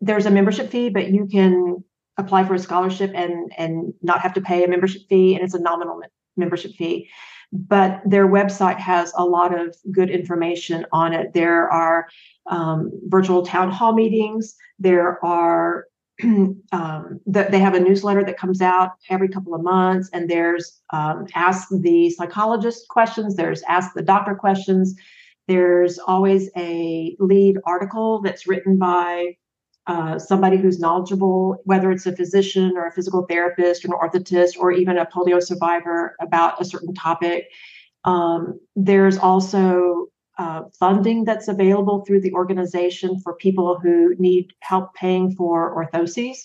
there's 0.00 0.26
a 0.26 0.30
membership 0.30 0.70
fee, 0.70 0.88
but 0.88 1.10
you 1.10 1.26
can 1.26 1.84
apply 2.18 2.44
for 2.44 2.54
a 2.54 2.58
scholarship 2.58 3.12
and 3.14 3.52
and 3.56 3.94
not 4.02 4.20
have 4.20 4.34
to 4.34 4.40
pay 4.40 4.64
a 4.64 4.68
membership 4.68 5.02
fee, 5.08 5.34
and 5.36 5.44
it's 5.44 5.54
a 5.54 5.60
nominal 5.60 6.00
membership 6.36 6.72
fee 6.72 7.08
but 7.52 8.00
their 8.06 8.26
website 8.26 8.78
has 8.78 9.12
a 9.16 9.24
lot 9.24 9.58
of 9.58 9.76
good 9.90 10.08
information 10.10 10.86
on 10.92 11.12
it. 11.12 11.34
There 11.34 11.70
are 11.70 12.08
um, 12.46 12.90
virtual 13.04 13.44
town 13.44 13.70
hall 13.70 13.92
meetings. 13.92 14.56
There 14.78 15.22
are 15.24 15.86
um, 16.22 17.20
the, 17.26 17.46
they 17.50 17.58
have 17.58 17.74
a 17.74 17.80
newsletter 17.80 18.24
that 18.24 18.38
comes 18.38 18.62
out 18.62 18.92
every 19.10 19.28
couple 19.28 19.54
of 19.54 19.62
months, 19.62 20.08
and 20.12 20.30
there's 20.30 20.80
um, 20.92 21.26
ask 21.34 21.68
the 21.70 22.10
psychologist 22.10 22.88
questions. 22.88 23.36
There's 23.36 23.62
ask 23.62 23.92
the 23.94 24.02
doctor 24.02 24.34
questions. 24.34 24.94
There's 25.48 25.98
always 25.98 26.48
a 26.56 27.16
lead 27.18 27.58
article 27.66 28.22
that's 28.22 28.46
written 28.46 28.78
by 28.78 29.36
uh, 29.86 30.18
somebody 30.18 30.56
who's 30.56 30.78
knowledgeable, 30.78 31.56
whether 31.64 31.90
it's 31.90 32.06
a 32.06 32.14
physician 32.14 32.72
or 32.76 32.86
a 32.86 32.92
physical 32.92 33.26
therapist 33.26 33.84
or 33.84 33.88
an 33.88 34.10
orthotist 34.10 34.56
or 34.58 34.70
even 34.70 34.96
a 34.96 35.06
polio 35.06 35.42
survivor 35.42 36.16
about 36.20 36.60
a 36.60 36.64
certain 36.64 36.94
topic. 36.94 37.48
Um, 38.04 38.60
there's 38.76 39.18
also 39.18 40.06
uh, 40.38 40.62
funding 40.78 41.24
that's 41.24 41.48
available 41.48 42.04
through 42.04 42.20
the 42.20 42.32
organization 42.32 43.18
for 43.20 43.34
people 43.34 43.78
who 43.78 44.14
need 44.18 44.52
help 44.60 44.94
paying 44.94 45.34
for 45.34 45.74
orthoses, 45.74 46.38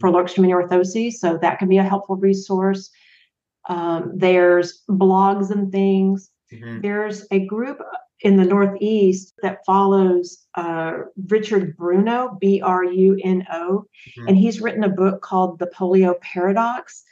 for 0.00 0.10
low 0.10 0.24
orthoses. 0.24 1.14
So 1.14 1.38
that 1.38 1.58
can 1.58 1.68
be 1.68 1.78
a 1.78 1.82
helpful 1.82 2.16
resource. 2.16 2.90
Um, 3.68 4.12
there's 4.14 4.82
blogs 4.88 5.50
and 5.50 5.70
things. 5.72 6.30
Mm-hmm. 6.52 6.80
There's 6.80 7.26
a 7.30 7.44
group 7.46 7.78
in 8.20 8.36
the 8.36 8.44
Northeast 8.44 9.34
that 9.42 9.64
follows 9.66 10.46
uh, 10.54 10.98
Richard 11.28 11.76
Bruno, 11.76 12.36
B 12.40 12.60
R 12.62 12.84
U 12.84 13.18
N 13.22 13.46
O, 13.52 13.84
mm-hmm. 14.18 14.28
and 14.28 14.36
he's 14.36 14.60
written 14.60 14.84
a 14.84 14.88
book 14.88 15.20
called 15.20 15.58
The 15.58 15.66
Polio 15.66 16.18
Paradox. 16.20 17.04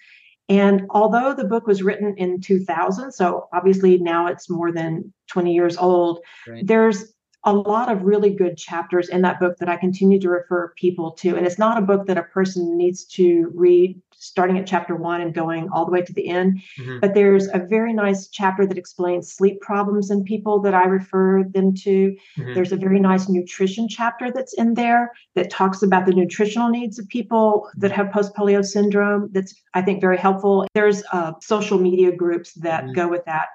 And 0.49 0.87
although 0.91 1.35
the 1.35 1.45
book 1.45 1.67
was 1.67 1.83
written 1.83 2.15
in 2.19 2.41
2000, 2.41 3.13
so 3.13 3.49
obviously 3.53 3.99
now 3.99 4.27
it's 4.27 4.51
more 4.51 4.73
than 4.73 5.13
20 5.31 5.55
years 5.55 5.77
old, 5.77 6.21
right. 6.47 6.67
there's 6.67 7.13
a 7.45 7.53
lot 7.53 7.91
of 7.91 8.03
really 8.03 8.35
good 8.35 8.57
chapters 8.57 9.09
in 9.09 9.23
that 9.23 9.41
book 9.41 9.57
that 9.59 9.69
I 9.69 9.77
continue 9.77 10.21
to 10.21 10.29
refer 10.29 10.73
people 10.77 11.11
to. 11.13 11.37
And 11.37 11.47
it's 11.47 11.59
not 11.59 11.77
a 11.77 11.83
book 11.83 12.07
that 12.07 12.17
a 12.17 12.23
person 12.23 12.77
needs 12.77 13.05
to 13.07 13.51
read 13.55 14.01
starting 14.15 14.57
at 14.57 14.69
chapter 14.69 14.95
one 14.95 15.21
and 15.21 15.35
going 15.35 15.69
all 15.71 15.85
the 15.85 15.91
way 15.91 16.01
to 16.01 16.13
the 16.13 16.29
end. 16.29 16.61
Mm-hmm. 16.79 17.01
But 17.01 17.15
there's 17.15 17.49
a 17.49 17.59
very 17.59 17.93
nice 17.93 18.29
chapter 18.29 18.65
that 18.65 18.79
explains 18.79 19.33
sleep 19.33 19.61
problems 19.61 20.13
in 20.13 20.23
people 20.23 20.61
that 20.61 20.75
I 20.75 20.85
refer 20.85 21.43
them 21.43 21.75
to. 21.79 22.17
Mm-hmm. 22.39 22.55
There's 22.55 22.71
a 22.71 22.77
very 22.77 23.01
nice 23.01 23.29
nutrition 23.29 23.89
chapter 23.89 24.31
that's 24.31 24.55
in 24.55 24.75
there 24.75 25.11
that 25.35 25.51
talks 25.51 25.83
about 25.83 26.07
the 26.07 26.13
nutritional 26.13 26.69
needs 26.69 27.01
of 27.01 27.09
people 27.09 27.69
that 27.79 27.91
mm-hmm. 27.91 28.03
have 28.03 28.13
post 28.13 28.35
polio 28.37 28.65
syndrome. 28.65 29.29
That's, 29.33 29.53
I 29.75 29.83
think, 29.83 30.01
very 30.01 30.19
helpful. 30.19 30.69
There's 30.75 31.03
uh, 31.13 31.33
social 31.41 31.79
media 31.79 32.15
groups 32.15 32.53
that 32.55 32.85
mm-hmm. 32.85 32.93
go 32.93 33.09
with 33.09 33.25
that. 33.25 33.49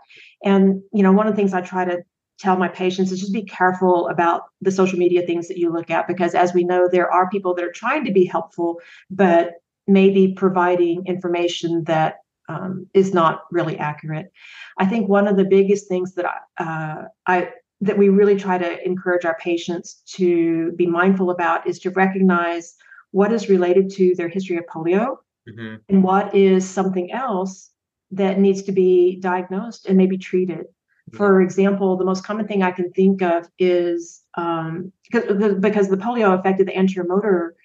And, 0.43 0.81
you 0.91 1.03
know, 1.03 1.13
one 1.13 1.27
of 1.27 1.33
the 1.33 1.37
things 1.37 1.53
I 1.53 1.61
try 1.61 1.85
to 1.85 2.03
tell 2.39 2.57
my 2.57 2.67
patients 2.67 3.11
is 3.11 3.19
just 3.19 3.33
be 3.33 3.43
careful 3.43 4.07
about 4.09 4.43
the 4.61 4.71
social 4.71 4.99
media 4.99 5.25
things 5.25 5.47
that 5.47 5.57
you 5.57 5.71
look 5.71 5.89
at 5.89 6.07
because 6.07 6.35
as 6.35 6.53
we 6.53 6.63
know 6.63 6.87
there 6.91 7.11
are 7.11 7.29
people 7.29 7.53
that 7.53 7.65
are 7.65 7.71
trying 7.71 8.05
to 8.05 8.11
be 8.11 8.25
helpful 8.25 8.79
but 9.09 9.53
maybe 9.87 10.33
providing 10.35 11.05
information 11.05 11.83
that 11.85 12.17
um, 12.49 12.87
is 12.93 13.13
not 13.13 13.43
really 13.51 13.77
accurate 13.77 14.31
i 14.77 14.85
think 14.85 15.09
one 15.09 15.27
of 15.27 15.35
the 15.35 15.45
biggest 15.45 15.87
things 15.87 16.13
that 16.15 16.25
I, 16.25 16.63
uh, 16.63 17.07
I 17.25 17.49
that 17.81 17.97
we 17.97 18.09
really 18.09 18.35
try 18.35 18.57
to 18.57 18.85
encourage 18.85 19.25
our 19.25 19.37
patients 19.37 20.01
to 20.07 20.71
be 20.73 20.87
mindful 20.87 21.29
about 21.29 21.67
is 21.67 21.79
to 21.79 21.91
recognize 21.91 22.75
what 23.11 23.31
is 23.31 23.49
related 23.49 23.89
to 23.91 24.15
their 24.15 24.27
history 24.27 24.57
of 24.57 24.65
polio 24.65 25.17
mm-hmm. 25.47 25.75
and 25.89 26.03
what 26.03 26.33
is 26.33 26.67
something 26.67 27.11
else 27.11 27.71
that 28.11 28.39
needs 28.39 28.63
to 28.63 28.71
be 28.71 29.19
diagnosed 29.19 29.85
and 29.85 29.97
maybe 29.97 30.17
treated 30.17 30.65
for 31.13 31.41
example, 31.41 31.95
the 31.95 32.05
most 32.05 32.23
common 32.23 32.47
thing 32.47 32.63
I 32.63 32.71
can 32.71 32.91
think 32.91 33.21
of 33.21 33.49
is 33.57 34.23
um, 34.35 34.91
because 35.11 35.87
the 35.89 35.97
polio 35.97 36.37
affected 36.37 36.67
the 36.67 36.77
anterior 36.77 37.07
motor, 37.07 37.55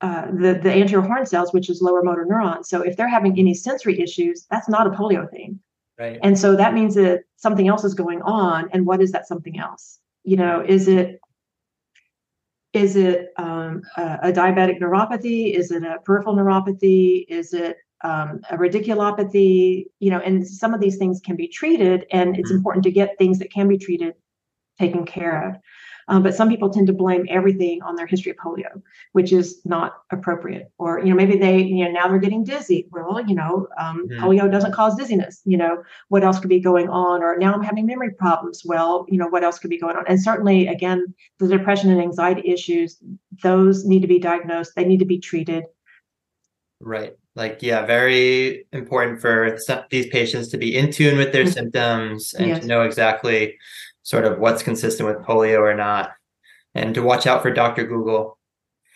uh, 0.00 0.26
the, 0.26 0.58
the 0.62 0.72
anterior 0.72 1.06
horn 1.06 1.24
cells, 1.26 1.52
which 1.52 1.70
is 1.70 1.80
lower 1.80 2.02
motor 2.02 2.24
neurons. 2.28 2.68
So 2.68 2.82
if 2.82 2.96
they're 2.96 3.08
having 3.08 3.38
any 3.38 3.54
sensory 3.54 4.00
issues, 4.00 4.46
that's 4.50 4.68
not 4.68 4.86
a 4.86 4.90
polio 4.90 5.30
thing. 5.30 5.60
Right. 5.98 6.18
And 6.22 6.38
so 6.38 6.56
that 6.56 6.74
means 6.74 6.96
that 6.96 7.24
something 7.36 7.68
else 7.68 7.84
is 7.84 7.94
going 7.94 8.22
on. 8.22 8.68
And 8.72 8.86
what 8.86 9.00
is 9.00 9.12
that 9.12 9.28
something 9.28 9.58
else? 9.58 10.00
You 10.24 10.36
know, 10.36 10.64
is 10.66 10.88
it 10.88 11.20
is 12.72 12.96
it 12.96 13.28
um, 13.36 13.82
a, 13.98 14.18
a, 14.22 14.32
diabetic 14.32 14.80
neuropathy? 14.80 15.54
Is 15.54 15.70
it 15.70 15.82
a 15.82 15.98
peripheral 16.06 16.34
neuropathy? 16.34 17.26
Is 17.28 17.52
it 17.52 17.76
um, 18.02 18.40
a 18.50 18.56
radiculopathy? 18.56 19.86
You 19.98 20.10
know, 20.10 20.18
and 20.18 20.46
some 20.46 20.74
of 20.74 20.80
these 20.80 20.96
things 20.96 21.20
can 21.20 21.36
be 21.36 21.48
treated, 21.48 22.06
and 22.10 22.36
it's 22.36 22.50
mm-hmm. 22.50 22.58
important 22.58 22.84
to 22.84 22.90
get 22.90 23.18
things 23.18 23.38
that 23.38 23.52
can 23.52 23.68
be 23.68 23.78
treated 23.78 24.14
taken 24.78 25.04
care 25.04 25.48
of. 25.48 25.56
Um, 26.08 26.22
but 26.22 26.34
some 26.34 26.48
people 26.48 26.70
tend 26.70 26.86
to 26.88 26.92
blame 26.92 27.26
everything 27.28 27.80
on 27.82 27.94
their 27.94 28.06
history 28.06 28.32
of 28.32 28.36
polio, 28.36 28.82
which 29.12 29.32
is 29.32 29.60
not 29.64 29.98
appropriate. 30.10 30.70
Or, 30.78 30.98
you 30.98 31.06
know, 31.06 31.14
maybe 31.14 31.38
they, 31.38 31.62
you 31.62 31.84
know, 31.84 31.92
now 31.92 32.08
they're 32.08 32.18
getting 32.18 32.44
dizzy. 32.44 32.88
Well, 32.90 33.24
you 33.26 33.34
know, 33.34 33.68
um, 33.78 34.08
mm-hmm. 34.08 34.24
polio 34.24 34.50
doesn't 34.50 34.72
cause 34.72 34.96
dizziness. 34.96 35.40
You 35.44 35.56
know, 35.56 35.82
what 36.08 36.24
else 36.24 36.40
could 36.40 36.48
be 36.48 36.60
going 36.60 36.88
on? 36.88 37.22
Or 37.22 37.36
now 37.38 37.54
I'm 37.54 37.62
having 37.62 37.86
memory 37.86 38.10
problems. 38.10 38.62
Well, 38.64 39.06
you 39.08 39.18
know, 39.18 39.28
what 39.28 39.44
else 39.44 39.58
could 39.58 39.70
be 39.70 39.78
going 39.78 39.96
on? 39.96 40.04
And 40.08 40.20
certainly, 40.20 40.66
again, 40.66 41.14
the 41.38 41.48
depression 41.48 41.90
and 41.90 42.00
anxiety 42.00 42.48
issues, 42.50 42.98
those 43.42 43.84
need 43.84 44.00
to 44.02 44.08
be 44.08 44.18
diagnosed. 44.18 44.72
They 44.74 44.84
need 44.84 44.98
to 44.98 45.06
be 45.06 45.20
treated. 45.20 45.64
Right. 46.80 47.16
Like, 47.34 47.62
yeah, 47.62 47.86
very 47.86 48.66
important 48.72 49.20
for 49.20 49.56
some, 49.58 49.84
these 49.90 50.06
patients 50.08 50.48
to 50.48 50.58
be 50.58 50.76
in 50.76 50.92
tune 50.92 51.16
with 51.16 51.32
their 51.32 51.44
mm-hmm. 51.44 51.52
symptoms 51.52 52.34
and 52.34 52.48
yes. 52.48 52.60
to 52.60 52.66
know 52.66 52.82
exactly 52.82 53.56
sort 54.02 54.24
of 54.24 54.38
what's 54.38 54.62
consistent 54.62 55.08
with 55.08 55.24
polio 55.26 55.58
or 55.60 55.74
not, 55.74 56.12
and 56.74 56.94
to 56.94 57.02
watch 57.02 57.26
out 57.26 57.42
for 57.42 57.50
Dr. 57.50 57.86
Google. 57.86 58.38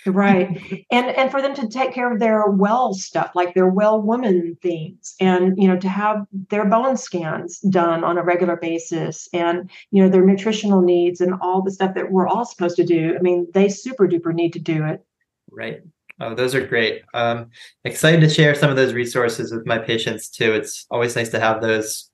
right 0.07 0.87
and 0.93 1.07
and 1.07 1.31
for 1.33 1.43
them 1.43 1.55
to 1.55 1.67
take 1.67 1.93
care 1.93 2.13
of 2.13 2.21
their 2.21 2.47
well 2.47 2.95
stuff 2.95 3.33
like 3.35 3.55
their 3.55 3.67
well 3.67 4.01
woman 4.01 4.57
things 4.63 5.17
and 5.21 5.61
you 5.61 5.67
know 5.67 5.77
to 5.77 5.89
have 5.89 6.25
their 6.49 6.65
bone 6.65 6.97
scans 6.97 7.59
done 7.61 8.05
on 8.05 8.17
a 8.17 8.23
regular 8.23 8.57
basis 8.57 9.29
and 9.33 9.69
you 9.91 10.01
know 10.01 10.09
their 10.09 10.25
nutritional 10.25 10.81
needs 10.81 11.21
and 11.21 11.35
all 11.41 11.61
the 11.61 11.73
stuff 11.73 11.95
that 11.95 12.13
we're 12.13 12.29
all 12.29 12.45
supposed 12.45 12.77
to 12.77 12.85
do 12.85 13.17
i 13.19 13.21
mean 13.21 13.49
they 13.53 13.69
super 13.69 14.07
duper 14.07 14.33
need 14.33 14.53
to 14.53 14.61
do 14.61 14.85
it 14.85 15.05
right 15.51 15.81
oh 16.21 16.35
those 16.35 16.55
are 16.55 16.67
great 16.67 17.03
um 17.15 17.51
excited 17.85 18.21
to 18.21 18.29
share 18.29 18.55
some 18.55 18.71
of 18.71 18.77
those 18.77 18.95
resources 18.95 19.53
with 19.53 19.67
my 19.67 19.79
patients 19.79 20.29
too 20.29 20.53
it's 20.53 20.87
always 20.91 21.17
nice 21.17 21.29
to 21.29 21.41
have 21.41 21.61
those 21.61 22.11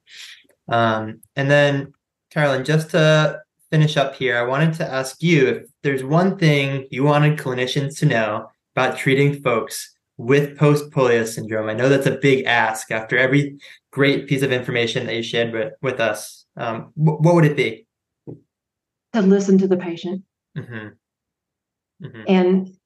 um 0.69 1.21
and 1.37 1.51
then 1.51 1.93
Carolyn, 2.33 2.65
just 2.65 2.91
to 2.91 3.43
finish 3.71 3.99
up 3.99 4.15
here, 4.15 4.39
I 4.39 4.43
wanted 4.43 4.73
to 4.75 4.91
ask 4.91 5.23
you 5.23 5.49
if 5.49 5.67
there's 5.83 6.03
one 6.03 6.39
thing 6.39 6.87
you 6.91 7.05
wanted 7.05 7.39
clinicians 7.39 7.99
to 7.99 8.07
know 8.07 8.47
about 8.75 8.97
treating 8.97 9.43
folks 9.43 9.95
with 10.17 10.57
post 10.57 10.91
polio 10.91 11.27
syndrome. 11.27 11.69
I 11.69 11.75
know 11.75 11.91
that's 11.91 12.07
a 12.07 12.17
big 12.17 12.47
ask 12.47 12.91
after 12.91 13.19
every 13.19 13.59
great 13.91 14.29
piece 14.29 14.41
of 14.41 14.51
information 14.51 15.05
that 15.07 15.15
you 15.15 15.23
shared 15.23 15.53
with, 15.53 15.75
with 15.83 16.01
us. 16.01 16.47
Um, 16.57 16.93
wh- 16.95 17.21
what 17.21 17.35
would 17.35 17.45
it 17.45 17.57
be? 17.57 17.87
To 19.13 19.21
listen 19.21 19.59
to 19.59 19.69
the 19.69 19.77
patient 19.77 20.23
mm-hmm. 20.57 22.07
Mm-hmm. 22.07 22.23
and 22.29 22.77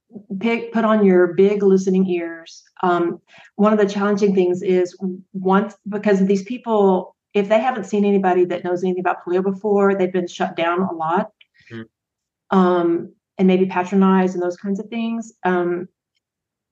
pick, 0.41 0.73
put 0.73 0.85
on 0.85 1.05
your 1.05 1.35
big 1.35 1.63
listening 1.63 2.07
ears. 2.09 2.63
Um, 2.83 3.21
one 3.57 3.73
of 3.73 3.79
the 3.79 3.89
challenging 3.89 4.35
things 4.35 4.63
is 4.63 4.97
once 5.33 5.75
because 5.89 6.25
these 6.27 6.45
people 6.45 7.17
if 7.37 7.51
they 7.51 7.61
haven't 7.61 7.85
seen 7.85 8.07
anybody 8.07 8.47
that 8.47 8.65
knows 8.65 8.83
anything 8.83 9.01
about 9.01 9.23
polio 9.23 9.43
before, 9.43 9.95
they've 9.95 10.13
been 10.13 10.27
shut 10.27 10.57
down 10.57 10.81
a 10.81 10.93
lot 10.93 11.33
mm-hmm. 11.71 12.59
um, 12.59 13.13
and 13.37 13.47
maybe 13.47 13.67
patronized 13.67 14.33
and 14.33 14.43
those 14.43 14.57
kinds 14.57 14.81
of 14.81 14.89
things. 14.89 15.35
Um, 15.45 15.87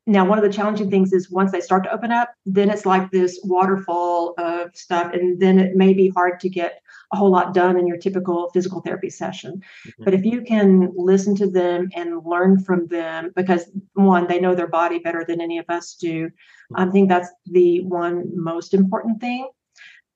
now, 0.06 0.24
one 0.24 0.38
of 0.38 0.44
the 0.44 0.52
challenging 0.52 0.90
things 0.90 1.12
is 1.12 1.30
once 1.30 1.52
they 1.52 1.60
start 1.60 1.84
to 1.84 1.92
open 1.92 2.12
up, 2.12 2.32
then 2.46 2.70
it's 2.70 2.86
like 2.86 3.10
this 3.10 3.40
waterfall 3.44 4.34
of 4.38 4.74
stuff, 4.74 5.12
and 5.12 5.38
then 5.38 5.58
it 5.58 5.76
may 5.76 5.92
be 5.92 6.08
hard 6.08 6.40
to 6.40 6.48
get 6.48 6.80
a 7.14 7.16
whole 7.16 7.30
lot 7.30 7.54
done 7.54 7.78
in 7.78 7.86
your 7.86 7.96
typical 7.96 8.50
physical 8.52 8.80
therapy 8.80 9.08
session. 9.08 9.62
Mm-hmm. 9.86 10.04
But 10.04 10.14
if 10.14 10.24
you 10.24 10.42
can 10.42 10.92
listen 10.96 11.34
to 11.36 11.48
them 11.48 11.88
and 11.94 12.24
learn 12.26 12.62
from 12.66 12.88
them, 12.88 13.32
because 13.36 13.70
one, 13.94 14.26
they 14.26 14.40
know 14.40 14.54
their 14.54 14.74
body 14.80 14.98
better 14.98 15.24
than 15.26 15.40
any 15.40 15.58
of 15.58 15.66
us 15.68 15.94
do, 15.94 16.26
mm-hmm. 16.26 16.76
I 16.76 16.90
think 16.90 17.08
that's 17.08 17.30
the 17.46 17.82
one 17.84 18.16
most 18.34 18.74
important 18.74 19.20
thing. 19.20 19.48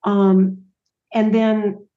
Um, 0.03 0.65
and 1.13 1.33
then, 1.33 1.87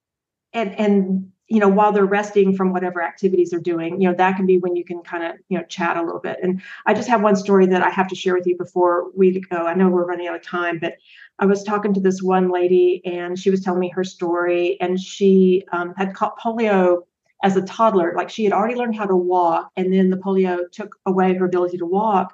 and, 0.52 0.78
and, 0.78 1.28
you 1.52 1.60
know, 1.60 1.68
while 1.68 1.92
they're 1.92 2.06
resting 2.06 2.56
from 2.56 2.72
whatever 2.72 3.02
activities 3.02 3.50
they're 3.50 3.60
doing, 3.60 4.00
you 4.00 4.08
know, 4.08 4.14
that 4.14 4.36
can 4.36 4.46
be 4.46 4.56
when 4.56 4.74
you 4.74 4.82
can 4.82 5.02
kind 5.02 5.22
of, 5.22 5.32
you 5.50 5.58
know, 5.58 5.64
chat 5.64 5.98
a 5.98 6.02
little 6.02 6.18
bit. 6.18 6.38
And 6.42 6.62
I 6.86 6.94
just 6.94 7.10
have 7.10 7.20
one 7.20 7.36
story 7.36 7.66
that 7.66 7.82
I 7.82 7.90
have 7.90 8.08
to 8.08 8.14
share 8.14 8.32
with 8.32 8.46
you 8.46 8.56
before 8.56 9.10
we 9.14 9.38
go. 9.38 9.66
I 9.66 9.74
know 9.74 9.90
we're 9.90 10.06
running 10.06 10.28
out 10.28 10.34
of 10.34 10.42
time, 10.42 10.78
but 10.78 10.94
I 11.40 11.44
was 11.44 11.62
talking 11.62 11.92
to 11.92 12.00
this 12.00 12.22
one 12.22 12.50
lady 12.50 13.02
and 13.04 13.38
she 13.38 13.50
was 13.50 13.60
telling 13.60 13.80
me 13.80 13.90
her 13.90 14.02
story 14.02 14.78
and 14.80 14.98
she 14.98 15.62
um, 15.72 15.92
had 15.94 16.14
caught 16.14 16.38
polio 16.38 17.02
as 17.42 17.54
a 17.54 17.62
toddler. 17.62 18.14
Like 18.16 18.30
she 18.30 18.44
had 18.44 18.54
already 18.54 18.76
learned 18.76 18.96
how 18.96 19.04
to 19.04 19.16
walk 19.16 19.72
and 19.76 19.92
then 19.92 20.08
the 20.08 20.16
polio 20.16 20.60
took 20.72 20.96
away 21.04 21.34
her 21.34 21.44
ability 21.44 21.76
to 21.76 21.86
walk. 21.86 22.32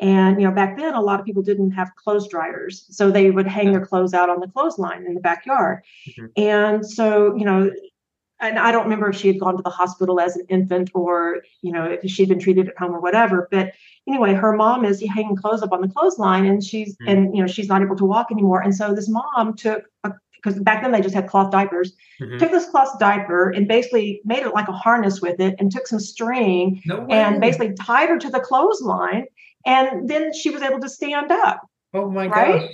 And 0.00 0.40
you 0.40 0.48
know, 0.48 0.54
back 0.54 0.78
then 0.78 0.94
a 0.94 1.02
lot 1.02 1.20
of 1.20 1.26
people 1.26 1.42
didn't 1.42 1.72
have 1.72 1.94
clothes 1.96 2.28
dryers, 2.28 2.86
so 2.90 3.10
they 3.10 3.30
would 3.30 3.46
hang 3.46 3.70
their 3.70 3.84
clothes 3.84 4.12
out 4.12 4.28
on 4.28 4.40
the 4.40 4.48
clothesline 4.48 5.06
in 5.06 5.14
the 5.14 5.20
backyard. 5.20 5.84
Mm-hmm. 6.08 6.26
And 6.36 6.84
so, 6.84 7.36
you 7.36 7.44
know, 7.44 7.70
and 8.40 8.58
I 8.58 8.72
don't 8.72 8.84
remember 8.84 9.08
if 9.08 9.16
she 9.16 9.28
had 9.28 9.38
gone 9.38 9.56
to 9.56 9.62
the 9.62 9.70
hospital 9.70 10.20
as 10.20 10.36
an 10.36 10.46
infant 10.48 10.90
or, 10.94 11.42
you 11.62 11.72
know, 11.72 11.84
if 11.84 12.10
she'd 12.10 12.28
been 12.28 12.38
treated 12.38 12.68
at 12.68 12.78
home 12.78 12.94
or 12.94 13.00
whatever. 13.00 13.48
But 13.50 13.72
anyway, 14.08 14.34
her 14.34 14.54
mom 14.54 14.84
is 14.84 15.02
hanging 15.02 15.36
clothes 15.36 15.62
up 15.62 15.72
on 15.72 15.80
the 15.80 15.88
clothesline 15.88 16.44
and 16.44 16.62
she's 16.62 16.94
mm-hmm. 16.96 17.08
and 17.08 17.36
you 17.36 17.42
know, 17.42 17.46
she's 17.46 17.68
not 17.68 17.82
able 17.82 17.96
to 17.96 18.04
walk 18.04 18.28
anymore. 18.30 18.60
And 18.60 18.74
so 18.74 18.94
this 18.94 19.08
mom 19.08 19.54
took 19.54 19.84
a 20.04 20.12
because 20.44 20.60
back 20.60 20.82
then 20.82 20.92
they 20.92 21.00
just 21.00 21.14
had 21.14 21.26
cloth 21.26 21.50
diapers, 21.50 21.94
mm-hmm. 22.20 22.36
took 22.36 22.50
this 22.50 22.68
cloth 22.68 22.98
diaper 22.98 23.50
and 23.50 23.66
basically 23.66 24.20
made 24.24 24.42
it 24.42 24.52
like 24.52 24.68
a 24.68 24.72
harness 24.72 25.20
with 25.22 25.40
it 25.40 25.54
and 25.58 25.72
took 25.72 25.86
some 25.86 25.98
string 25.98 26.82
no 26.84 27.06
and 27.08 27.40
basically 27.40 27.72
tied 27.72 28.10
her 28.10 28.18
to 28.18 28.28
the 28.28 28.40
clothesline 28.40 29.24
and 29.64 30.08
then 30.08 30.32
she 30.34 30.50
was 30.50 30.62
able 30.62 30.80
to 30.80 30.88
stand 30.88 31.32
up. 31.32 31.66
Oh 31.94 32.10
my 32.10 32.26
right? 32.26 32.60
gosh. 32.60 32.70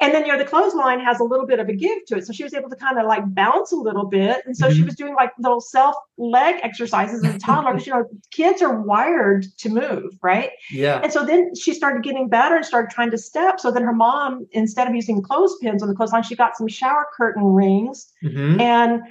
And 0.00 0.14
then 0.14 0.24
you 0.24 0.32
know 0.32 0.38
the 0.38 0.44
clothesline 0.44 1.00
has 1.00 1.20
a 1.20 1.24
little 1.24 1.46
bit 1.46 1.58
of 1.58 1.68
a 1.68 1.74
give 1.74 2.04
to 2.06 2.16
it, 2.16 2.26
so 2.26 2.32
she 2.32 2.42
was 2.42 2.54
able 2.54 2.70
to 2.70 2.76
kind 2.76 2.98
of 2.98 3.06
like 3.06 3.22
bounce 3.34 3.72
a 3.72 3.76
little 3.76 4.06
bit, 4.06 4.42
and 4.46 4.56
so 4.56 4.66
mm-hmm. 4.66 4.76
she 4.76 4.82
was 4.82 4.94
doing 4.94 5.14
like 5.14 5.30
little 5.38 5.60
self 5.60 5.94
leg 6.16 6.56
exercises 6.62 7.24
as 7.24 7.34
a 7.36 7.38
toddler. 7.38 7.72
because 7.72 7.86
you 7.86 7.92
know 7.92 8.04
kids 8.30 8.62
are 8.62 8.80
wired 8.80 9.44
to 9.58 9.68
move, 9.68 10.18
right? 10.22 10.50
Yeah. 10.70 11.00
And 11.02 11.12
so 11.12 11.24
then 11.24 11.54
she 11.54 11.74
started 11.74 12.02
getting 12.02 12.28
better 12.28 12.56
and 12.56 12.64
started 12.64 12.90
trying 12.90 13.10
to 13.10 13.18
step. 13.18 13.60
So 13.60 13.70
then 13.70 13.82
her 13.82 13.92
mom, 13.92 14.46
instead 14.52 14.88
of 14.88 14.94
using 14.94 15.22
clothespins 15.22 15.82
on 15.82 15.88
the 15.88 15.94
clothesline, 15.94 16.22
she 16.22 16.36
got 16.36 16.56
some 16.56 16.68
shower 16.68 17.06
curtain 17.16 17.44
rings 17.44 18.10
mm-hmm. 18.22 18.60
and 18.60 19.02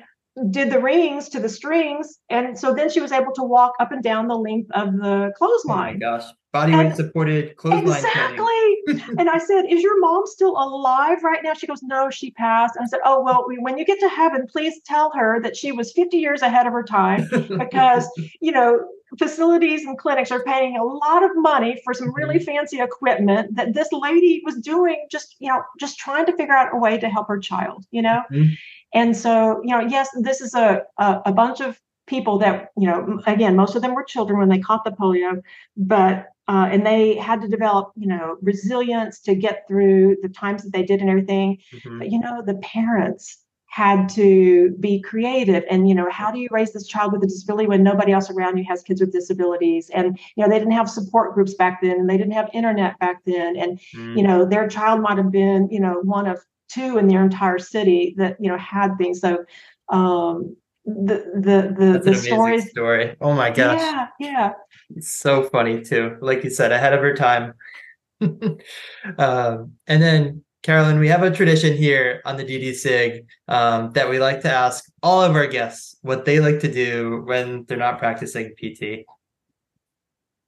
did 0.51 0.71
the 0.71 0.79
rings 0.79 1.29
to 1.29 1.39
the 1.39 1.49
strings. 1.49 2.19
And 2.29 2.57
so 2.57 2.73
then 2.73 2.89
she 2.89 3.01
was 3.01 3.11
able 3.11 3.33
to 3.33 3.43
walk 3.43 3.73
up 3.79 3.91
and 3.91 4.03
down 4.03 4.27
the 4.27 4.35
length 4.35 4.69
of 4.73 4.93
the 4.93 5.31
clothesline. 5.37 6.01
Oh 6.03 6.11
my 6.11 6.17
gosh. 6.17 6.29
Body 6.51 6.75
weight 6.75 6.95
supported 6.95 7.55
clothesline. 7.57 7.97
Exactly. 7.97 9.03
and 9.19 9.29
I 9.29 9.37
said, 9.37 9.65
Is 9.69 9.83
your 9.83 9.99
mom 9.99 10.23
still 10.25 10.51
alive 10.57 11.23
right 11.23 11.41
now? 11.43 11.53
She 11.53 11.67
goes, 11.67 11.83
No, 11.83 12.09
she 12.09 12.31
passed. 12.31 12.75
And 12.75 12.83
I 12.83 12.87
said, 12.87 13.01
Oh, 13.05 13.21
well, 13.21 13.45
when 13.59 13.77
you 13.77 13.85
get 13.85 13.99
to 13.99 14.09
heaven, 14.09 14.47
please 14.51 14.81
tell 14.83 15.11
her 15.11 15.39
that 15.41 15.55
she 15.55 15.71
was 15.71 15.91
50 15.93 16.17
years 16.17 16.41
ahead 16.41 16.65
of 16.65 16.73
her 16.73 16.83
time 16.83 17.29
because, 17.57 18.09
you 18.41 18.51
know, 18.51 18.79
facilities 19.17 19.85
and 19.85 19.97
clinics 19.97 20.31
are 20.31 20.43
paying 20.43 20.75
a 20.75 20.83
lot 20.83 21.23
of 21.23 21.31
money 21.35 21.79
for 21.83 21.93
some 21.93 22.13
really 22.13 22.35
mm-hmm. 22.35 22.45
fancy 22.45 22.79
equipment 22.79 23.55
that 23.55 23.73
this 23.73 23.91
lady 23.91 24.41
was 24.43 24.55
doing 24.55 25.05
just, 25.11 25.35
you 25.39 25.49
know, 25.49 25.61
just 25.79 25.99
trying 25.99 26.25
to 26.25 26.35
figure 26.35 26.55
out 26.55 26.73
a 26.73 26.77
way 26.77 26.97
to 26.97 27.09
help 27.09 27.27
her 27.27 27.39
child, 27.39 27.85
you 27.91 28.01
know? 28.01 28.23
Mm-hmm. 28.31 28.53
And 28.93 29.15
so, 29.15 29.61
you 29.63 29.69
know, 29.69 29.81
yes, 29.81 30.09
this 30.19 30.41
is 30.41 30.53
a, 30.53 30.83
a, 30.97 31.21
a 31.27 31.31
bunch 31.31 31.61
of 31.61 31.79
people 32.07 32.39
that, 32.39 32.69
you 32.77 32.87
know, 32.87 33.21
again, 33.27 33.55
most 33.55 33.75
of 33.75 33.81
them 33.81 33.93
were 33.93 34.03
children 34.03 34.39
when 34.39 34.49
they 34.49 34.59
caught 34.59 34.83
the 34.83 34.91
polio, 34.91 35.41
but 35.77 36.27
uh, 36.47 36.67
and 36.71 36.83
they 36.83 37.15
had 37.15 37.41
to 37.41 37.47
develop, 37.47 37.91
you 37.95 38.07
know, 38.07 38.37
resilience 38.41 39.19
to 39.19 39.35
get 39.35 39.67
through 39.67 40.17
the 40.23 40.29
times 40.29 40.63
that 40.63 40.73
they 40.73 40.81
did 40.81 40.99
and 40.99 41.09
everything. 41.09 41.59
Mm-hmm. 41.71 41.99
But 41.99 42.11
you 42.11 42.19
know, 42.19 42.41
the 42.43 42.55
parents 42.55 43.45
had 43.69 44.09
to 44.09 44.75
be 44.79 44.99
creative 44.99 45.63
and 45.69 45.87
you 45.87 45.93
know 45.93 46.09
how 46.09 46.31
do 46.31 46.39
you 46.39 46.47
raise 46.49 46.73
this 46.73 46.87
child 46.87 47.13
with 47.13 47.23
a 47.23 47.27
disability 47.27 47.67
when 47.67 47.83
nobody 47.83 48.11
else 48.11 48.29
around 48.31 48.57
you 48.57 48.63
has 48.67 48.81
kids 48.81 48.99
with 48.99 49.11
disabilities 49.11 49.91
and 49.93 50.17
you 50.35 50.43
know 50.43 50.49
they 50.49 50.57
didn't 50.57 50.73
have 50.73 50.89
support 50.89 51.35
groups 51.35 51.53
back 51.53 51.79
then 51.81 51.91
and 51.91 52.09
they 52.09 52.17
didn't 52.17 52.33
have 52.33 52.49
internet 52.51 52.97
back 52.97 53.21
then 53.25 53.55
and 53.55 53.79
mm. 53.95 54.17
you 54.17 54.23
know 54.23 54.43
their 54.43 54.67
child 54.67 55.01
might 55.01 55.17
have 55.17 55.31
been 55.31 55.69
you 55.69 55.79
know 55.79 56.01
one 56.03 56.25
of 56.25 56.43
two 56.70 56.97
in 56.97 57.07
their 57.07 57.24
entire 57.24 57.59
city 57.59 58.13
that 58.17 58.38
you 58.39 58.49
know 58.49 58.57
had 58.57 58.95
things. 58.97 59.20
So 59.20 59.45
um, 59.89 60.55
the 60.86 61.26
the 61.36 61.76
the 61.78 61.99
the 61.99 62.15
stories 62.15 62.70
story. 62.70 63.15
Oh 63.22 63.34
my 63.34 63.49
gosh. 63.49 63.80
Yeah, 63.80 64.07
yeah. 64.20 64.51
It's 64.95 65.09
so 65.09 65.43
funny 65.49 65.84
too. 65.84 66.17
Like 66.22 66.43
you 66.43 66.49
said, 66.49 66.72
ahead 66.72 66.93
of 66.93 67.01
her 67.01 67.15
time. 67.15 67.53
um, 68.22 69.74
and 69.88 70.01
then 70.01 70.43
Carolyn, 70.61 70.99
we 70.99 71.07
have 71.07 71.24
a 71.24 71.32
tradition 71.32 71.76
here 71.76 72.22
on 72.26 72.36
the 72.36 72.43
DD 72.43 72.76
Sig 72.76 73.26
um, 73.47 73.91
that 73.93 74.09
we 74.09 74.20
like 74.20 74.41
to 74.41 74.51
ask 74.51 74.86
all 75.01 75.22
of 75.22 75.36
our 75.36 75.47
guests 75.47 75.95
what 76.01 76.26
they 76.26 76.39
like 76.39 76.59
to 76.59 76.72
do 76.72 77.24
when 77.26 77.65
they're 77.65 77.78
not 77.78 77.97
practicing 77.97 78.53
PT. 78.55 79.05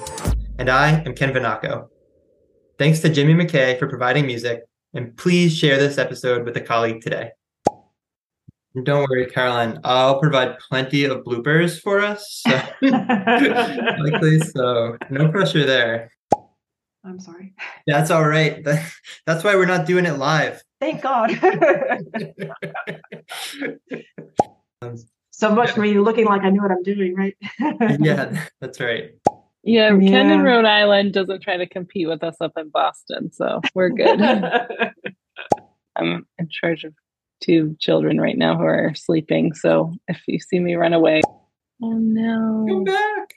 and 0.60 0.70
I 0.70 1.02
am 1.06 1.16
Ken 1.16 1.34
Vinacco. 1.34 1.88
Thanks 2.78 3.00
to 3.00 3.10
Jimmy 3.10 3.34
McKay 3.34 3.80
for 3.80 3.88
providing 3.88 4.26
music, 4.26 4.64
and 4.94 5.16
please 5.16 5.56
share 5.56 5.78
this 5.78 5.98
episode 5.98 6.44
with 6.44 6.58
a 6.58 6.62
colleague 6.62 7.02
today. 7.02 7.32
don't 8.84 9.10
worry, 9.10 9.28
Carolyn, 9.28 9.80
I'll 9.86 10.20
provide 10.20 10.60
plenty 10.60 11.06
of 11.06 11.24
bloopers 11.24 11.82
for 11.82 12.02
us. 12.02 12.44
So, 12.46 12.62
likely, 14.02 14.40
so 14.40 14.98
no 15.10 15.30
pressure 15.30 15.66
there. 15.66 16.12
I'm 17.06 17.18
sorry. 17.18 17.54
That's 17.88 18.12
all 18.12 18.28
right. 18.28 18.62
That's 19.26 19.44
why 19.46 19.56
we're 19.56 19.68
not 19.68 19.86
doing 19.86 20.06
it 20.06 20.18
live. 20.18 20.62
Thank 20.82 21.02
God. 21.02 21.32
so 25.32 25.56
much 25.56 25.72
for 25.72 25.80
me 25.80 25.98
looking 25.98 26.26
like 26.26 26.42
I 26.42 26.50
knew 26.50 26.62
what 26.62 26.72
I'm 26.72 26.84
doing, 26.84 27.16
right? 27.16 27.38
yeah, 28.02 28.48
that's 28.60 28.82
right. 28.82 29.12
Yeah, 29.66 29.98
yeah, 29.98 30.10
Ken 30.10 30.32
in 30.32 30.44
Rhode 30.44 30.66
Island 30.66 31.14
doesn't 31.14 31.42
try 31.42 31.58
to 31.58 31.68
compete 31.68 32.08
with 32.08 32.24
us 32.24 32.36
up 32.40 32.54
in 32.56 32.70
Boston, 32.70 33.32
so 33.32 33.62
we're 33.74 33.90
good. 33.90 34.22
I'm 35.96 36.28
in 36.38 36.50
charge 36.50 36.84
of 36.84 36.94
two 37.42 37.76
children 37.80 38.22
right 38.22 38.38
now 38.38 38.56
who 38.58 38.64
are 38.64 38.94
sleeping, 38.94 39.54
so 39.54 39.94
if 40.08 40.22
you 40.28 40.40
see 40.40 40.60
me 40.60 40.76
run 40.76 40.94
away, 40.94 41.22
oh 41.82 41.94
no. 41.94 42.66
Come 42.70 42.84
back. 42.84 43.34